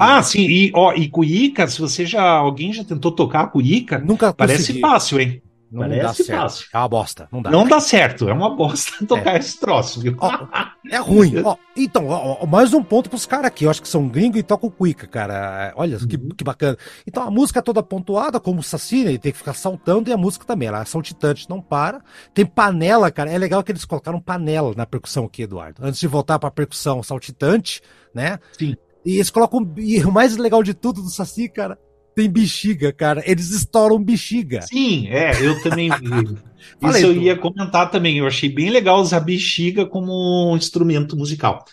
Ah, 0.00 0.22
sim, 0.22 0.42
e, 0.42 0.72
ó, 0.74 0.92
e 0.92 1.08
cuíca, 1.08 1.66
se 1.66 1.80
você 1.80 2.04
já. 2.04 2.22
Alguém 2.22 2.72
já 2.72 2.84
tentou 2.84 3.12
tocar 3.12 3.42
a 3.42 3.46
cuíca, 3.46 3.98
Nunca 3.98 4.32
parece 4.32 4.58
consegui. 4.58 4.80
fácil, 4.80 5.20
hein? 5.20 5.42
Não, 5.70 5.86
não 5.86 5.98
dá 5.98 6.14
certo. 6.14 6.40
Fácil. 6.40 6.66
É 6.72 6.78
uma 6.78 6.88
bosta. 6.88 7.28
Não 7.30 7.42
dá. 7.42 7.50
Não 7.50 7.66
dá 7.66 7.80
certo. 7.80 8.28
É 8.28 8.32
uma 8.32 8.54
bosta 8.54 8.92
tocar 9.06 9.34
é. 9.34 9.38
esse 9.38 9.60
troço, 9.60 10.00
viu? 10.00 10.16
Ó, 10.18 10.46
é 10.90 10.96
ruim. 10.98 11.40
Ó, 11.44 11.56
então, 11.76 12.08
ó, 12.08 12.44
mais 12.46 12.72
um 12.72 12.82
ponto 12.82 13.10
pros 13.10 13.26
caras 13.26 13.46
aqui. 13.46 13.64
Eu 13.64 13.70
acho 13.70 13.82
que 13.82 13.88
são 13.88 14.08
gringos 14.08 14.40
e 14.40 14.42
tocam 14.42 14.70
cuica, 14.70 15.06
cara. 15.06 15.72
Olha 15.76 15.98
que, 15.98 16.16
uhum. 16.16 16.30
que 16.30 16.42
bacana. 16.42 16.76
Então 17.06 17.22
a 17.22 17.30
música 17.30 17.58
é 17.58 17.62
toda 17.62 17.82
pontuada, 17.82 18.40
como 18.40 18.60
o 18.60 18.62
Saci, 18.62 19.04
né? 19.04 19.10
Ele 19.10 19.18
tem 19.18 19.32
que 19.32 19.38
ficar 19.38 19.54
saltando 19.54 20.10
e 20.10 20.12
a 20.12 20.16
música 20.16 20.44
também. 20.44 20.68
Ela 20.68 20.82
é 20.82 20.84
saltitante, 20.84 21.48
não 21.48 21.60
para. 21.60 22.02
Tem 22.32 22.46
panela, 22.46 23.10
cara. 23.10 23.30
É 23.30 23.38
legal 23.38 23.62
que 23.62 23.70
eles 23.70 23.84
colocaram 23.84 24.20
panela 24.20 24.72
na 24.76 24.86
percussão 24.86 25.26
aqui, 25.26 25.42
Eduardo. 25.42 25.82
Antes 25.84 26.00
de 26.00 26.06
voltar 26.06 26.38
pra 26.38 26.50
percussão 26.50 27.02
saltitante, 27.02 27.82
né? 28.14 28.38
Sim. 28.58 28.74
E 29.04 29.16
eles 29.16 29.30
colocam. 29.30 29.72
E 29.76 30.02
o 30.04 30.10
mais 30.10 30.36
legal 30.36 30.62
de 30.62 30.74
tudo 30.74 31.02
do 31.02 31.10
Saci, 31.10 31.48
cara, 31.48 31.78
tem 32.18 32.28
bexiga, 32.28 32.92
cara. 32.92 33.22
Eles 33.24 33.50
estouram 33.50 34.02
bexiga. 34.02 34.62
Sim, 34.62 35.06
é, 35.06 35.40
eu 35.40 35.62
também 35.62 35.88
vi. 35.88 36.36
Isso 36.90 37.06
eu 37.06 37.12
ia 37.12 37.36
comentar 37.36 37.88
também. 37.92 38.18
Eu 38.18 38.26
achei 38.26 38.48
bem 38.48 38.70
legal 38.70 39.00
usar 39.00 39.20
bexiga 39.20 39.86
como 39.86 40.52
um 40.52 40.56
instrumento 40.56 41.16
musical. 41.16 41.64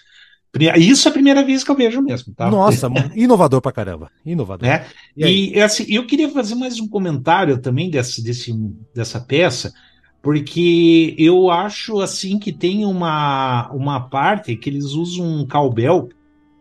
Isso 0.78 1.08
é 1.08 1.10
a 1.10 1.14
primeira 1.14 1.44
vez 1.44 1.64
que 1.64 1.72
eu 1.72 1.76
vejo 1.76 2.02
mesmo, 2.02 2.34
tá? 2.34 2.50
Nossa, 2.50 2.88
inovador 3.16 3.60
pra 3.60 3.72
caramba. 3.72 4.12
Inovador. 4.24 4.70
É? 4.70 4.86
E, 5.18 5.58
e 5.58 5.62
assim, 5.62 5.86
eu 5.90 6.06
queria 6.06 6.30
fazer 6.30 6.54
mais 6.54 6.80
um 6.80 6.88
comentário 6.88 7.58
também 7.58 7.90
desse, 7.90 8.24
desse, 8.24 8.54
dessa 8.94 9.20
peça, 9.20 9.74
porque 10.22 11.16
eu 11.18 11.50
acho 11.50 12.00
assim 12.00 12.38
que 12.38 12.54
tem 12.54 12.86
uma, 12.86 13.70
uma 13.72 14.00
parte 14.00 14.56
que 14.56 14.70
eles 14.70 14.92
usam 14.92 15.26
um 15.26 15.48
cowbell, 15.48 16.08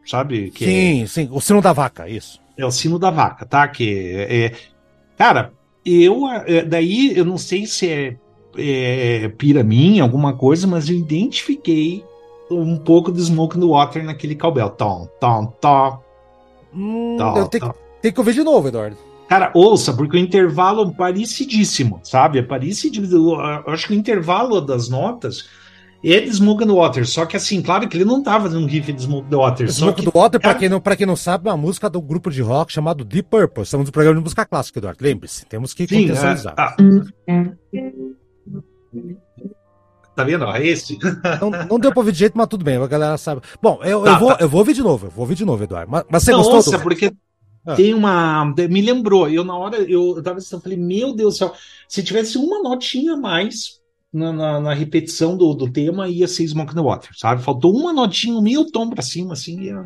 sabe? 0.06 0.50
Que 0.50 0.64
sim, 0.64 1.02
é... 1.02 1.06
sim, 1.06 1.28
o 1.30 1.40
sino 1.40 1.60
da 1.60 1.72
vaca, 1.72 2.08
isso. 2.08 2.40
É 2.56 2.64
o 2.64 2.70
sino 2.70 2.98
da 2.98 3.10
vaca, 3.10 3.44
tá? 3.44 3.66
Que 3.66 4.12
é, 4.14 4.44
é 4.44 4.52
cara, 5.16 5.52
eu 5.84 6.28
é, 6.28 6.62
daí 6.62 7.16
eu 7.16 7.24
não 7.24 7.38
sei 7.38 7.66
se 7.66 7.90
é, 7.90 8.16
é 8.56 9.28
pira 9.28 9.62
minha, 9.62 10.02
alguma 10.02 10.34
coisa, 10.34 10.66
mas 10.66 10.88
eu 10.88 10.96
identifiquei 10.96 12.04
um 12.50 12.76
pouco 12.76 13.10
de 13.10 13.20
Smoke 13.22 13.58
no 13.58 13.70
Water 13.70 14.04
naquele 14.04 14.34
cowbell. 14.34 14.70
Tom, 14.70 15.08
tom, 15.20 15.46
tom. 15.60 15.98
Hum, 16.74 17.16
tom, 17.18 17.36
eu 17.36 17.48
tenho, 17.48 17.66
tom. 17.66 17.74
tenho 18.00 18.14
que 18.14 18.20
ouvir 18.20 18.34
de 18.34 18.44
novo, 18.44 18.68
Eduardo. 18.68 18.96
Cara, 19.28 19.50
ouça, 19.54 19.92
porque 19.92 20.16
o 20.16 20.20
intervalo 20.20 20.90
é 20.90 20.94
parecidíssimo, 20.94 22.00
sabe? 22.02 22.38
É 22.38 22.42
parecidíssimo. 22.42 23.34
Eu 23.34 23.72
acho 23.72 23.88
que 23.88 23.94
o 23.94 23.96
intervalo 23.96 24.60
das 24.60 24.88
notas 24.88 25.48
é 26.12 26.20
de 26.20 26.34
Smoke 26.34 26.66
the 26.66 26.72
Water. 26.72 27.06
Só 27.08 27.24
que 27.24 27.36
assim, 27.36 27.62
claro 27.62 27.88
que 27.88 27.96
ele 27.96 28.04
não 28.04 28.22
tava 28.22 28.44
fazendo 28.44 28.64
um 28.64 28.66
riff 28.66 28.92
de 28.92 29.02
Smoke 29.02 29.30
the 29.30 29.36
Water. 29.36 29.72
Smoke 29.72 30.04
the 30.04 30.10
Water, 30.12 30.40
pra, 30.40 30.54
quem 30.54 30.68
não, 30.68 30.80
pra 30.80 30.96
quem 30.96 31.06
não 31.06 31.16
sabe, 31.16 31.48
é 31.48 31.52
uma 31.52 31.56
música 31.56 31.88
do 31.88 32.02
grupo 32.02 32.30
de 32.30 32.42
rock 32.42 32.72
chamado 32.72 33.04
Deep 33.04 33.28
Purple. 33.30 33.62
Estamos 33.62 33.86
no 33.86 33.92
programa 33.92 34.18
de 34.18 34.22
música 34.22 34.44
clássica, 34.44 34.78
Eduardo. 34.78 35.02
Lembre-se, 35.02 35.46
temos 35.46 35.72
que 35.72 35.86
Sim, 35.86 36.02
contextualizar. 36.02 36.54
É, 36.58 36.62
ah. 36.62 36.76
Tá 40.14 40.22
vendo? 40.22 40.44
É 40.44 40.66
esse. 40.66 40.96
Não, 41.40 41.50
não 41.50 41.78
deu 41.78 41.90
pra 41.90 42.00
ouvir 42.00 42.12
de 42.12 42.20
jeito, 42.20 42.38
mas 42.38 42.46
tudo 42.46 42.64
bem, 42.64 42.76
a 42.76 42.86
galera 42.86 43.18
sabe. 43.18 43.40
Bom, 43.60 43.80
eu, 43.82 44.02
tá, 44.02 44.12
eu, 44.12 44.18
vou, 44.18 44.28
tá. 44.28 44.36
eu 44.40 44.48
vou 44.48 44.60
ouvir 44.60 44.72
de 44.72 44.82
novo, 44.82 45.06
eu 45.06 45.10
vou 45.10 45.22
ouvir 45.22 45.34
de 45.34 45.44
novo, 45.44 45.64
Eduardo. 45.64 45.90
Mas, 45.90 46.04
mas 46.08 46.22
você 46.22 46.30
não, 46.30 46.38
gostou? 46.38 46.56
Nossa, 46.56 46.78
do... 46.78 46.82
porque 46.82 47.12
ah. 47.66 47.74
tem 47.74 47.92
uma. 47.92 48.44
Me 48.70 48.80
lembrou, 48.80 49.28
eu 49.28 49.42
na 49.42 49.56
hora 49.56 49.78
eu, 49.78 50.14
eu 50.16 50.22
tava 50.22 50.38
eu 50.38 50.60
falei, 50.60 50.78
meu 50.78 51.14
Deus 51.16 51.34
do 51.34 51.38
céu, 51.38 51.52
se 51.88 52.02
tivesse 52.04 52.38
uma 52.38 52.62
notinha 52.62 53.14
a 53.14 53.16
mais 53.16 53.80
na, 54.14 54.32
na, 54.32 54.60
na, 54.60 54.72
repetição 54.72 55.36
do, 55.36 55.52
do 55.54 55.68
tema 55.68 56.08
ia 56.08 56.28
ser 56.28 56.46
Smoke 56.46 56.74
the 56.74 56.80
Water, 56.80 57.10
sabe? 57.14 57.42
Faltou 57.42 57.76
uma 57.76 57.92
notinha, 57.92 58.36
um 58.36 58.40
meio 58.40 58.64
tom 58.70 58.88
pra 58.88 59.02
cima, 59.02 59.32
assim, 59.32 59.60
ia... 59.60 59.84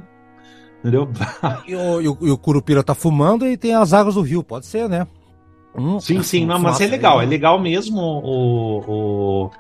entendeu? 0.81 1.09
e, 1.66 1.74
o, 1.74 2.01
e, 2.01 2.09
o, 2.09 2.18
e 2.20 2.31
o 2.31 2.39
Curupira 2.39 2.83
tá 2.83 2.95
fumando 2.95 3.47
e 3.47 3.57
tem 3.57 3.74
as 3.74 3.93
águas 3.93 4.14
do 4.14 4.20
rio, 4.20 4.45
pode 4.45 4.66
ser, 4.66 4.89
né? 4.89 5.07
Hum, 5.74 5.99
sim, 5.99 6.22
sim, 6.22 6.45
não, 6.45 6.59
mas 6.59 6.81
é 6.81 6.87
legal, 6.87 7.22
é 7.22 7.26
legal 7.26 7.61
mesmo 7.61 8.01
o, 8.01 8.81
o, 8.89 9.51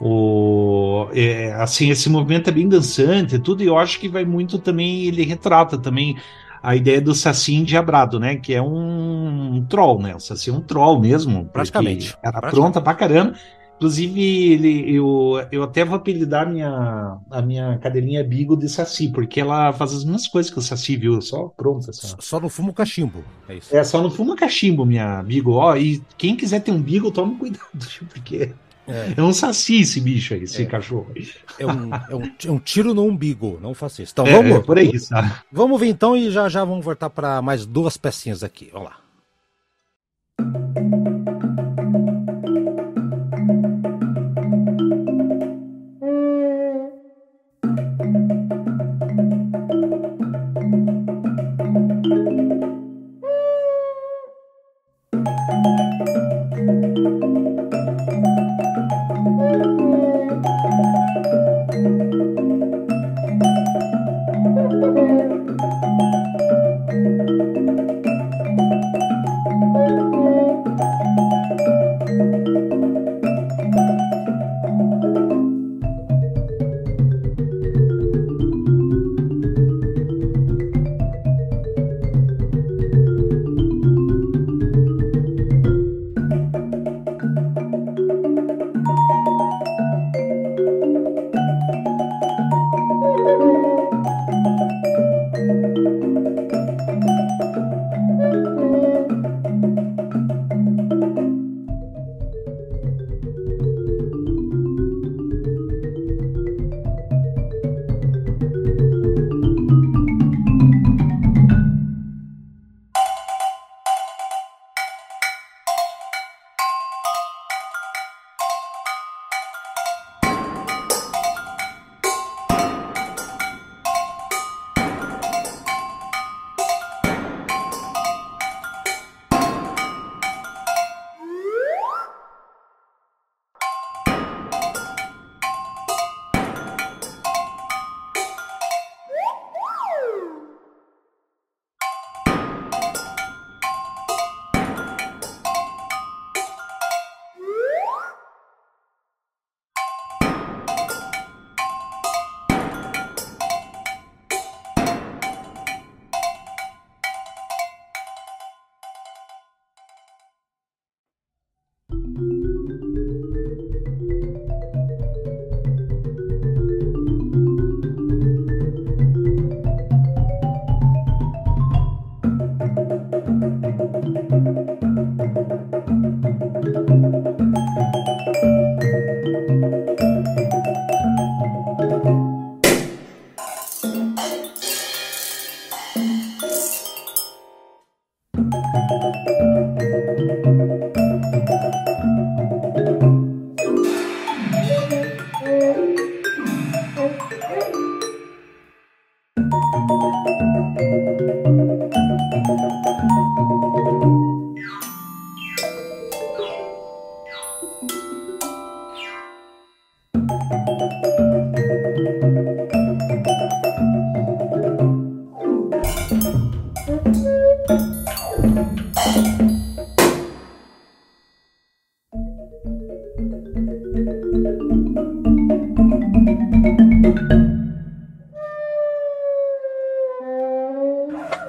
o 0.00 1.08
é, 1.12 1.52
assim, 1.54 1.90
esse 1.90 2.10
movimento 2.10 2.50
é 2.50 2.52
bem 2.52 2.68
dançante 2.68 3.36
e 3.36 3.38
tudo, 3.38 3.62
e 3.62 3.66
eu 3.66 3.78
acho 3.78 3.98
que 3.98 4.08
vai 4.08 4.24
muito 4.24 4.58
também, 4.58 5.04
ele 5.04 5.24
retrata 5.24 5.78
também 5.78 6.16
a 6.62 6.74
ideia 6.74 7.00
do 7.00 7.14
Saci 7.14 7.54
endiabrado, 7.54 8.18
né? 8.18 8.36
Que 8.36 8.54
é 8.54 8.62
um, 8.62 9.54
um 9.54 9.64
troll, 9.64 10.00
né? 10.00 10.14
O 10.14 10.20
Saci 10.20 10.50
é 10.50 10.52
um 10.52 10.60
troll 10.60 11.00
mesmo. 11.00 11.46
Praticamente. 11.46 12.16
Era 12.22 12.40
praticamente. 12.40 12.54
pronta 12.54 12.80
pra 12.80 12.94
caramba. 12.94 13.34
Inclusive, 13.78 14.20
ele, 14.20 14.96
eu, 14.96 15.40
eu 15.52 15.62
até 15.62 15.84
vou 15.84 15.94
apelidar 15.94 16.48
a 16.48 16.50
minha, 16.50 17.18
a 17.30 17.40
minha 17.40 17.78
cadelinha 17.78 18.24
Bigo 18.24 18.56
de 18.56 18.68
Saci, 18.68 19.08
porque 19.08 19.40
ela 19.40 19.72
faz 19.72 19.94
as 19.94 20.04
mesmas 20.04 20.26
coisas 20.26 20.50
que 20.52 20.58
o 20.58 20.62
Saci, 20.62 20.96
viu? 20.96 21.20
Só 21.22 21.46
pronto. 21.56 21.92
Só, 21.94 22.16
só 22.18 22.40
no 22.40 22.48
fumo 22.48 22.74
cachimbo, 22.74 23.22
é 23.48 23.54
isso. 23.54 23.76
É, 23.76 23.84
só 23.84 24.02
no 24.02 24.10
fumo 24.10 24.34
cachimbo, 24.34 24.84
minha 24.84 25.22
Bigo. 25.22 25.52
Ó, 25.52 25.76
e 25.76 26.02
quem 26.16 26.34
quiser 26.34 26.60
ter 26.60 26.72
um 26.72 26.82
Bigo, 26.82 27.12
tome 27.12 27.36
cuidado, 27.36 27.68
porque... 28.12 28.52
É. 28.88 29.12
é 29.18 29.22
um 29.22 29.34
saci 29.34 29.82
esse 29.82 30.00
bicho 30.00 30.32
aí, 30.32 30.44
esse 30.44 30.62
é. 30.62 30.66
cachorro. 30.66 31.12
É 31.58 31.66
um, 31.66 31.94
é, 31.94 32.16
um, 32.16 32.32
é 32.46 32.50
um 32.50 32.58
tiro 32.58 32.94
no 32.94 33.04
umbigo, 33.04 33.58
não 33.60 33.74
faça 33.74 34.02
isso. 34.02 34.12
Então 34.12 34.26
é, 34.26 34.32
vamos. 34.32 34.56
É 34.56 34.60
por 34.60 34.78
aí, 34.78 34.98
sabe? 34.98 35.30
Vamos 35.52 35.78
ver 35.78 35.88
então 35.88 36.16
e 36.16 36.30
já 36.30 36.48
já 36.48 36.64
vamos 36.64 36.82
voltar 36.82 37.10
para 37.10 37.42
mais 37.42 37.66
duas 37.66 37.98
pecinhas 37.98 38.42
aqui. 38.42 38.70
Vamos 38.72 38.88
lá. 38.88 38.96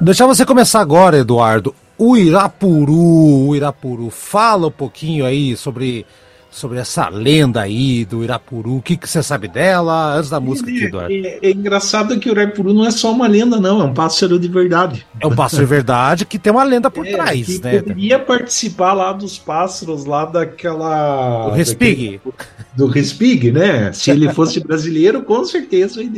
Deixar 0.09 0.25
você 0.25 0.43
começar 0.43 0.79
agora, 0.79 1.19
Eduardo. 1.19 1.75
O 1.95 2.17
Irapuru, 2.17 3.47
o 3.47 3.55
Irapuru, 3.55 4.09
fala 4.09 4.65
um 4.65 4.71
pouquinho 4.71 5.23
aí 5.23 5.55
sobre, 5.55 6.03
sobre 6.49 6.79
essa 6.79 7.09
lenda 7.09 7.61
aí 7.61 8.05
do 8.05 8.23
Irapuru. 8.23 8.77
O 8.77 8.81
que, 8.81 8.97
que 8.97 9.07
você 9.07 9.21
sabe 9.21 9.47
dela 9.47 10.15
antes 10.15 10.31
da 10.31 10.39
música 10.39 10.67
aqui, 10.67 10.85
Eduardo? 10.85 11.13
É, 11.13 11.37
é, 11.43 11.51
engraçado 11.51 12.19
que 12.19 12.27
o 12.27 12.31
Irapuru 12.31 12.73
não 12.73 12.87
é 12.87 12.89
só 12.89 13.11
uma 13.11 13.27
lenda, 13.27 13.59
não, 13.59 13.81
é 13.81 13.83
um 13.83 13.93
pássaro 13.93 14.39
de 14.39 14.47
verdade. 14.47 15.05
É 15.21 15.27
um 15.27 15.35
pássaro 15.35 15.61
de 15.61 15.69
verdade 15.69 16.25
que 16.25 16.39
tem 16.39 16.51
uma 16.51 16.63
lenda 16.63 16.89
por 16.89 17.05
é, 17.05 17.11
trás, 17.11 17.45
que 17.45 17.63
né? 17.63 17.79
Poderia 17.79 18.17
participar 18.17 18.93
lá 18.93 19.13
dos 19.13 19.37
pássaros 19.37 20.05
lá 20.05 20.25
daquela. 20.25 21.49
Do 21.49 21.55
Respig. 21.55 22.19
Daquele, 22.25 22.35
do 22.75 22.87
Respig, 22.87 23.51
né? 23.51 23.93
Se 23.93 24.09
ele 24.09 24.33
fosse 24.33 24.59
brasileiro, 24.59 25.21
com 25.21 25.45
certeza 25.45 26.01
ele 26.01 26.09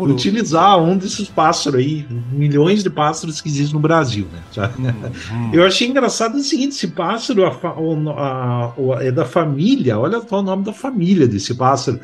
utilizar 0.00 0.78
um 0.78 0.96
desses 0.96 1.28
pássaros 1.28 1.80
aí, 1.80 2.06
milhões 2.30 2.82
de 2.82 2.90
pássaros 2.90 3.40
que 3.40 3.48
existem 3.48 3.74
no 3.74 3.80
Brasil, 3.80 4.26
né? 4.32 4.70
Uhum. 4.78 5.50
Eu 5.52 5.64
achei 5.64 5.88
engraçado 5.88 6.36
o 6.36 6.42
seguinte: 6.42 6.72
esse 6.72 6.88
pássaro 6.88 7.44
a, 7.44 7.50
a, 7.50 8.66
a, 8.66 9.04
é 9.04 9.10
da 9.10 9.24
família, 9.24 9.98
olha 9.98 10.20
só 10.20 10.40
o 10.40 10.42
nome 10.42 10.64
da 10.64 10.72
família 10.72 11.26
desse 11.26 11.54
pássaro. 11.54 12.00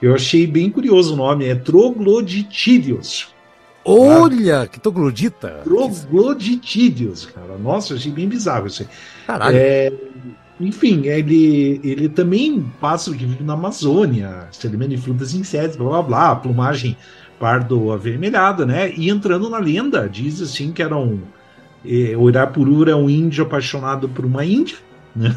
Eu 0.00 0.14
achei 0.14 0.46
bem 0.46 0.70
curioso 0.70 1.12
o 1.12 1.16
nome, 1.16 1.44
é 1.44 1.54
Troglodytidius. 1.54 3.28
Olha, 3.84 4.66
que 4.66 4.78
troglodita! 4.78 5.60
Troglodytidius, 5.64 7.26
cara. 7.26 7.58
Nossa, 7.58 7.92
eu 7.92 7.96
achei 7.98 8.12
bem 8.12 8.28
bizarro 8.28 8.66
isso 8.66 8.82
aí. 8.82 8.88
Caralho. 9.26 9.56
É, 9.56 9.92
enfim, 10.60 11.06
ele, 11.06 11.80
ele 11.82 12.08
também 12.08 12.70
pássaro 12.80 13.16
que 13.16 13.24
vive 13.24 13.42
na 13.42 13.54
Amazônia, 13.54 14.46
se 14.52 14.66
alimenta 14.66 14.90
de 14.90 14.98
frutas 14.98 15.32
e 15.32 15.38
insetos, 15.38 15.76
blá 15.76 15.88
blá 15.88 16.02
blá, 16.02 16.36
plumagem 16.36 16.96
pardo 17.38 17.90
avermelhada, 17.90 18.66
né? 18.66 18.92
E 18.94 19.08
entrando 19.08 19.48
na 19.48 19.58
lenda, 19.58 20.06
diz 20.06 20.42
assim 20.42 20.70
que 20.70 20.82
era 20.82 20.96
um. 20.96 21.20
Eh, 21.84 22.14
o 22.14 22.28
Irapuru 22.28 22.88
é 22.90 22.94
um 22.94 23.08
índio 23.08 23.44
apaixonado 23.44 24.08
por 24.08 24.26
uma 24.26 24.44
índia. 24.44 24.76
Né? 25.16 25.34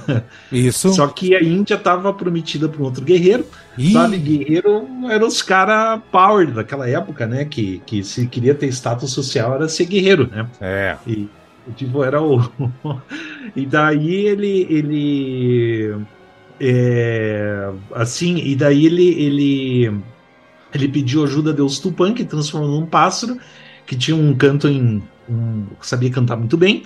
Isso. 0.52 0.94
Só 0.94 1.08
que 1.08 1.34
a 1.34 1.42
Índia 1.42 1.76
estava 1.76 2.14
prometida 2.14 2.70
para 2.70 2.82
um 2.82 2.86
outro 2.86 3.04
guerreiro. 3.04 3.46
Ih. 3.78 3.94
Sabe, 3.94 4.18
guerreiro 4.18 4.88
eram 5.10 5.28
os 5.28 5.42
caras 5.42 6.00
power 6.12 6.52
daquela 6.52 6.88
época, 6.88 7.26
né? 7.26 7.46
Que, 7.46 7.82
que 7.86 8.04
se 8.04 8.28
queria 8.28 8.54
ter 8.54 8.68
status 8.68 9.12
social 9.12 9.56
era 9.56 9.68
ser 9.68 9.86
guerreiro, 9.86 10.30
né? 10.30 10.48
É. 10.62 10.98
E, 11.08 11.28
Tipo, 11.76 12.04
era 12.04 12.22
o. 12.22 12.40
e 13.56 13.66
daí 13.66 14.28
ele. 14.28 14.68
ele 14.70 16.06
é, 16.60 17.72
assim, 17.94 18.38
e 18.38 18.56
daí 18.56 18.86
ele, 18.86 19.08
ele, 19.22 20.02
ele 20.74 20.88
pediu 20.88 21.24
ajuda 21.24 21.52
a 21.52 21.54
Deus 21.54 21.80
Tupã, 21.80 22.14
que 22.14 22.24
transformou 22.24 22.70
num 22.80 22.86
pássaro, 22.86 23.38
que 23.86 23.96
tinha 23.96 24.16
um 24.16 24.36
canto 24.36 24.68
em. 24.68 25.02
Um, 25.30 25.66
sabia 25.82 26.12
cantar 26.12 26.36
muito 26.36 26.58
bem. 26.58 26.84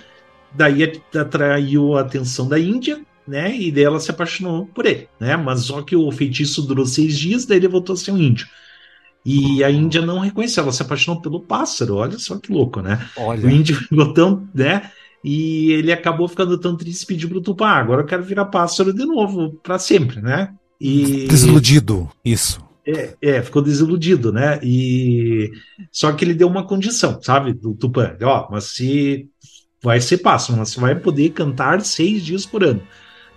Daí 0.53 1.01
atraiu 1.15 1.97
a 1.97 2.01
atenção 2.01 2.47
da 2.47 2.59
Índia, 2.59 3.01
né? 3.27 3.55
E 3.55 3.71
daí 3.71 3.83
ela 3.83 3.99
se 3.99 4.09
apaixonou 4.11 4.67
por 4.67 4.85
ele, 4.85 5.09
né? 5.19 5.35
Mas 5.35 5.61
só 5.61 5.81
que 5.81 5.95
o 5.95 6.11
feitiço 6.11 6.61
durou 6.61 6.85
seis 6.85 7.17
dias, 7.17 7.45
daí 7.45 7.57
ele 7.57 7.67
voltou 7.67 7.93
a 7.93 7.97
ser 7.97 8.11
um 8.11 8.17
índio. 8.17 8.47
E 9.29 9.61
a 9.61 9.69
Índia 9.69 10.01
não 10.01 10.19
reconheceu, 10.19 10.63
ela 10.63 10.71
se 10.71 10.81
apaixonou 10.81 11.21
pelo 11.21 11.41
pássaro, 11.41 11.95
olha 11.95 12.17
só 12.17 12.39
que 12.39 12.49
louco, 12.49 12.79
né? 12.79 13.09
Olha. 13.17 13.45
O 13.45 13.49
índio 13.49 13.75
ficou 13.83 14.13
tão, 14.13 14.47
né? 14.55 14.89
E 15.21 15.73
ele 15.73 15.91
acabou 15.91 16.29
ficando 16.29 16.57
tão 16.57 16.77
triste 16.77 17.03
e 17.03 17.07
pediu 17.07 17.27
pro 17.27 17.41
Tupã, 17.41 17.65
ah, 17.65 17.77
agora 17.77 18.03
eu 18.03 18.05
quero 18.05 18.23
virar 18.23 18.45
pássaro 18.45 18.93
de 18.93 19.05
novo, 19.05 19.59
para 19.61 19.77
sempre, 19.77 20.21
né? 20.21 20.53
E... 20.79 21.27
Desiludido, 21.27 22.09
isso. 22.23 22.65
É, 22.87 23.15
é, 23.21 23.41
ficou 23.41 23.61
desiludido, 23.61 24.31
né? 24.31 24.61
E 24.63 25.51
só 25.91 26.13
que 26.13 26.23
ele 26.23 26.33
deu 26.33 26.47
uma 26.47 26.65
condição, 26.65 27.21
sabe, 27.21 27.51
do 27.51 27.75
Tupã. 27.75 28.15
Ó, 28.23 28.47
mas 28.49 28.75
se 28.75 29.27
vai 29.83 29.99
ser 29.99 30.19
pássaro, 30.19 30.57
mas 30.57 30.69
você 30.69 30.79
vai 30.79 30.95
poder 30.95 31.31
cantar 31.31 31.81
seis 31.81 32.23
dias 32.23 32.45
por 32.45 32.63
ano, 32.63 32.81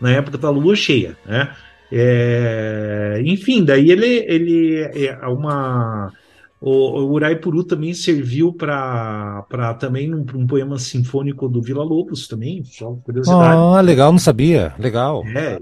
na 0.00 0.12
época 0.12 0.38
da 0.38 0.50
lua 0.50 0.76
cheia, 0.76 1.18
né? 1.26 1.52
É, 1.92 3.20
enfim, 3.24 3.64
daí 3.64 3.90
ele, 3.90 4.24
ele 4.28 4.76
é 4.76 5.26
uma. 5.26 6.12
O, 6.60 6.70
o 6.70 7.12
Uraipuru 7.12 7.64
também 7.64 7.94
serviu 7.94 8.52
para 8.52 9.74
também 9.80 10.14
um, 10.14 10.24
um, 10.34 10.46
poema 10.46 10.78
sinfônico 10.78 11.48
do 11.48 11.62
Vila 11.62 11.82
Lobos 11.82 12.28
também, 12.28 12.62
só 12.64 12.92
curiosidade. 13.02 13.56
Ah, 13.56 13.80
legal, 13.80 14.12
não 14.12 14.18
sabia. 14.18 14.74
Legal. 14.78 15.24
É, 15.34 15.58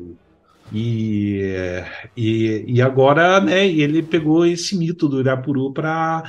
e, 0.72 1.40
e, 2.16 2.64
e 2.66 2.82
agora, 2.82 3.40
né, 3.40 3.66
ele 3.66 4.02
pegou 4.02 4.44
esse 4.44 4.76
mito 4.76 5.08
do 5.08 5.20
Irapuru 5.20 5.72
para 5.72 6.24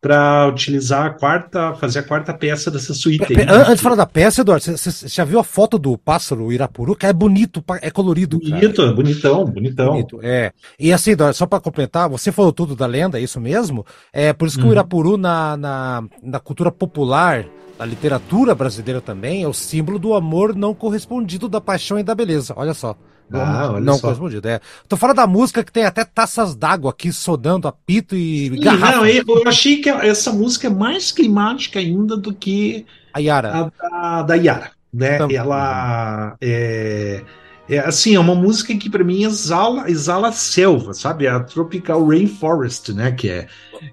para 0.00 0.48
utilizar 0.48 1.04
a 1.04 1.10
quarta, 1.10 1.74
fazer 1.74 1.98
a 1.98 2.02
quarta 2.02 2.32
peça 2.32 2.70
dessa 2.70 2.94
suíte. 2.94 3.38
Aí, 3.38 3.46
Antes 3.48 3.76
de 3.76 3.82
falar 3.82 3.96
da 3.96 4.06
peça, 4.06 4.40
Eduardo, 4.40 4.64
você 4.64 5.08
já 5.08 5.24
viu 5.24 5.38
a 5.38 5.44
foto 5.44 5.78
do 5.78 5.98
pássaro 5.98 6.50
Irapuru? 6.50 6.96
Que 6.96 7.06
é 7.06 7.12
bonito, 7.12 7.62
é 7.82 7.90
colorido. 7.90 8.38
Bonito, 8.38 8.82
cara. 8.82 8.94
bonitão, 8.94 9.44
bonitão. 9.44 9.92
Bonito, 9.92 10.20
é. 10.22 10.52
E 10.78 10.90
assim, 10.90 11.10
Eduardo, 11.10 11.36
só 11.36 11.46
para 11.46 11.60
completar, 11.60 12.08
você 12.08 12.32
falou 12.32 12.52
tudo 12.52 12.74
da 12.74 12.86
lenda, 12.86 13.18
é 13.20 13.22
isso 13.22 13.38
mesmo? 13.38 13.84
É 14.10 14.32
por 14.32 14.48
isso 14.48 14.56
que 14.56 14.64
uhum. 14.64 14.70
o 14.70 14.72
Irapuru 14.72 15.18
na, 15.18 15.56
na, 15.58 16.04
na 16.22 16.40
cultura 16.40 16.72
popular, 16.72 17.44
na 17.78 17.84
literatura 17.84 18.54
brasileira 18.54 19.02
também, 19.02 19.42
é 19.42 19.48
o 19.48 19.52
símbolo 19.52 19.98
do 19.98 20.14
amor 20.14 20.56
não 20.56 20.74
correspondido, 20.74 21.46
da 21.46 21.60
paixão 21.60 21.98
e 21.98 22.02
da 22.02 22.14
beleza. 22.14 22.54
Olha 22.56 22.72
só. 22.72 22.96
Ah, 23.32 23.80
não 23.80 23.94
só. 23.94 24.02
correspondido, 24.02 24.48
é. 24.48 24.60
Tô 24.88 24.96
falando 24.96 25.16
da 25.16 25.26
música 25.26 25.62
que 25.62 25.72
tem 25.72 25.84
até 25.84 26.04
taças 26.04 26.54
d'água 26.54 26.90
aqui 26.90 27.12
sonando, 27.12 27.68
apito 27.68 28.16
e 28.16 28.48
Sim, 28.48 28.60
garrafa. 28.60 28.96
Não, 28.96 29.06
eu 29.06 29.24
achei 29.46 29.76
que 29.76 29.88
essa 29.88 30.32
música 30.32 30.66
é 30.66 30.70
mais 30.70 31.12
climática 31.12 31.78
ainda 31.78 32.16
do 32.16 32.34
que 32.34 32.86
a 33.12 33.18
Yara. 33.18 33.72
A, 33.80 34.22
da, 34.22 34.22
da 34.22 34.34
Yara, 34.34 34.70
né? 34.92 35.18
Ela 35.32 36.36
é, 36.40 37.22
é 37.68 37.78
assim, 37.78 38.14
é 38.14 38.20
uma 38.20 38.34
música 38.34 38.74
que 38.76 38.90
para 38.90 39.04
mim 39.04 39.24
exala, 39.24 39.90
exala 39.90 40.28
a 40.28 40.32
selva, 40.32 40.92
sabe? 40.94 41.26
A 41.26 41.40
tropical 41.40 42.06
rainforest, 42.06 42.90
né? 42.92 43.12
Que 43.12 43.28
é 43.28 43.46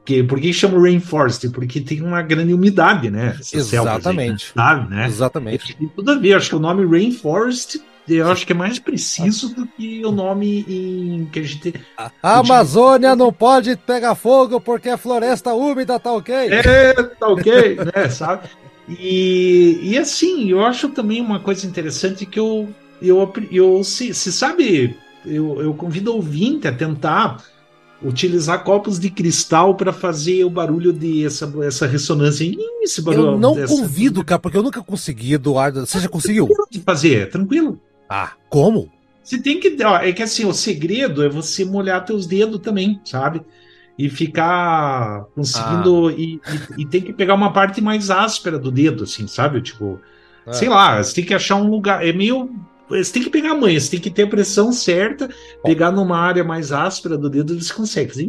que 0.03 0.23
por 0.23 0.39
que 0.39 0.51
chama 0.51 0.81
rainforest? 0.81 1.49
Porque 1.49 1.79
tem 1.79 2.01
uma 2.01 2.21
grande 2.21 2.53
umidade, 2.53 3.09
né? 3.09 3.37
Exatamente. 3.53 4.45
Selva, 4.47 4.75
sabe, 4.75 4.89
né? 4.89 5.07
Exatamente. 5.07 5.75
Tem 5.75 5.87
tudo 5.87 6.11
a 6.11 6.15
ver. 6.15 6.33
Acho 6.33 6.49
que 6.49 6.55
o 6.55 6.59
nome 6.59 6.85
rainforest 6.85 7.77
eu 8.07 8.29
acho 8.29 8.45
que 8.45 8.53
é 8.53 8.55
mais 8.55 8.79
preciso 8.79 9.53
do 9.53 9.67
que 9.67 10.05
o 10.05 10.11
nome 10.11 10.65
em 10.67 11.25
que 11.25 11.39
a 11.39 11.43
gente. 11.43 11.73
A 12.21 12.39
Amazônia 12.39 13.15
não 13.15 13.33
pode 13.33 13.75
pegar 13.75 14.15
fogo 14.15 14.61
porque 14.61 14.89
é 14.89 14.97
floresta 14.97 15.53
úmida, 15.53 15.99
tá 15.99 16.13
ok? 16.13 16.35
É, 16.35 16.93
tá 16.93 17.27
ok, 17.27 17.77
né, 17.77 18.09
sabe? 18.09 18.47
E, 18.87 19.79
e 19.81 19.97
assim, 19.97 20.49
eu 20.49 20.65
acho 20.65 20.89
também 20.89 21.21
uma 21.21 21.39
coisa 21.39 21.67
interessante 21.67 22.25
que 22.25 22.39
eu, 22.39 22.69
eu, 23.01 23.33
eu 23.51 23.83
se, 23.83 24.13
se 24.13 24.31
sabe, 24.31 24.95
eu, 25.25 25.61
eu 25.61 25.73
convido 25.73 26.11
o 26.11 26.15
ouvinte 26.15 26.67
a 26.67 26.71
tentar 26.71 27.43
utilizar 28.01 28.63
copos 28.63 28.99
de 28.99 29.09
cristal 29.09 29.75
para 29.75 29.91
fazer 29.91 30.43
o 30.43 30.49
barulho 30.49 30.93
de 30.93 31.25
essa, 31.25 31.51
essa 31.63 31.87
ressonância. 31.87 32.49
Esse 32.81 33.01
barulho, 33.01 33.29
eu 33.29 33.39
não 33.39 33.55
dessa... 33.55 33.75
convido, 33.75 34.23
cara, 34.23 34.39
porque 34.39 34.57
eu 34.57 34.63
nunca 34.63 34.81
consegui, 34.81 35.33
Eduardo. 35.33 35.85
Você 35.85 35.99
já 35.99 36.07
conseguiu? 36.07 36.45
Tranquilo 36.45 36.67
de 36.71 36.79
fazer, 36.79 37.21
é 37.21 37.25
tranquilo. 37.25 37.79
Ah, 38.09 38.33
como? 38.49 38.91
Você 39.23 39.41
tem 39.41 39.59
que. 39.59 39.77
Ó, 39.83 39.97
é 39.97 40.13
que 40.13 40.23
assim, 40.23 40.45
o 40.45 40.53
segredo 40.53 41.23
é 41.23 41.27
você 41.27 41.65
molhar 41.65 42.05
teus 42.05 42.25
dedos 42.25 42.61
também, 42.61 43.01
sabe? 43.03 43.41
E 43.97 44.09
ficar 44.09 45.25
conseguindo. 45.35 46.07
Ah. 46.07 46.13
E, 46.13 46.39
e, 46.77 46.81
e, 46.81 46.85
tem 46.85 47.01
que 47.01 47.11
pegar 47.11 47.33
uma 47.33 47.51
parte 47.51 47.81
mais 47.81 48.09
áspera 48.09 48.57
do 48.57 48.71
dedo, 48.71 49.03
assim, 49.03 49.27
sabe? 49.27 49.61
Tipo, 49.61 49.99
ah. 50.45 50.53
sei 50.53 50.69
lá, 50.69 51.03
você 51.03 51.15
tem 51.15 51.25
que 51.25 51.33
achar 51.33 51.55
um 51.55 51.69
lugar. 51.69 52.05
É 52.07 52.13
meio. 52.13 52.49
Você 52.89 53.11
tem 53.11 53.23
que 53.23 53.29
pegar 53.29 53.51
a 53.51 53.55
manha, 53.55 53.77
você 53.77 53.91
tem 53.91 53.99
que 53.99 54.09
ter 54.09 54.23
a 54.23 54.27
pressão 54.27 54.71
certa, 54.71 55.29
pegar 55.61 55.91
numa 55.91 56.17
área 56.17 56.43
mais 56.43 56.71
áspera 56.71 57.17
do 57.17 57.29
dedo, 57.29 57.61
você 57.61 57.73
consegue 57.73 58.11
fazer 58.11 58.25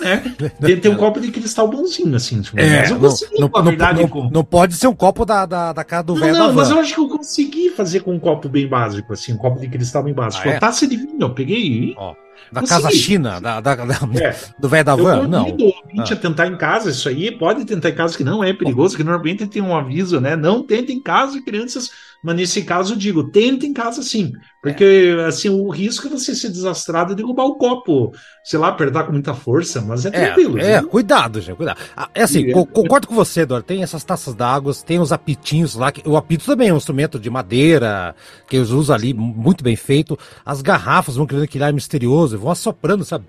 né? 0.00 0.34
Tem, 0.60 0.78
tem 0.78 0.90
um 0.90 0.96
copo 0.96 1.20
de 1.20 1.30
cristal 1.30 1.68
bonzinho, 1.68 2.14
assim. 2.14 2.40
Tipo, 2.40 2.58
é, 2.60 2.80
mas 2.80 2.90
eu 2.90 2.98
consegui, 2.98 3.40
não, 3.40 3.48
não, 3.48 3.62
verdade, 3.62 4.00
não, 4.00 4.08
com... 4.08 4.30
não, 4.30 4.44
pode 4.44 4.74
ser 4.74 4.86
um 4.86 4.94
copo 4.94 5.24
da, 5.24 5.46
da, 5.46 5.72
da 5.72 5.84
cara 5.84 6.02
do 6.02 6.14
velho. 6.14 6.32
Não, 6.32 6.52
mas 6.52 6.70
eu 6.70 6.78
acho 6.78 6.94
que 6.94 7.00
eu 7.00 7.08
consegui 7.08 7.70
fazer 7.70 8.00
com 8.00 8.12
um 8.12 8.18
copo 8.18 8.48
bem 8.48 8.66
básico, 8.68 9.12
assim, 9.12 9.32
um 9.32 9.36
copo 9.36 9.60
de 9.60 9.68
cristal 9.68 10.02
bem 10.02 10.14
básico. 10.14 10.48
Ah, 10.48 10.52
é? 10.52 10.58
taça 10.58 10.86
de 10.86 10.96
vinho, 10.96 11.16
eu 11.20 11.30
peguei. 11.30 11.94
Ó. 11.96 12.14
Da 12.52 12.60
Consegui. 12.60 12.82
casa 12.82 12.96
China, 12.96 13.40
da, 13.40 13.60
da, 13.60 13.74
da 13.74 13.94
é. 14.20 14.36
do 14.58 14.68
velho 14.68 14.84
da 14.84 14.94
van? 14.94 15.26
Não. 15.26 15.48
Eu 15.48 15.72
ah. 15.98 16.02
a 16.02 16.16
tentar 16.16 16.46
em 16.46 16.56
casa 16.56 16.90
isso 16.90 17.08
aí. 17.08 17.30
Pode 17.30 17.64
tentar 17.64 17.90
em 17.90 17.94
casa 17.94 18.16
que 18.16 18.24
não 18.24 18.44
é 18.44 18.52
perigoso, 18.52 18.96
que 18.96 19.04
normalmente 19.04 19.46
tem 19.46 19.62
um 19.62 19.74
aviso, 19.74 20.20
né? 20.20 20.36
Não 20.36 20.62
tente 20.62 20.92
em 20.92 21.00
casa, 21.00 21.40
crianças 21.42 21.90
mas 22.24 22.36
nesse 22.36 22.62
caso, 22.62 22.94
eu 22.94 22.96
digo, 22.96 23.24
tenta 23.24 23.66
em 23.66 23.74
casa 23.74 24.02
sim. 24.02 24.32
Porque, 24.62 25.14
é. 25.18 25.26
assim, 25.26 25.50
o 25.50 25.68
risco 25.68 26.06
é 26.06 26.10
você 26.10 26.34
ser 26.34 26.48
desastrado 26.48 27.12
e 27.12 27.14
derrubar 27.14 27.44
o 27.44 27.56
copo. 27.56 28.14
Sei 28.42 28.58
lá, 28.58 28.68
apertar 28.68 29.04
com 29.04 29.12
muita 29.12 29.34
força, 29.34 29.82
mas 29.82 30.06
é, 30.06 30.08
é 30.08 30.10
tranquilo. 30.10 30.58
É, 30.58 30.80
cuidado, 30.80 31.38
gente, 31.42 31.54
cuidado. 31.54 31.78
Ah, 31.94 32.08
é 32.14 32.22
assim, 32.22 32.48
é. 32.48 32.52
concordo 32.52 33.06
com 33.06 33.14
você, 33.14 33.42
Eduardo. 33.42 33.66
Tem 33.66 33.82
essas 33.82 34.02
taças 34.02 34.34
d'água, 34.34 34.72
tem 34.86 34.98
os 34.98 35.12
apitinhos 35.12 35.74
lá. 35.74 35.92
Que, 35.92 36.08
o 36.08 36.16
apito 36.16 36.46
também 36.46 36.70
é 36.70 36.72
um 36.72 36.78
instrumento 36.78 37.18
de 37.18 37.28
madeira, 37.28 38.16
que 38.48 38.56
eles 38.56 38.70
usam 38.70 38.96
ali, 38.96 39.12
muito 39.12 39.62
bem 39.62 39.76
feito. 39.76 40.18
As 40.46 40.62
garrafas 40.62 41.16
vão 41.16 41.26
criando 41.26 41.44
aquele 41.44 41.64
ar 41.64 41.74
misterioso, 41.74 42.38
vão 42.38 42.50
assoprando, 42.50 43.04
sabe? 43.04 43.26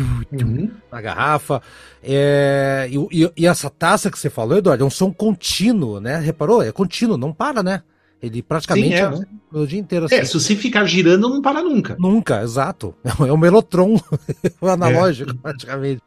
Uhum. 0.00 0.70
Na 0.90 1.00
garrafa. 1.00 1.60
É, 2.02 2.88
e, 2.90 3.30
e, 3.36 3.46
essa 3.46 3.68
taça 3.68 4.10
que 4.10 4.18
você 4.18 4.30
falou, 4.30 4.58
Eduardo, 4.58 4.84
é 4.84 4.86
um 4.86 4.90
som 4.90 5.12
contínuo, 5.12 6.00
né? 6.00 6.18
Reparou? 6.18 6.62
É 6.62 6.72
contínuo, 6.72 7.16
não 7.16 7.32
para, 7.32 7.62
né? 7.62 7.82
Ele 8.22 8.40
praticamente 8.40 8.96
Sim, 8.96 9.02
é. 9.02 9.10
Né? 9.10 9.26
o 9.52 9.66
dia 9.66 9.80
inteiro 9.80 10.06
assim. 10.06 10.14
É, 10.14 10.24
se 10.24 10.34
você 10.34 10.54
ficar 10.54 10.84
girando, 10.84 11.28
não 11.28 11.42
para 11.42 11.60
nunca. 11.60 11.96
Nunca, 11.98 12.42
exato. 12.42 12.94
É 13.26 13.32
um 13.32 13.36
melotron 13.36 14.00
analógico, 14.62 15.32
é. 15.32 15.34
praticamente. 15.34 16.02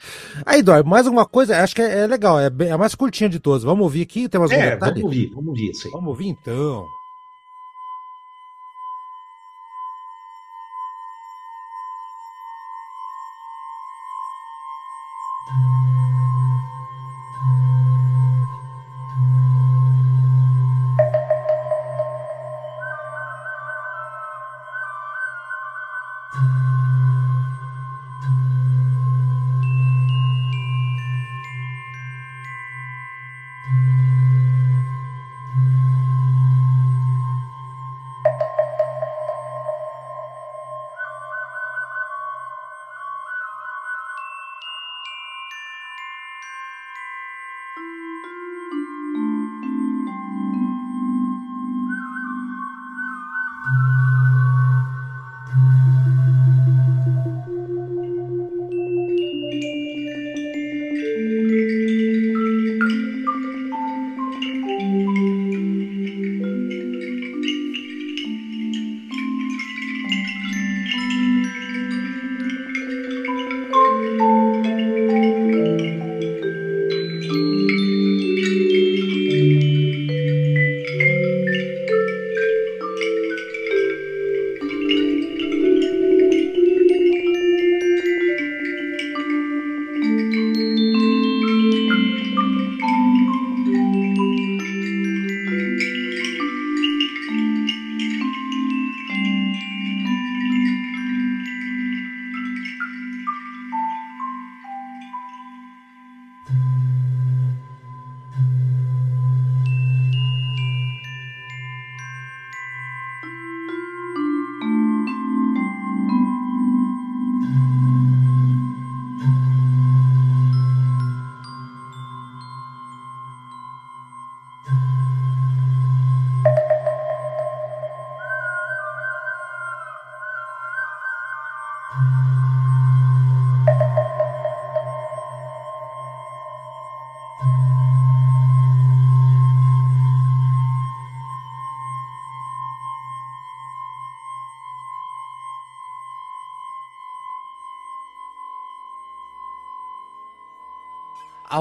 Aí, 0.46 0.62
Eduardo, 0.62 0.90
mais 0.90 1.06
alguma 1.06 1.26
coisa? 1.26 1.62
Acho 1.62 1.76
que 1.76 1.82
é, 1.82 2.00
é 2.00 2.08
legal, 2.08 2.40
é, 2.40 2.50
é, 2.60 2.72
a 2.72 2.78
mais 2.78 2.96
curtinha 2.96 3.30
de 3.30 3.40
todas. 3.40 3.64
Vamos 3.64 3.84
ouvir 3.84 4.04
aqui? 4.04 4.30
Tem 4.30 4.40
mais 4.40 4.50
um 4.50 4.56
é, 4.56 4.72
detalhe? 4.72 5.02
Vamos 5.02 5.04
ouvir, 5.04 5.30
vamos 5.30 5.48
ouvir 5.50 5.72
isso 5.72 5.88
aí. 5.88 5.92
Vamos 5.92 6.08
ouvir 6.08 6.28
então. 6.28 6.86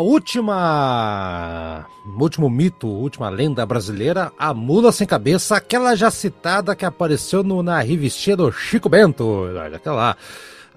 Última. 0.05 1.87
Último 2.19 2.51
mito, 2.51 2.87
última 2.87 3.31
lenda 3.31 3.65
brasileira, 3.65 4.31
a 4.39 4.53
mula 4.53 4.93
sem 4.93 5.07
cabeça, 5.07 5.57
aquela 5.57 5.97
já 5.97 6.11
citada 6.11 6.77
que 6.77 6.85
apareceu 6.85 7.43
no, 7.43 7.63
na 7.63 7.81
revistinha 7.81 8.37
do 8.37 8.53
Chico 8.53 8.89
Bento. 8.89 9.47
Aquela 9.75 9.97
lá. 9.97 10.17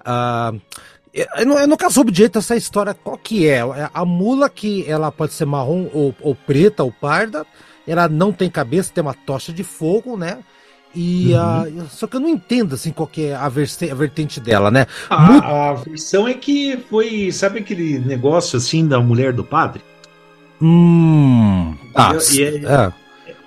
Ah, 0.04 0.52
eu, 1.12 1.26
eu 1.36 1.66
nunca 1.66 1.90
soube 1.90 2.12
direito 2.12 2.38
essa 2.38 2.56
história, 2.56 2.94
qual 2.94 3.18
que 3.18 3.46
é? 3.48 3.58
É 3.58 3.90
A 3.92 4.04
mula 4.04 4.48
que 4.48 4.88
ela 4.88 5.12
pode 5.12 5.32
ser 5.32 5.44
marrom 5.44 5.88
ou, 5.92 6.14
ou 6.20 6.34
preta 6.34 6.82
ou 6.82 6.92
parda, 6.92 7.46
ela 7.86 8.08
não 8.08 8.32
tem 8.32 8.50
cabeça, 8.50 8.92
tem 8.92 9.02
uma 9.02 9.14
tocha 9.14 9.52
de 9.52 9.64
fogo, 9.64 10.16
né? 10.16 10.38
E 10.94 11.32
Uhum. 11.34 11.38
ah, 11.38 11.66
só 11.90 12.06
que 12.06 12.16
eu 12.16 12.20
não 12.20 12.28
entendo 12.28 12.74
assim 12.74 12.90
qual 12.90 13.06
que 13.06 13.26
é 13.26 13.34
a, 13.34 13.48
verse- 13.48 13.90
a 13.90 13.94
vertente 13.94 14.40
dela, 14.40 14.70
né? 14.70 14.86
A, 15.10 15.70
a 15.70 15.74
versão 15.74 16.26
é 16.26 16.34
que 16.34 16.78
foi, 16.88 17.30
sabe 17.30 17.60
aquele 17.60 17.98
negócio 17.98 18.56
assim 18.56 18.86
da 18.88 18.98
mulher 19.00 19.32
do 19.32 19.44
padre? 19.44 19.82
Hum. 20.60 21.74
Ah, 21.94 22.12
E- 22.32 22.36
e 22.36 22.42
é- 22.42 22.56
é. 22.64 22.92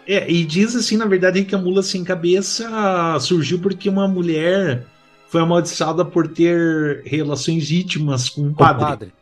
É, 0.07 0.31
e 0.31 0.43
diz 0.43 0.75
assim, 0.75 0.97
na 0.97 1.05
verdade, 1.05 1.43
que 1.45 1.53
a 1.55 1.57
mula 1.57 1.83
sem 1.83 2.03
cabeça 2.03 3.17
surgiu 3.19 3.59
porque 3.59 3.87
uma 3.87 4.07
mulher 4.07 4.85
foi 5.29 5.41
amaldiçoada 5.41 6.03
por 6.03 6.27
ter 6.27 7.01
relações 7.05 7.71
íntimas 7.71 8.27
com 8.27 8.41
um 8.47 8.53
Com 8.53 8.63
o 8.63 8.75
padre. 8.75 9.13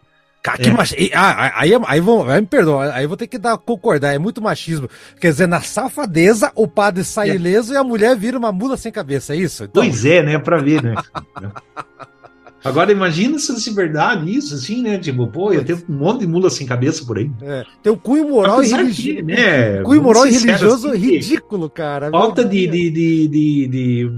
Cara, 0.42 0.58
que 0.58 0.70
É. 0.70 0.74
ah, 1.14 1.52
aí, 1.60 1.74
aí, 1.74 1.82
aí 1.88 2.42
me 2.42 2.48
perdoa, 2.48 2.94
aí 2.94 3.06
vou 3.06 3.18
ter 3.18 3.28
que 3.28 3.38
dar, 3.38 3.58
concordar, 3.58 4.14
é 4.14 4.18
muito 4.18 4.42
machismo. 4.42 4.90
Quer 5.20 5.32
dizer, 5.32 5.48
na 5.48 5.62
safadeza, 5.62 6.52
o 6.56 6.68
padre 6.68 7.04
sai 7.04 7.32
É. 7.32 7.36
ileso 7.36 7.74
e 7.74 7.78
a 7.78 7.84
mulher 7.84 8.16
vira 8.16 8.38
uma 8.38 8.52
mula 8.52 8.78
sem 8.78 8.92
cabeça, 8.92 9.34
é 9.34 9.38
isso? 9.38 9.66
Então, 9.66 9.84
Pois 9.84 10.06
é, 10.06 10.24
né? 10.24 10.40
Pra 10.40 10.58
ver, 10.58 10.82
né? 10.82 10.96
Agora 12.64 12.92
imagina 12.92 13.40
se 13.40 13.48
fosse 13.48 13.72
verdade 13.74 14.30
isso, 14.36 14.54
assim, 14.56 14.82
né? 14.82 14.98
Tipo, 14.98 15.28
pô, 15.28 15.54
ia 15.54 15.64
ter 15.64 15.76
um 15.90 15.94
monte 15.94 16.20
de 16.22 16.28
mula 16.28 16.50
sem 16.50 16.68
cabeça 16.68 17.06
por 17.06 17.18
aí. 17.18 17.32
é, 17.42 17.64
tem 17.82 17.92
um 17.92 17.96
cunho 17.96 18.28
moral 18.30 18.62
e 18.64 18.68
religioso. 18.68 19.26
né? 19.26 19.82
Cunho 19.84 20.02
moral 20.04 20.28
e 20.28 20.32
religioso 20.32 20.90
assim, 20.90 20.98
ridículo, 20.98 21.70
cara. 21.70 22.10
Falta 22.12 22.44
de, 22.44 22.68
de, 22.68 22.90
de, 22.90 23.28
de, 23.28 23.68
de- 23.68 24.12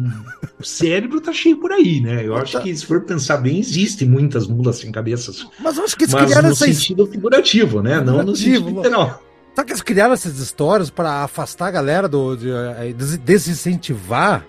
cérebro 0.63 1.21
tá 1.21 1.31
cheio 1.33 1.57
por 1.57 1.71
aí, 1.71 2.01
né? 2.01 2.25
Eu 2.25 2.35
acho 2.35 2.59
que 2.61 2.75
se 2.75 2.85
for 2.85 3.01
pensar 3.01 3.37
bem, 3.37 3.59
existem 3.59 4.07
muitas 4.07 4.47
mulas 4.47 4.77
sem 4.77 4.91
cabeças. 4.91 5.47
Mas 5.59 5.77
eu 5.77 5.83
acho 5.83 5.95
que 5.95 6.03
eles 6.05 6.13
Mas 6.13 6.25
criaram 6.25 6.47
no 6.49 6.53
essa 6.53 6.65
sentido 6.65 7.05
figurativo, 7.07 7.81
né? 7.81 8.01
Não 8.01 8.23
no 8.23 8.35
sentido 8.35 8.69
literal. 8.69 9.21
Será 9.53 9.65
que 9.65 9.71
eles 9.73 9.81
criaram 9.81 10.13
essas 10.13 10.39
histórias 10.39 10.89
para 10.89 11.23
afastar 11.23 11.67
a 11.67 11.71
galera 11.71 12.07
do. 12.07 12.35
De, 12.35 12.49
eh, 12.49 12.93
des- 12.97 13.17
desincentivar, 13.17 14.45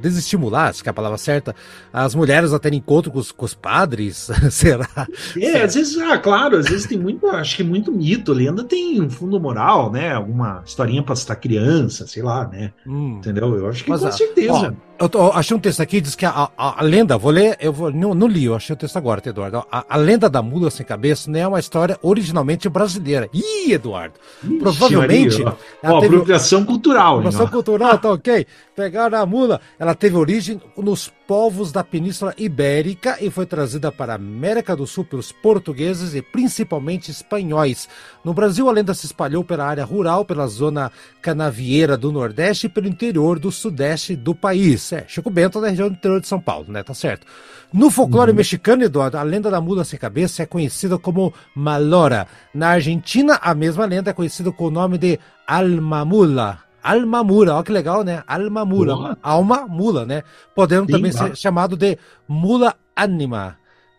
desestimular, 0.00 0.70
acho 0.70 0.82
que 0.82 0.88
é 0.88 0.90
a 0.90 0.94
palavra 0.94 1.18
certa, 1.18 1.54
as 1.92 2.14
mulheres 2.14 2.52
a 2.52 2.58
terem 2.58 2.78
encontro 2.78 3.10
com 3.10 3.18
os, 3.18 3.32
com 3.32 3.44
os 3.44 3.54
padres? 3.54 4.30
Será? 4.50 4.88
É, 5.36 5.62
às 5.62 5.74
vezes, 5.74 5.98
ah, 5.98 6.18
claro, 6.18 6.56
às 6.56 6.68
vezes 6.68 6.86
tem 6.86 6.98
muito, 6.98 7.26
acho 7.28 7.56
que 7.56 7.62
muito 7.62 7.92
mito, 7.92 8.32
lenda 8.32 8.64
tem 8.64 9.00
um 9.00 9.10
fundo 9.10 9.38
moral, 9.38 9.90
né? 9.90 10.12
Alguma 10.12 10.62
historinha 10.64 11.02
pra 11.02 11.16
citar 11.16 11.36
criança, 11.36 12.06
sei 12.06 12.22
lá, 12.22 12.46
né? 12.46 12.72
Hum. 12.86 13.18
Entendeu? 13.18 13.54
Eu 13.54 13.68
acho 13.68 13.84
que 13.84 13.90
Mas, 13.90 14.00
com 14.00 14.08
ah, 14.08 14.12
certeza. 14.12 14.76
Eu, 15.00 15.08
tô- 15.08 15.18
eu 15.18 15.32
achei 15.32 15.56
um 15.56 15.60
texto 15.60 15.80
aqui, 15.80 15.98
diz 16.00 16.14
que 16.14 16.26
a, 16.26 16.30
a- 16.58 16.80
a 16.80 16.82
lenda, 16.82 17.16
vou 17.16 17.30
ler, 17.32 17.56
eu 17.58 17.72
vou, 17.72 17.90
não, 17.90 18.12
não 18.12 18.26
li, 18.26 18.44
eu 18.44 18.54
achei 18.54 18.74
o 18.74 18.76
texto 18.76 18.96
agora, 18.98 19.18
tá, 19.20 19.30
Eduardo. 19.30 19.64
A, 19.72 19.84
a 19.88 19.96
lenda 19.96 20.28
da 20.28 20.42
mula 20.42 20.70
sem 20.70 20.84
cabeça 20.84 21.30
não 21.30 21.40
é 21.40 21.48
uma 21.48 21.58
história 21.58 21.98
originalmente 22.02 22.68
brasileira. 22.68 23.26
Ih, 23.32 23.72
Eduardo! 23.72 24.14
Ixi, 24.44 24.58
provavelmente, 24.58 25.42
Maria, 25.42 25.58
ela 25.82 25.94
ó, 25.94 26.00
teve- 26.00 26.14
apropriação 26.16 26.64
cultural. 26.66 27.22
ó. 27.44 27.46
cultural, 27.48 27.98
tá 27.98 28.12
ok? 28.12 28.46
Pegaram 28.76 29.18
a 29.18 29.24
mula, 29.24 29.60
ela 29.78 29.94
teve 29.94 30.16
origem 30.16 30.60
nos 30.76 31.10
povos 31.30 31.70
da 31.70 31.84
Península 31.84 32.34
Ibérica 32.36 33.16
e 33.20 33.30
foi 33.30 33.46
trazida 33.46 33.92
para 33.92 34.14
a 34.14 34.16
América 34.16 34.74
do 34.74 34.84
Sul 34.84 35.04
pelos 35.04 35.30
portugueses 35.30 36.12
e 36.12 36.20
principalmente 36.20 37.12
espanhóis. 37.12 37.88
No 38.24 38.34
Brasil, 38.34 38.68
a 38.68 38.72
lenda 38.72 38.92
se 38.94 39.06
espalhou 39.06 39.44
pela 39.44 39.64
área 39.64 39.84
rural, 39.84 40.24
pela 40.24 40.48
zona 40.48 40.90
canavieira 41.22 41.96
do 41.96 42.10
Nordeste 42.10 42.66
e 42.66 42.68
pelo 42.68 42.88
interior 42.88 43.38
do 43.38 43.52
Sudeste 43.52 44.16
do 44.16 44.34
país. 44.34 44.92
É, 44.92 45.04
Chico 45.06 45.30
Bento 45.30 45.60
da 45.60 45.68
região 45.68 45.88
do 45.88 45.94
interior 45.94 46.20
de 46.20 46.26
São 46.26 46.40
Paulo, 46.40 46.66
né? 46.66 46.82
Tá 46.82 46.94
certo. 46.94 47.24
No 47.72 47.92
folclore 47.92 48.32
mexicano, 48.32 48.82
Eduardo, 48.82 49.16
a 49.16 49.22
lenda 49.22 49.48
da 49.48 49.60
mula 49.60 49.84
sem 49.84 50.00
cabeça 50.00 50.42
é 50.42 50.46
conhecida 50.46 50.98
como 50.98 51.32
Malora. 51.54 52.26
Na 52.52 52.70
Argentina, 52.70 53.38
a 53.40 53.54
mesma 53.54 53.84
lenda 53.84 54.10
é 54.10 54.12
conhecida 54.12 54.50
com 54.50 54.64
o 54.64 54.70
nome 54.72 54.98
de 54.98 55.16
Almamula. 55.46 56.69
Almamura, 56.82 57.54
olha 57.54 57.64
que 57.64 57.72
legal, 57.72 58.02
né? 58.04 58.22
Almamura, 58.26 58.94
Boa. 58.94 59.18
alma 59.22 59.66
mula, 59.66 60.04
né? 60.06 60.22
Podendo 60.54 60.86
Sim, 60.86 60.92
também 60.92 61.12
claro. 61.12 61.28
ser 61.28 61.36
chamado 61.36 61.76
de 61.76 61.98
mula 62.28 62.74
anima, 62.96 63.56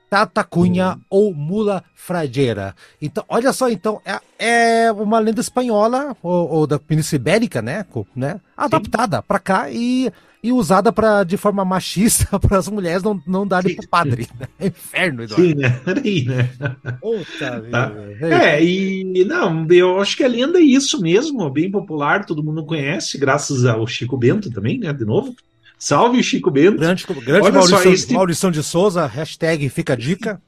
tatacunha 0.10 0.96
Hum. 0.98 1.02
ou 1.10 1.34
mula 1.34 1.84
frageira. 1.96 2.76
Então, 3.02 3.24
olha 3.30 3.54
só, 3.54 3.70
então, 3.70 4.02
é, 4.06 4.20
é 4.88 4.92
uma 4.92 5.20
lenda 5.20 5.40
espanhola 5.40 6.16
ou, 6.22 6.50
ou 6.50 6.68
da 6.68 6.78
Península 6.78 7.16
Ibérica, 7.18 7.62
né? 7.62 7.86
Né? 8.16 8.40
Adaptada 8.58 9.22
para 9.22 9.40
cá 9.40 9.70
e, 9.70 10.12
e 10.44 10.52
usada 10.52 10.92
para 10.92 11.24
de 11.24 11.38
forma 11.38 11.64
machista 11.64 12.38
para 12.40 12.58
as 12.58 12.68
mulheres 12.68 13.04
não, 13.04 13.22
não 13.28 13.46
darem 13.46 13.76
pro 13.76 13.88
padre. 13.88 14.28
Né? 14.40 14.48
É 14.60 14.68
inferno, 14.68 15.24
Eduardo. 15.24 15.46
Sim, 15.48 15.56
né? 15.56 15.70
Peraí, 15.86 16.26
né? 16.26 16.50
Puta 17.00 17.62
Tá. 17.70 17.92
É, 18.22 18.64
e 18.64 19.24
não, 19.26 19.68
eu 19.70 20.00
acho 20.02 20.18
que 20.18 20.24
a 20.24 20.28
lenda 20.28 20.60
é 20.60 20.64
isso 20.64 21.00
mesmo, 21.02 21.50
bem 21.50 21.70
popular, 21.70 22.26
todo 22.26 22.44
mundo 22.44 22.66
conhece, 22.66 23.18
graças 23.18 23.66
ao 23.66 23.86
Chico 23.86 24.18
Bento 24.18 24.50
também, 24.52 24.80
né? 24.80 24.92
De 24.94 25.06
novo. 25.06 25.36
Salve 25.78 26.22
Chico 26.22 26.52
Bento! 26.52 26.78
Grande, 26.78 27.06
grande 27.08 27.48
Olha 27.48 27.62
só, 27.64 27.70
Maurição, 27.72 27.94
esse- 27.94 28.14
Maurição 28.14 28.52
de 28.52 28.62
Souza, 28.62 29.06
hashtag 29.08 29.68
fica 29.70 29.94
a 29.94 29.96
dica. 29.96 30.40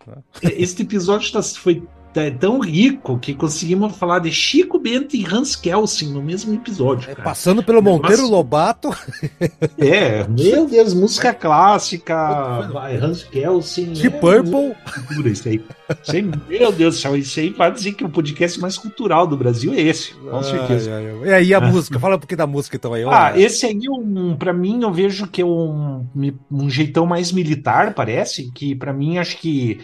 Este 0.44 0.84
episódio 0.84 1.32
tá, 1.32 1.42
foi 1.42 1.82
tá- 2.14 2.32
tão 2.40 2.60
rico 2.60 3.18
que 3.18 3.34
conseguimos 3.34 3.96
falar 3.98 4.20
de 4.20 4.32
Chico 4.32 4.78
Bento 4.80 5.16
e 5.16 5.26
Hans 5.26 5.56
Kelsen 5.56 6.10
no 6.10 6.22
mesmo 6.22 6.54
episódio. 6.54 7.10
É, 7.12 7.16
passando 7.16 7.64
pelo 7.64 7.82
Monteiro 7.82 8.28
Lobato, 8.28 8.90
É, 9.78 10.26
meu 10.28 10.68
Deus, 10.68 10.94
música 10.94 11.34
clássica, 11.34 12.62
vai, 12.72 12.98
Hans 12.98 13.24
Kelsen. 13.24 13.94
de 13.94 14.08
é 14.08 14.10
Purple. 14.10 14.76
cultura 14.94 15.30
Isso 15.30 15.48
aí. 15.48 15.62
Isso 16.02 16.12
aí, 16.16 16.22
meu 16.48 16.72
Deus 16.72 16.96
do 16.96 17.02
céu, 17.02 17.16
isso 17.16 17.40
aí 17.40 17.50
vai 17.50 17.72
dizer 17.72 17.94
que 17.94 18.04
o 18.04 18.10
podcast 18.10 18.60
mais 18.60 18.78
cultural 18.78 19.28
do 19.28 19.36
Brasil 19.38 19.74
é 19.74 19.82
esse, 19.82 20.14
com 20.14 20.44
certeza. 20.44 20.96
Ai, 20.96 21.06
ai, 21.08 21.20
ai. 21.24 21.30
E 21.30 21.34
aí 21.34 21.54
a 21.54 21.62
música? 21.62 22.00
Fala 22.00 22.16
um 22.16 22.20
pouquinho 22.20 22.38
da 22.38 22.48
música 22.48 22.76
então 22.76 22.94
aí. 22.94 23.04
Ah, 23.04 23.34
esse 23.38 23.66
aí, 23.66 23.80
um, 23.90 24.36
para 24.36 24.54
mim, 24.54 24.82
eu 24.82 24.92
vejo 24.92 25.28
que 25.28 25.42
é 25.42 25.46
um, 25.46 26.06
um 26.52 26.70
jeitão 26.70 27.06
mais 27.06 27.32
militar, 27.32 27.94
parece, 27.94 28.52
que 28.52 28.76
pra 28.76 28.94
mim 28.94 29.18
acho 29.18 29.38
que 29.38 29.80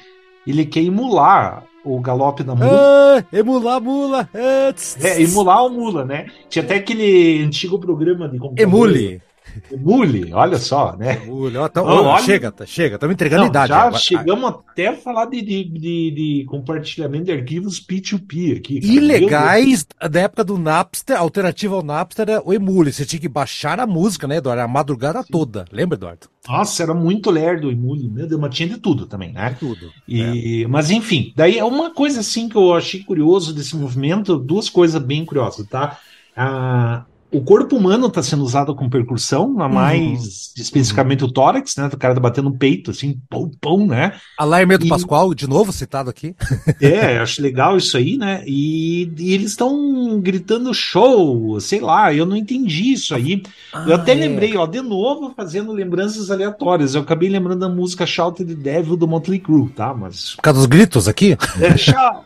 ele 0.47 0.65
quer 0.65 0.81
emular 0.81 1.63
o 1.83 1.99
galope 1.99 2.43
da 2.43 2.55
mula. 2.55 2.69
Ah, 2.71 3.23
emular 3.31 3.81
mula. 3.81 4.29
Ah, 4.33 4.73
tss, 4.73 5.03
É, 5.03 5.21
emular 5.21 5.65
o 5.65 5.69
mula, 5.69 6.05
né? 6.05 6.27
Tinha 6.49 6.63
até 6.63 6.75
aquele 6.75 7.43
antigo 7.43 7.79
programa 7.79 8.27
de 8.27 8.37
computador. 8.37 8.61
Emule. 8.61 9.21
Emule, 9.71 10.31
olha 10.33 10.57
só, 10.57 10.95
né? 10.95 11.21
Emule. 11.23 11.57
Ó, 11.57 11.67
tá- 11.67 11.81
ó, 11.81 12.03
olha- 12.13 12.23
Chega, 12.23 12.51
tá, 12.51 12.65
chega. 12.65 12.95
Estamos 12.95 13.13
entregando 13.13 13.43
Não, 13.43 13.49
idade. 13.49 13.69
já 13.69 13.79
agora. 13.81 13.97
chegamos 13.97 14.49
até 14.49 14.87
a 14.87 14.95
falar 14.95 15.25
de, 15.25 15.41
de, 15.41 15.63
de- 15.63 16.11
de 16.11 16.45
compartilhamento 16.47 17.25
de 17.25 17.31
arquivos 17.31 17.79
P2P 17.79 18.57
aqui. 18.57 18.79
cara. 18.81 18.93
Ilegais 18.93 19.85
da 20.09 20.21
época 20.21 20.43
do 20.43 20.57
Napster, 20.57 21.17
alternativa 21.19 21.75
ao 21.75 21.83
Napster, 21.83 22.29
é 22.29 22.39
o 22.43 22.53
Emule. 22.53 22.91
Você 22.93 23.05
tinha 23.05 23.19
que 23.19 23.27
baixar 23.29 23.79
a 23.79 23.87
música, 23.87 24.27
né, 24.27 24.37
Eduardo? 24.37 24.61
A 24.61 24.67
madrugada 24.67 25.23
toda. 25.23 25.65
Lembra, 25.71 25.97
Eduardo? 25.97 26.27
Nossa, 26.47 26.83
era 26.83 26.93
muito 26.93 27.29
lerdo 27.29 27.67
o 27.67 27.71
Emule, 27.71 28.07
meu 28.07 28.27
Deus, 28.27 28.39
mas 28.39 28.55
tinha 28.55 28.69
de 28.69 28.77
tudo 28.77 29.05
também, 29.05 29.31
né? 29.33 29.55
Tudo. 29.59 29.91
E, 30.07 30.65
Mas 30.69 30.89
enfim, 30.89 31.33
daí 31.35 31.57
é 31.59 31.63
uma 31.63 31.91
coisa 31.93 32.21
assim 32.21 32.47
que 32.49 32.55
eu 32.55 32.73
achei 32.73 33.03
curioso 33.03 33.53
desse 33.53 33.75
movimento, 33.75 34.37
duas 34.37 34.69
coisas 34.69 35.01
bem 35.01 35.25
curiosas, 35.25 35.67
tá? 35.67 35.99
Ah, 36.35 37.03
o 37.31 37.41
corpo 37.41 37.75
humano 37.75 38.07
está 38.07 38.23
sendo 38.23 38.43
usado 38.43 38.75
com 38.75 38.89
percussão, 38.89 39.59
a 39.61 39.69
mais 39.69 40.51
especificamente 40.57 41.23
o 41.23 41.31
tórax, 41.31 41.75
né? 41.77 41.87
O 41.93 41.97
cara 41.97 42.13
tá 42.15 42.19
batendo 42.19 42.49
no 42.49 42.57
peito, 42.57 42.91
assim, 42.91 43.19
pão, 43.29 43.51
pão, 43.61 43.85
né? 43.85 44.13
Alarme 44.37 44.77
do 44.77 44.85
E- 44.85 44.89
Pascoal, 44.89 45.33
de 45.33 45.47
novo 45.47 45.71
citado 45.71 46.09
aqui. 46.09 46.35
É, 46.81 47.19
acho 47.19 47.41
legal 47.41 47.77
isso 47.77 47.95
aí, 47.97 48.17
né? 48.17 48.43
E, 48.47 49.11
e 49.17 49.33
eles 49.33 49.51
estão 49.51 50.19
gritando 50.21 50.73
show, 50.73 51.59
sei 51.59 51.79
lá, 51.79 52.13
eu 52.13 52.25
não 52.25 52.35
entendi 52.35 52.93
isso 52.93 53.13
aí. 53.13 53.43
Eu 53.85 53.95
até 53.95 54.13
Ah, 54.13 54.15
é. 54.15 54.19
lembrei, 54.19 54.55
ó, 54.57 54.65
de 54.65 54.81
novo 54.81 55.33
fazendo 55.35 55.71
lembranças 55.71 56.31
aleatórias. 56.31 56.95
Eu 56.95 57.01
acabei 57.01 57.29
lembrando 57.29 57.59
da 57.59 57.69
música 57.69 58.05
Shout 58.05 58.43
the 58.43 58.53
Devil 58.55 58.95
do 58.97 59.07
Motley 59.07 59.39
Crue, 59.39 59.69
tá? 59.69 59.93
Mas 59.93 60.35
Por 60.35 60.41
causa 60.41 60.59
dos 60.59 60.65
gritos 60.67 61.07
aqui? 61.07 61.37
É, 61.61 61.77
shout, 61.77 62.21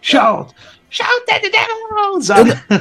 Shout! 0.00 0.52
Shout 0.92 1.24
the 1.26 1.40
devil! 1.40 1.82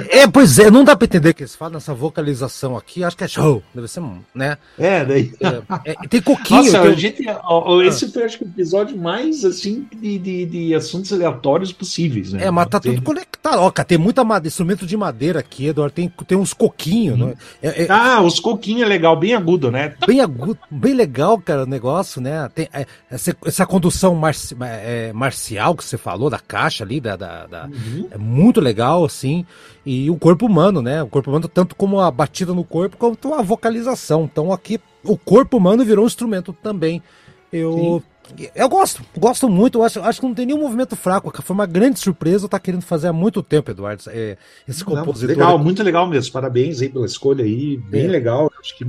É, 0.10 0.28
pois 0.28 0.60
é, 0.60 0.70
não 0.70 0.84
dá 0.84 0.98
pra 0.98 1.06
entender 1.06 1.34
que 1.34 1.44
eles 1.44 1.56
falam 1.56 1.76
nessa 1.76 1.94
vocalização 1.94 2.76
aqui, 2.76 3.06
acho 3.06 3.16
que 3.16 3.24
é 3.24 3.28
show, 3.28 3.64
deve 3.74 3.88
ser, 3.88 4.04
né? 4.36 4.58
É, 4.78 5.06
daí. 5.06 5.32
É, 5.40 5.92
é, 5.92 6.08
tem 6.10 6.22
coquinho. 6.22 6.64
Nossa, 6.64 6.82
tem... 6.82 6.98
gente, 6.98 7.26
ó, 7.46 7.82
esse 7.82 8.12
foi 8.12 8.24
acho 8.24 8.38
que 8.38 8.44
o 8.44 8.48
episódio 8.48 8.98
mais 8.98 9.46
assim 9.46 9.88
de, 9.96 10.20
de, 10.20 10.46
de 10.46 10.76
assuntos 10.76 11.14
aleatórios 11.14 11.72
possíveis, 11.72 12.34
né? 12.34 12.46
É, 12.46 12.52
mas 12.52 12.68
tá 12.68 12.82
tem... 12.82 12.96
tudo 12.96 13.06
conectado. 13.06 13.60
Ó, 13.60 13.72
cara, 13.72 13.88
tem 13.88 13.98
muita 13.98 14.22
instrumento 14.44 14.86
de 14.86 14.98
madeira 14.98 15.40
aqui, 15.40 15.68
Eduardo. 15.68 15.94
Tem, 15.94 16.12
tem 16.28 16.38
uns 16.38 16.54
coquinhos, 16.54 17.18
hum. 17.18 17.28
né? 17.28 17.34
É, 17.62 17.84
é... 17.84 17.88
Ah, 17.90 18.22
os 18.22 18.42
coquinhos 18.42 18.84
é 18.84 18.86
legal, 18.86 19.16
bem 19.16 19.34
agudo, 19.34 19.72
né? 19.72 19.96
Bem 20.06 20.20
agudo, 20.20 20.60
bem 20.70 20.94
legal, 20.94 21.40
cara, 21.40 21.64
o 21.64 21.68
negócio, 21.68 22.20
né? 22.20 22.50
Tem 22.54 22.68
é, 22.74 22.86
essa, 23.10 23.36
essa 23.46 23.66
condução 23.66 24.16
marci, 24.16 24.56
é, 24.62 25.14
marcial 25.14 25.76
que 25.76 25.84
você 25.86 25.98
falou, 25.98 26.30
da 26.30 26.40
caixa 26.40 26.84
ali, 26.84 27.00
da, 27.00 27.16
da, 27.16 27.48
da 27.48 27.66
uhum. 27.66 28.01
É 28.10 28.18
muito 28.18 28.60
legal, 28.60 29.06
assim. 29.06 29.46
E 29.86 30.10
o 30.10 30.16
corpo 30.16 30.46
humano, 30.46 30.82
né? 30.82 31.04
O 31.04 31.08
corpo 31.08 31.30
humano, 31.30 31.48
tanto 31.48 31.76
como 31.76 32.00
a 32.00 32.10
batida 32.10 32.54
no 32.54 32.64
corpo, 32.64 32.98
quanto 32.98 33.34
a 33.34 33.42
vocalização. 33.42 34.24
Então 34.32 34.52
aqui, 34.52 34.80
o 35.04 35.18
corpo 35.18 35.58
humano 35.58 35.84
virou 35.84 36.04
um 36.04 36.08
instrumento 36.08 36.54
também. 36.54 37.02
Eu, 37.52 38.02
eu 38.56 38.70
gosto, 38.70 39.04
gosto 39.18 39.50
muito. 39.50 39.84
Acho, 39.84 40.00
acho 40.02 40.20
que 40.22 40.26
não 40.26 40.34
tem 40.34 40.46
nenhum 40.46 40.62
movimento 40.62 40.96
fraco. 40.96 41.32
Foi 41.42 41.54
uma 41.54 41.66
grande 41.66 42.00
surpresa. 42.00 42.46
Eu 42.46 42.50
tá 42.50 42.60
querendo 42.60 42.82
fazer 42.82 43.08
há 43.08 43.14
muito 43.14 43.44
tempo, 43.44 43.72
Eduardo. 43.72 44.04
É, 44.08 44.38
esse 44.68 44.84
compositor. 44.84 45.36
legal, 45.36 45.58
muito 45.58 45.84
legal 45.84 46.08
mesmo. 46.08 46.32
Parabéns 46.32 46.82
aí 46.82 46.90
pela 46.90 47.06
escolha 47.06 47.44
aí. 47.44 47.78
Bem 47.78 48.06
é. 48.06 48.08
legal. 48.08 48.50
Acho 48.60 48.78
que 48.78 48.86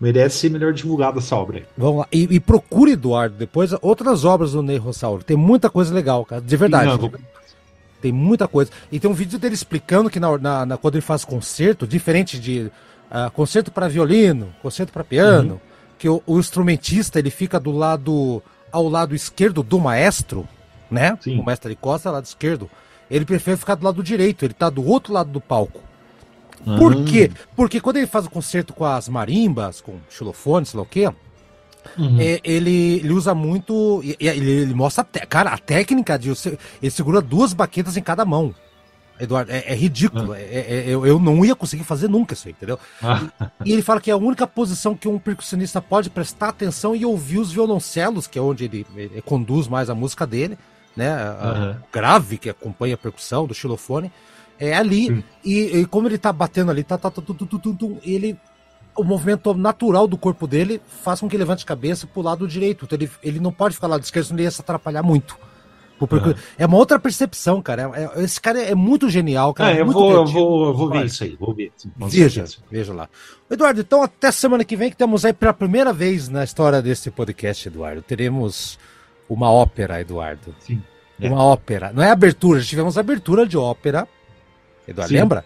merece 0.00 0.38
ser 0.38 0.50
melhor 0.50 0.72
divulgada 0.72 1.18
essa 1.18 1.34
obra. 1.34 1.66
Vamos 1.76 2.00
lá. 2.00 2.08
E, 2.12 2.28
e, 2.30 2.40
procure, 2.40 2.92
Eduardo, 2.92 3.36
depois 3.36 3.72
outras 3.80 4.24
obras 4.24 4.52
do 4.52 4.62
Ney 4.62 4.76
Rossauro. 4.76 5.24
Tem 5.24 5.36
muita 5.36 5.68
coisa 5.70 5.92
legal, 5.92 6.24
cara. 6.24 6.40
De 6.40 6.56
verdade. 6.56 6.86
Não, 6.86 6.98
vou... 6.98 7.12
Tem 8.00 8.12
muita 8.12 8.46
coisa. 8.46 8.70
E 8.92 9.00
tem 9.00 9.10
um 9.10 9.14
vídeo 9.14 9.38
dele 9.38 9.54
explicando 9.54 10.08
que 10.08 10.20
na, 10.20 10.38
na, 10.38 10.66
na 10.66 10.76
quando 10.76 10.94
ele 10.94 11.02
faz 11.02 11.24
concerto, 11.24 11.86
diferente 11.86 12.38
de 12.38 12.70
uh, 13.10 13.30
concerto 13.32 13.70
para 13.70 13.88
violino, 13.88 14.54
concerto 14.62 14.92
para 14.92 15.02
piano, 15.02 15.54
uhum. 15.54 15.60
que 15.98 16.08
o, 16.08 16.22
o, 16.26 16.38
instrumentista 16.38 17.18
ele 17.18 17.30
fica 17.30 17.58
do 17.58 17.72
lado 17.72 18.42
ao 18.70 18.88
lado 18.88 19.14
esquerdo 19.14 19.62
do 19.62 19.80
maestro, 19.80 20.46
né? 20.90 21.18
Sim. 21.20 21.40
O 21.40 21.44
mestre 21.44 21.70
de 21.70 21.76
costa 21.76 22.10
lado 22.10 22.24
esquerdo. 22.24 22.70
Ele 23.10 23.24
prefere 23.24 23.56
ficar 23.56 23.74
do 23.74 23.84
lado 23.84 24.02
direito, 24.02 24.44
ele 24.44 24.54
tá 24.54 24.68
do 24.68 24.86
outro 24.86 25.12
lado 25.12 25.30
do 25.30 25.40
palco. 25.40 25.80
Por 26.78 26.92
ah. 26.92 27.04
quê? 27.04 27.30
Porque 27.56 27.80
quando 27.80 27.96
ele 27.96 28.06
faz 28.06 28.26
o 28.26 28.30
concerto 28.30 28.72
com 28.72 28.84
as 28.84 29.08
marimbas, 29.08 29.80
com 29.80 29.98
xilofone, 30.10 30.66
sei 30.66 30.76
lá 30.76 30.82
o 30.82 30.86
quê, 30.86 31.10
uhum. 31.96 32.20
é, 32.20 32.40
ele, 32.42 32.96
ele 32.96 33.12
usa 33.12 33.34
muito. 33.34 34.02
Ele, 34.18 34.50
ele 34.50 34.74
mostra. 34.74 35.04
Cara, 35.04 35.50
a 35.50 35.58
técnica 35.58 36.18
de. 36.18 36.30
Ele 36.82 36.90
segura 36.90 37.20
duas 37.20 37.52
baquetas 37.52 37.96
em 37.96 38.02
cada 38.02 38.24
mão. 38.24 38.54
Eduardo, 39.20 39.50
é, 39.50 39.64
é 39.66 39.74
ridículo. 39.74 40.32
Ah. 40.32 40.40
É, 40.40 40.66
é, 40.68 40.84
eu, 40.86 41.04
eu 41.04 41.18
não 41.18 41.44
ia 41.44 41.54
conseguir 41.54 41.84
fazer 41.84 42.08
nunca 42.08 42.34
isso 42.34 42.46
aí, 42.46 42.52
entendeu? 42.56 42.78
Ah. 43.02 43.50
E, 43.64 43.70
e, 43.70 43.72
ele 43.72 43.82
fala 43.82 44.00
que 44.00 44.10
é 44.10 44.14
a 44.14 44.16
única 44.16 44.46
posição 44.46 44.94
que 44.94 45.08
um 45.08 45.18
percussionista 45.18 45.82
pode 45.82 46.08
prestar 46.08 46.50
atenção 46.50 46.94
e 46.94 47.04
ouvir 47.04 47.38
os 47.38 47.50
violoncelos, 47.50 48.26
que 48.26 48.38
é 48.38 48.42
onde 48.42 48.64
ele, 48.64 48.86
ele 48.96 49.22
conduz 49.22 49.66
mais 49.66 49.90
a 49.90 49.94
música 49.94 50.26
dele, 50.26 50.56
né? 50.96 51.16
Uhum. 51.30 51.76
grave, 51.92 52.38
que 52.38 52.50
acompanha 52.50 52.94
a 52.94 52.98
percussão 52.98 53.46
do 53.46 53.54
xilofone. 53.54 54.12
É 54.58 54.74
ali. 54.74 55.24
E, 55.44 55.80
e, 55.80 55.86
como 55.86 56.08
ele 56.08 56.18
tá 56.18 56.32
batendo 56.32 56.70
ali, 56.70 56.82
tá, 56.82 56.98
tá, 56.98 57.10
tá, 57.10 57.22
tu, 57.22 57.34
tu, 57.34 57.58
tu, 57.58 57.98
ele. 58.02 58.36
O 58.98 59.04
movimento 59.04 59.54
natural 59.54 60.06
do 60.06 60.18
corpo 60.18 60.46
dele 60.46 60.80
faz 61.02 61.20
com 61.20 61.28
que 61.28 61.36
ele 61.36 61.42
levante 61.44 61.64
a 61.64 61.66
cabeça 61.66 62.06
pro 62.06 62.22
lado 62.22 62.46
direito. 62.46 62.84
Então 62.84 62.98
ele, 62.98 63.10
ele 63.22 63.40
não 63.40 63.52
pode 63.52 63.74
ficar 63.74 63.86
lá 63.86 63.94
lado 63.94 64.04
esquerdo, 64.04 64.26
senão 64.26 64.38
ele 64.38 64.44
ia 64.44 64.50
se 64.50 64.60
atrapalhar 64.60 65.02
muito. 65.02 65.36
Uhum. 66.00 66.34
É 66.56 66.64
uma 66.64 66.76
outra 66.76 66.98
percepção, 66.98 67.60
cara. 67.60 67.90
É, 67.94 68.20
é, 68.20 68.24
esse 68.24 68.40
cara 68.40 68.60
é 68.62 68.74
muito 68.74 69.08
genial, 69.08 69.52
cara. 69.52 69.74
É, 69.74 69.80
eu, 69.80 69.86
vou, 69.86 70.12
eu, 70.12 70.26
vou, 70.26 70.66
eu 70.68 70.74
vou 70.74 70.90
ver 70.90 71.06
isso 71.06 71.24
aí, 71.24 71.36
vou 71.38 71.52
ver. 71.52 71.72
Veja, 71.96 72.44
veja 72.70 72.92
lá. 72.92 73.08
Eduardo, 73.50 73.80
então 73.80 74.02
até 74.02 74.30
semana 74.30 74.64
que 74.64 74.76
vem 74.76 74.90
que 74.90 74.96
temos 74.96 75.24
aí 75.24 75.32
pela 75.32 75.52
primeira 75.52 75.92
vez 75.92 76.28
na 76.28 76.44
história 76.44 76.80
desse 76.80 77.10
podcast, 77.10 77.66
Eduardo. 77.66 78.00
Teremos 78.00 78.78
uma 79.28 79.50
ópera, 79.50 80.00
Eduardo. 80.00 80.54
Sim. 80.60 80.80
É. 81.20 81.28
Uma 81.28 81.42
ópera. 81.42 81.92
Não 81.92 82.02
é 82.02 82.10
abertura, 82.10 82.60
tivemos 82.60 82.96
abertura 82.96 83.44
de 83.44 83.58
ópera 83.58 84.06
Eduardo, 84.88 85.12
Sim. 85.12 85.20
lembra? 85.20 85.44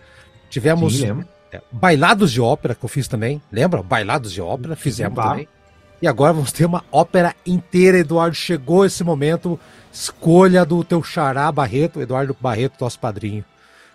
Tivemos 0.49 0.99
Sim, 0.99 1.11
é, 1.11 1.25
bailados 1.71 2.33
de 2.33 2.41
ópera 2.41 2.75
que 2.75 2.85
eu 2.85 2.89
fiz 2.89 3.09
também, 3.09 3.43
lembra? 3.51 3.83
Bailados 3.83 4.33
de 4.33 4.41
ópera, 4.41 4.77
fizemos 4.77 5.15
bah. 5.15 5.31
também. 5.31 5.49
E 6.01 6.09
agora 6.09 6.33
vamos 6.33 6.51
ter 6.51 6.65
uma 6.65 6.85
ópera 6.91 7.35
inteira, 7.47 7.99
Eduardo. 7.99 8.35
Chegou 8.35 8.85
esse 8.85 9.05
momento. 9.05 9.59
Escolha 9.93 10.65
do 10.65 10.83
teu 10.83 11.03
xará 11.03 11.51
Barreto, 11.53 12.01
Eduardo 12.01 12.37
Barreto, 12.41 12.75
nosso 12.81 12.99
padrinho. 12.99 13.45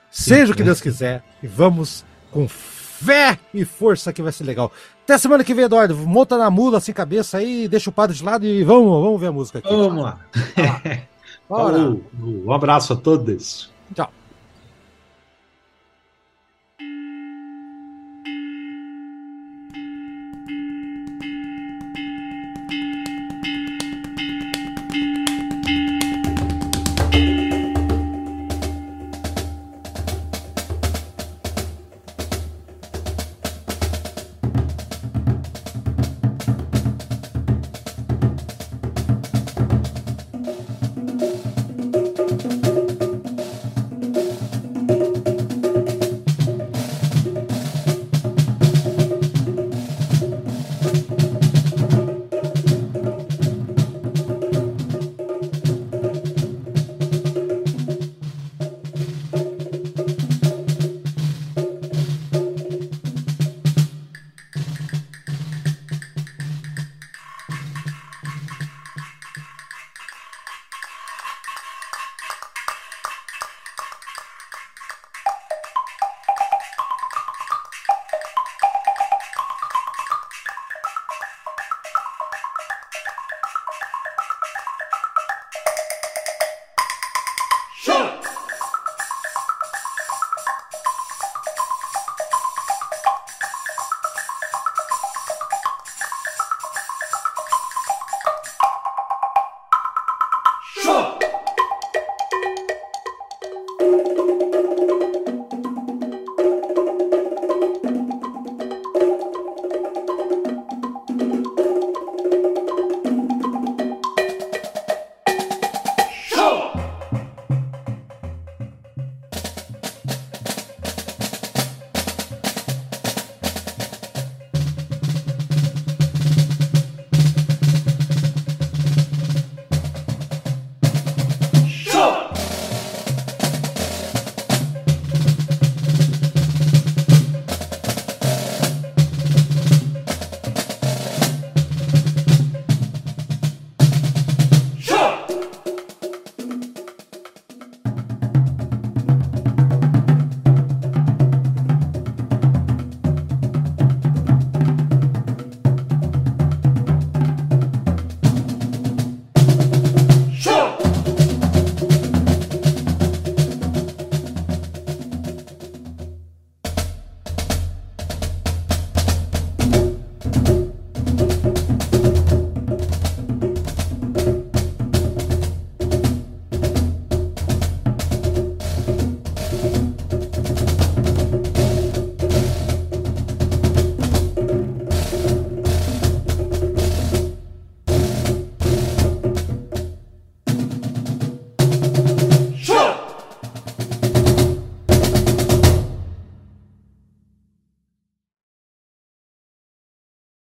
Seja 0.09 0.45
Sim, 0.47 0.51
o 0.53 0.55
que 0.55 0.63
Deus 0.63 0.79
quiser. 0.79 1.21
E 1.43 1.47
vamos 1.47 2.05
com 2.31 2.47
fé 2.47 3.37
e 3.53 3.65
força 3.65 4.13
que 4.13 4.21
vai 4.21 4.31
ser 4.31 4.45
legal. 4.45 4.71
Até 5.03 5.17
semana 5.17 5.43
que 5.43 5.53
vem, 5.53 5.65
Eduardo. 5.65 5.95
Monta 5.97 6.37
na 6.37 6.49
mula 6.49 6.79
sem 6.79 6.93
cabeça 6.93 7.39
aí, 7.39 7.67
deixa 7.67 7.89
o 7.89 7.93
padre 7.93 8.15
de 8.15 8.23
lado 8.23 8.45
e 8.45 8.63
vamos, 8.63 9.03
vamos 9.03 9.19
ver 9.19 9.27
a 9.27 9.31
música 9.31 9.59
aqui. 9.59 9.69
Vamos 9.69 10.03
lá. 10.03 10.19
um 12.23 12.51
abraço 12.53 12.93
a 12.93 12.95
todos. 12.95 13.69
Tchau. 13.93 14.16